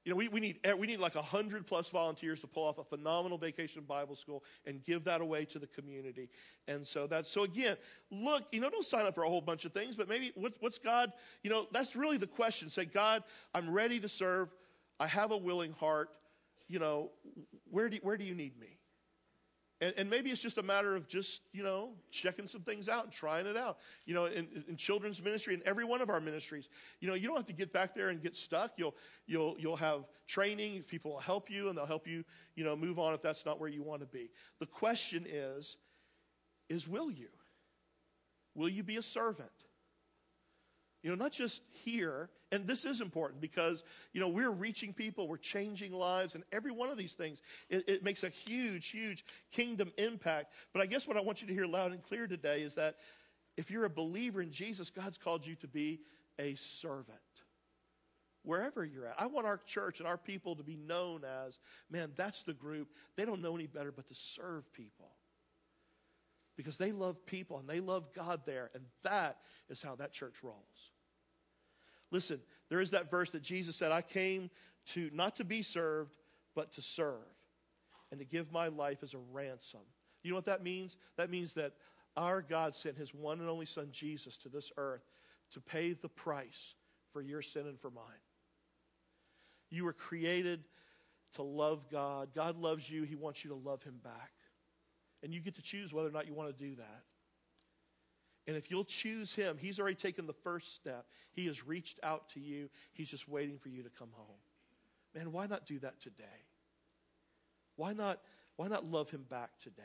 You 0.04 0.10
know, 0.10 0.16
we, 0.16 0.28
we 0.28 0.40
need, 0.40 0.58
we 0.78 0.86
need 0.86 1.00
like 1.00 1.14
100 1.14 1.66
plus 1.66 1.88
volunteers 1.88 2.40
to 2.42 2.46
pull 2.46 2.64
off 2.64 2.78
a 2.78 2.84
phenomenal 2.84 3.38
vacation 3.38 3.82
Bible 3.82 4.16
school 4.16 4.44
and 4.66 4.84
give 4.84 5.04
that 5.04 5.22
away 5.22 5.46
to 5.46 5.58
the 5.58 5.66
community. 5.66 6.28
And 6.68 6.86
so 6.86 7.06
that's, 7.06 7.30
so 7.30 7.44
again, 7.44 7.76
look, 8.10 8.44
you 8.52 8.60
know, 8.60 8.68
don't 8.68 8.84
sign 8.84 9.06
up 9.06 9.14
for 9.14 9.24
a 9.24 9.28
whole 9.28 9.40
bunch 9.40 9.64
of 9.64 9.72
things, 9.72 9.96
but 9.96 10.08
maybe 10.08 10.32
what, 10.34 10.52
what's 10.60 10.78
God, 10.78 11.12
you 11.42 11.48
know, 11.48 11.66
that's 11.72 11.96
really 11.96 12.18
the 12.18 12.26
question. 12.26 12.68
Say, 12.68 12.84
God, 12.84 13.24
I'm 13.54 13.70
ready 13.70 13.98
to 14.00 14.08
serve. 14.08 14.50
I 15.00 15.06
have 15.06 15.30
a 15.30 15.36
willing 15.36 15.72
heart. 15.72 16.10
You 16.68 16.80
know, 16.80 17.10
where 17.70 17.88
do, 17.88 17.98
where 18.02 18.18
do 18.18 18.24
you 18.24 18.34
need 18.34 18.58
me? 18.60 18.76
And, 19.84 19.92
and, 19.98 20.08
maybe 20.08 20.30
it's 20.30 20.40
just 20.40 20.56
a 20.56 20.62
matter 20.62 20.96
of 20.96 21.06
just, 21.06 21.42
you 21.52 21.62
know, 21.62 21.90
checking 22.10 22.46
some 22.46 22.62
things 22.62 22.88
out 22.88 23.04
and 23.04 23.12
trying 23.12 23.46
it 23.46 23.56
out. 23.56 23.78
You 24.06 24.14
know, 24.14 24.24
in, 24.24 24.64
in, 24.66 24.76
children's 24.76 25.22
ministry, 25.22 25.52
in 25.52 25.60
every 25.66 25.84
one 25.84 26.00
of 26.00 26.08
our 26.08 26.20
ministries, 26.20 26.70
you 27.00 27.08
know, 27.08 27.12
you 27.14 27.26
don't 27.28 27.36
have 27.36 27.46
to 27.46 27.52
get 27.52 27.70
back 27.70 27.94
there 27.94 28.08
and 28.08 28.22
get 28.22 28.34
stuck. 28.34 28.72
You'll, 28.78 28.94
you'll, 29.26 29.56
you'll 29.58 29.76
have 29.76 30.04
training. 30.26 30.84
People 30.84 31.12
will 31.12 31.20
help 31.20 31.50
you 31.50 31.68
and 31.68 31.76
they'll 31.76 31.84
help 31.84 32.06
you, 32.06 32.24
you 32.54 32.64
know, 32.64 32.74
move 32.74 32.98
on 32.98 33.12
if 33.12 33.20
that's 33.20 33.44
not 33.44 33.60
where 33.60 33.68
you 33.68 33.82
want 33.82 34.00
to 34.00 34.06
be. 34.06 34.30
The 34.58 34.66
question 34.66 35.26
is, 35.28 35.76
is 36.70 36.88
will 36.88 37.10
you? 37.10 37.28
Will 38.54 38.70
you 38.70 38.82
be 38.82 38.96
a 38.96 39.02
servant? 39.02 39.50
You 41.04 41.10
know, 41.10 41.16
not 41.16 41.32
just 41.32 41.60
here, 41.84 42.30
and 42.50 42.66
this 42.66 42.86
is 42.86 43.02
important 43.02 43.42
because, 43.42 43.84
you 44.14 44.20
know, 44.20 44.28
we're 44.28 44.50
reaching 44.50 44.94
people, 44.94 45.28
we're 45.28 45.36
changing 45.36 45.92
lives, 45.92 46.34
and 46.34 46.44
every 46.50 46.72
one 46.72 46.88
of 46.88 46.96
these 46.96 47.12
things, 47.12 47.42
it, 47.68 47.84
it, 47.86 48.02
makes 48.02 48.24
a 48.24 48.30
huge, 48.30 48.88
huge 48.88 49.22
kingdom 49.52 49.92
impact. 49.98 50.54
But 50.72 50.80
I 50.80 50.86
guess 50.86 51.06
what 51.06 51.18
I 51.18 51.20
want 51.20 51.42
you 51.42 51.48
to 51.48 51.52
hear 51.52 51.66
loud 51.66 51.92
and 51.92 52.02
clear 52.02 52.26
today 52.26 52.62
is 52.62 52.72
that 52.76 52.96
if 53.58 53.70
you're 53.70 53.84
a 53.84 53.90
believer 53.90 54.40
in 54.40 54.50
Jesus, 54.50 54.88
God's 54.88 55.18
called 55.18 55.46
you 55.46 55.56
to 55.56 55.68
be 55.68 56.00
a 56.38 56.54
servant. 56.54 57.18
Wherever 58.42 58.82
you're 58.82 59.06
at. 59.06 59.16
I 59.18 59.26
want 59.26 59.46
our 59.46 59.58
church 59.58 60.00
and 60.00 60.08
our 60.08 60.18
people 60.18 60.56
to 60.56 60.62
be 60.62 60.76
known 60.76 61.22
as, 61.24 61.58
man, 61.90 62.12
that's 62.16 62.44
the 62.44 62.54
group. 62.54 62.88
They 63.16 63.26
don't 63.26 63.42
know 63.42 63.54
any 63.54 63.66
better 63.66 63.92
but 63.92 64.06
to 64.08 64.14
serve 64.14 64.72
people 64.72 65.10
because 66.56 66.78
they 66.78 66.92
love 66.92 67.26
people 67.26 67.58
and 67.58 67.68
they 67.68 67.80
love 67.80 68.14
God 68.14 68.42
there. 68.46 68.70
And 68.74 68.84
that 69.02 69.38
is 69.68 69.82
how 69.82 69.96
that 69.96 70.12
church 70.12 70.36
rolls. 70.42 70.93
Listen, 72.14 72.38
there 72.68 72.80
is 72.80 72.92
that 72.92 73.10
verse 73.10 73.30
that 73.30 73.42
Jesus 73.42 73.74
said, 73.74 73.90
I 73.90 74.00
came 74.00 74.48
to 74.90 75.10
not 75.12 75.34
to 75.36 75.44
be 75.44 75.62
served, 75.62 76.16
but 76.54 76.70
to 76.74 76.80
serve 76.80 77.18
and 78.12 78.20
to 78.20 78.24
give 78.24 78.52
my 78.52 78.68
life 78.68 78.98
as 79.02 79.14
a 79.14 79.18
ransom. 79.32 79.80
You 80.22 80.30
know 80.30 80.36
what 80.36 80.44
that 80.44 80.62
means? 80.62 80.96
That 81.16 81.28
means 81.28 81.54
that 81.54 81.72
our 82.16 82.40
God 82.40 82.76
sent 82.76 82.96
his 82.96 83.12
one 83.12 83.40
and 83.40 83.48
only 83.48 83.66
Son, 83.66 83.88
Jesus, 83.90 84.36
to 84.38 84.48
this 84.48 84.70
earth 84.76 85.02
to 85.50 85.60
pay 85.60 85.92
the 85.92 86.08
price 86.08 86.76
for 87.12 87.20
your 87.20 87.42
sin 87.42 87.66
and 87.66 87.80
for 87.80 87.90
mine. 87.90 88.04
You 89.70 89.84
were 89.84 89.92
created 89.92 90.62
to 91.34 91.42
love 91.42 91.90
God. 91.90 92.28
God 92.32 92.56
loves 92.56 92.88
you, 92.88 93.02
he 93.02 93.16
wants 93.16 93.42
you 93.44 93.50
to 93.50 93.56
love 93.56 93.82
him 93.82 93.98
back. 94.04 94.30
And 95.24 95.34
you 95.34 95.40
get 95.40 95.56
to 95.56 95.62
choose 95.62 95.92
whether 95.92 96.08
or 96.08 96.12
not 96.12 96.28
you 96.28 96.34
want 96.34 96.56
to 96.56 96.64
do 96.64 96.76
that. 96.76 97.02
And 98.46 98.56
if 98.56 98.70
you'll 98.70 98.84
choose 98.84 99.34
him, 99.34 99.56
he's 99.58 99.80
already 99.80 99.96
taken 99.96 100.26
the 100.26 100.32
first 100.32 100.74
step. 100.74 101.06
He 101.32 101.46
has 101.46 101.66
reached 101.66 101.98
out 102.02 102.28
to 102.30 102.40
you. 102.40 102.68
He's 102.92 103.10
just 103.10 103.28
waiting 103.28 103.58
for 103.58 103.70
you 103.70 103.82
to 103.82 103.90
come 103.90 104.10
home. 104.12 104.36
Man, 105.14 105.32
why 105.32 105.46
not 105.46 105.66
do 105.66 105.78
that 105.78 106.00
today? 106.00 106.24
Why 107.76 107.92
not, 107.92 108.20
why 108.56 108.68
not 108.68 108.84
love 108.84 109.10
him 109.10 109.24
back 109.28 109.58
today? 109.58 109.82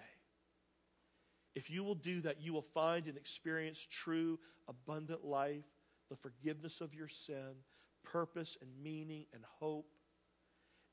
If 1.56 1.70
you 1.70 1.84
will 1.84 1.96
do 1.96 2.22
that, 2.22 2.42
you 2.42 2.54
will 2.54 2.62
find 2.62 3.08
and 3.08 3.18
experience 3.18 3.86
true, 3.90 4.40
abundant 4.68 5.26
life, 5.26 5.66
the 6.10 6.16
forgiveness 6.16 6.82
of 6.82 6.94
your 6.94 7.08
sin, 7.08 7.64
purpose 8.04 8.58
and 8.62 8.70
meaning 8.82 9.26
and 9.34 9.44
hope, 9.60 9.92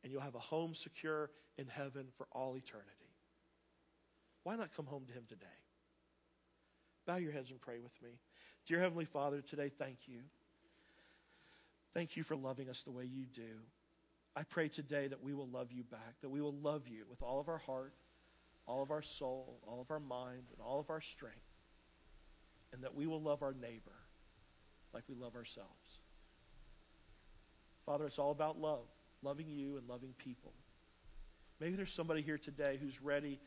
and 0.03 0.13
you'll 0.13 0.23
have 0.23 0.35
a 0.35 0.41
home 0.41 0.75
secure 0.75 1.31
in 1.59 1.67
heaven 1.67 2.07
for 2.17 2.27
all 2.33 2.57
eternity. 2.57 2.91
Why 4.43 4.57
not 4.57 4.75
come 4.75 4.87
home 4.87 5.05
to 5.07 5.13
Him 5.13 5.25
today? 5.29 5.47
Bow 7.07 7.17
your 7.17 7.33
heads 7.33 7.51
and 7.51 7.61
pray 7.61 7.79
with 7.79 7.93
me. 8.03 8.11
Dear 8.67 8.81
Heavenly 8.81 9.05
Father, 9.05 9.41
today, 9.41 9.69
thank 9.69 10.09
you. 10.09 10.19
Thank 11.95 12.17
you 12.17 12.25
for 12.25 12.37
loving 12.37 12.69
us 12.69 12.83
the 12.83 12.91
way 12.91 13.05
you 13.05 13.25
do. 13.27 13.63
I 14.35 14.43
pray 14.43 14.69
today 14.69 15.07
that 15.07 15.23
we 15.23 15.33
will 15.33 15.49
love 15.49 15.73
you 15.73 15.85
back, 15.85 16.21
that 16.21 16.29
we 16.29 16.43
will 16.43 16.55
love 16.55 16.89
you 16.89 17.05
with 17.09 17.23
all 17.23 17.41
of 17.41 17.49
our 17.49 17.59
heart, 17.59 17.95
all 18.67 18.83
of 18.83 18.91
our 18.91 19.03
soul, 19.03 19.61
all 19.67 19.81
of 19.81 19.91
our 19.91 20.01
mind, 20.01 20.43
and 20.53 20.61
all 20.61 20.81
of 20.81 20.91
our 20.91 21.01
strength, 21.01 21.37
and 22.73 22.83
that 22.83 22.95
we 22.95 23.07
will 23.07 23.23
love 23.23 23.43
our 23.43 23.55
neighbor 23.55 23.93
like 24.93 25.05
we 25.09 25.15
love 25.15 25.37
ourselves. 25.37 26.01
Father, 27.87 28.05
it's 28.07 28.19
all 28.19 28.33
about 28.33 28.61
love, 28.61 28.89
loving 29.23 29.49
you 29.49 29.77
and 29.77 29.89
loving 29.89 30.13
people. 30.19 30.53
Maybe 31.61 31.77
there's 31.77 31.93
somebody 31.93 32.21
here 32.21 32.37
today 32.37 32.79
who's 32.83 33.01
ready 33.01 33.39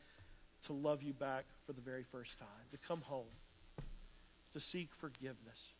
to 0.66 0.72
love 0.72 1.02
you 1.02 1.12
back 1.12 1.44
for 1.66 1.72
the 1.72 1.80
very 1.80 2.02
first 2.02 2.38
time, 2.38 2.48
to 2.70 2.78
come 2.78 3.02
home, 3.02 3.26
to 4.52 4.60
seek 4.60 4.94
forgiveness, 4.94 5.74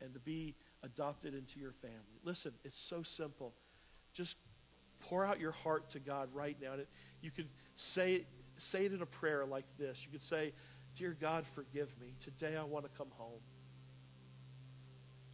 and 0.00 0.12
to 0.14 0.20
be 0.20 0.54
adopted 0.82 1.34
into 1.34 1.58
your 1.58 1.72
family. 1.72 2.20
Listen, 2.24 2.52
it's 2.64 2.78
so 2.78 3.02
simple. 3.02 3.54
Just 4.12 4.36
pour 5.00 5.24
out 5.24 5.40
your 5.40 5.52
heart 5.52 5.90
to 5.90 5.98
God 5.98 6.28
right 6.32 6.56
now. 6.60 6.74
You 7.20 7.30
could 7.30 7.48
say, 7.76 8.26
say 8.58 8.86
it 8.86 8.92
in 8.92 9.02
a 9.02 9.06
prayer 9.06 9.44
like 9.44 9.66
this. 9.78 10.04
You 10.04 10.10
could 10.10 10.22
say, 10.22 10.52
Dear 10.96 11.14
God, 11.20 11.44
forgive 11.54 11.88
me. 12.00 12.14
Today 12.20 12.56
I 12.56 12.64
want 12.64 12.90
to 12.90 12.98
come 12.98 13.10
home. 13.18 13.40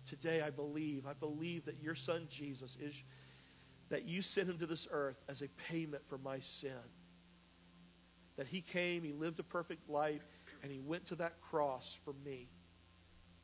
Today 0.05 0.43
I 0.43 0.51
believe, 0.51 1.07
I 1.07 1.13
believe 1.13 1.67
that 1.67 1.81
your 1.81 1.95
son 1.95 2.27
Jesus 2.29 2.77
is, 2.81 2.95
that 3.89 4.05
you 4.05 4.23
sent 4.23 4.49
him 4.49 4.59
to 4.59 4.67
this 4.67 4.89
earth 4.91 5.23
as 5.29 5.41
a 5.41 5.49
payment 5.71 6.03
for 6.09 6.19
my 6.19 6.41
sin. 6.41 6.73
That 8.37 8.49
he 8.49 8.61
came, 8.61 9.05
he 9.05 9.13
lived 9.13 9.39
a 9.39 9.45
perfect 9.45 9.89
life, 9.89 10.27
and 10.63 10.73
he 10.73 10.81
went 10.81 11.07
to 11.07 11.15
that 11.17 11.41
cross 11.41 11.97
for 12.05 12.15
me. 12.25 12.49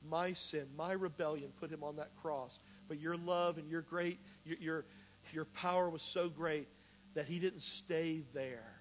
My 0.07 0.33
sin, 0.33 0.67
my 0.77 0.93
rebellion 0.93 1.51
put 1.59 1.71
him 1.71 1.83
on 1.83 1.97
that 1.97 2.11
cross. 2.21 2.59
But 2.87 3.01
your 3.01 3.17
love 3.17 3.59
and 3.59 3.69
your 3.69 3.83
great, 3.83 4.19
your, 4.45 4.59
your, 4.59 4.85
your 5.33 5.45
power 5.45 5.91
was 5.91 6.03
so 6.03 6.29
great 6.29 6.69
that 7.15 7.27
he 7.27 7.39
didn't 7.39 7.63
stay 7.63 8.23
there. 8.33 8.81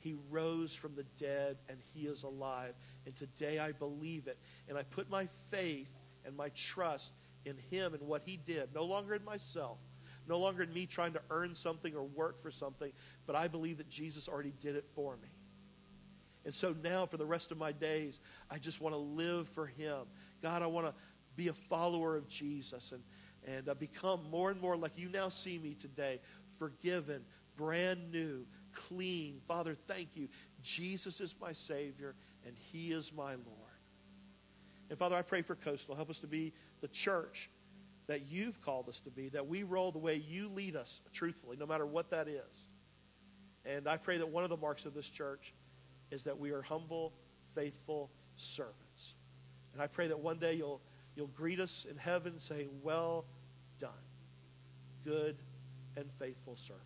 He 0.00 0.16
rose 0.30 0.74
from 0.74 0.94
the 0.94 1.04
dead 1.18 1.58
and 1.68 1.78
he 1.94 2.06
is 2.06 2.22
alive. 2.22 2.74
And 3.06 3.14
today 3.16 3.58
I 3.58 3.72
believe 3.72 4.26
it. 4.26 4.38
And 4.68 4.76
I 4.76 4.82
put 4.82 5.10
my 5.10 5.28
faith 5.50 5.88
and 6.24 6.36
my 6.36 6.50
trust 6.50 7.12
in 7.44 7.56
him 7.70 7.94
and 7.94 8.02
what 8.02 8.22
he 8.24 8.36
did, 8.36 8.74
no 8.74 8.84
longer 8.84 9.14
in 9.14 9.24
myself, 9.24 9.78
no 10.28 10.38
longer 10.38 10.62
in 10.62 10.72
me 10.72 10.86
trying 10.86 11.14
to 11.14 11.20
earn 11.30 11.54
something 11.54 11.94
or 11.94 12.02
work 12.02 12.42
for 12.42 12.50
something, 12.50 12.92
but 13.26 13.34
I 13.34 13.48
believe 13.48 13.78
that 13.78 13.88
Jesus 13.88 14.28
already 14.28 14.52
did 14.60 14.76
it 14.76 14.84
for 14.94 15.16
me. 15.16 15.28
And 16.44 16.54
so 16.54 16.74
now, 16.82 17.04
for 17.06 17.16
the 17.16 17.26
rest 17.26 17.50
of 17.50 17.58
my 17.58 17.72
days, 17.72 18.20
I 18.50 18.58
just 18.58 18.80
want 18.80 18.94
to 18.94 18.98
live 18.98 19.48
for 19.48 19.66
him. 19.66 20.06
God, 20.42 20.62
I 20.62 20.66
want 20.66 20.86
to 20.86 20.94
be 21.36 21.48
a 21.48 21.52
follower 21.52 22.16
of 22.16 22.28
Jesus 22.28 22.92
and, 22.92 23.02
and 23.46 23.68
uh, 23.68 23.74
become 23.74 24.20
more 24.30 24.50
and 24.50 24.60
more 24.60 24.76
like 24.76 24.92
you 24.96 25.08
now 25.08 25.28
see 25.28 25.58
me 25.58 25.74
today, 25.74 26.20
forgiven, 26.58 27.24
brand 27.56 28.10
new, 28.12 28.46
clean. 28.72 29.40
Father, 29.46 29.76
thank 29.86 30.08
you. 30.14 30.28
Jesus 30.62 31.20
is 31.20 31.34
my 31.40 31.52
Savior, 31.52 32.14
and 32.46 32.56
He 32.56 32.92
is 32.92 33.12
my 33.12 33.32
Lord. 33.32 33.68
And 34.90 34.98
Father, 34.98 35.16
I 35.16 35.22
pray 35.22 35.42
for 35.42 35.54
Coastal. 35.54 35.94
Help 35.94 36.10
us 36.10 36.20
to 36.20 36.26
be 36.26 36.52
the 36.80 36.88
church 36.88 37.50
that 38.06 38.22
you've 38.26 38.60
called 38.62 38.88
us 38.88 39.00
to 39.00 39.10
be, 39.10 39.28
that 39.28 39.46
we 39.46 39.62
roll 39.62 39.92
the 39.92 39.98
way 39.98 40.16
you 40.16 40.48
lead 40.48 40.76
us 40.76 41.00
truthfully, 41.12 41.56
no 41.58 41.66
matter 41.66 41.86
what 41.86 42.10
that 42.10 42.26
is. 42.26 42.64
And 43.66 43.86
I 43.86 43.98
pray 43.98 44.16
that 44.18 44.28
one 44.28 44.44
of 44.44 44.50
the 44.50 44.56
marks 44.56 44.86
of 44.86 44.94
this 44.94 45.08
church 45.08 45.52
is 46.10 46.24
that 46.24 46.38
we 46.38 46.50
are 46.52 46.62
humble, 46.62 47.12
faithful 47.54 48.10
servants. 48.36 48.87
And 49.72 49.82
I 49.82 49.86
pray 49.86 50.08
that 50.08 50.18
one 50.18 50.38
day 50.38 50.54
you'll, 50.54 50.80
you'll 51.14 51.28
greet 51.28 51.60
us 51.60 51.86
in 51.88 51.96
heaven 51.96 52.38
saying, 52.38 52.68
Well 52.82 53.24
done, 53.78 53.90
good 55.04 55.36
and 55.96 56.06
faithful 56.18 56.56
servant. 56.56 56.82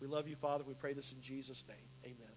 We 0.00 0.06
love 0.08 0.26
you, 0.28 0.36
Father. 0.36 0.64
We 0.66 0.74
pray 0.74 0.94
this 0.94 1.12
in 1.12 1.20
Jesus' 1.20 1.64
name. 1.68 1.76
Amen. 2.04 2.34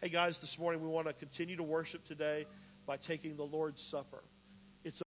Hey, 0.00 0.08
guys, 0.08 0.38
this 0.38 0.58
morning 0.58 0.82
we 0.82 0.88
want 0.88 1.06
to 1.06 1.12
continue 1.12 1.56
to 1.56 1.62
worship 1.62 2.04
today 2.04 2.46
by 2.86 2.96
taking 2.96 3.36
the 3.36 3.44
Lord's 3.44 3.82
Supper. 3.82 4.22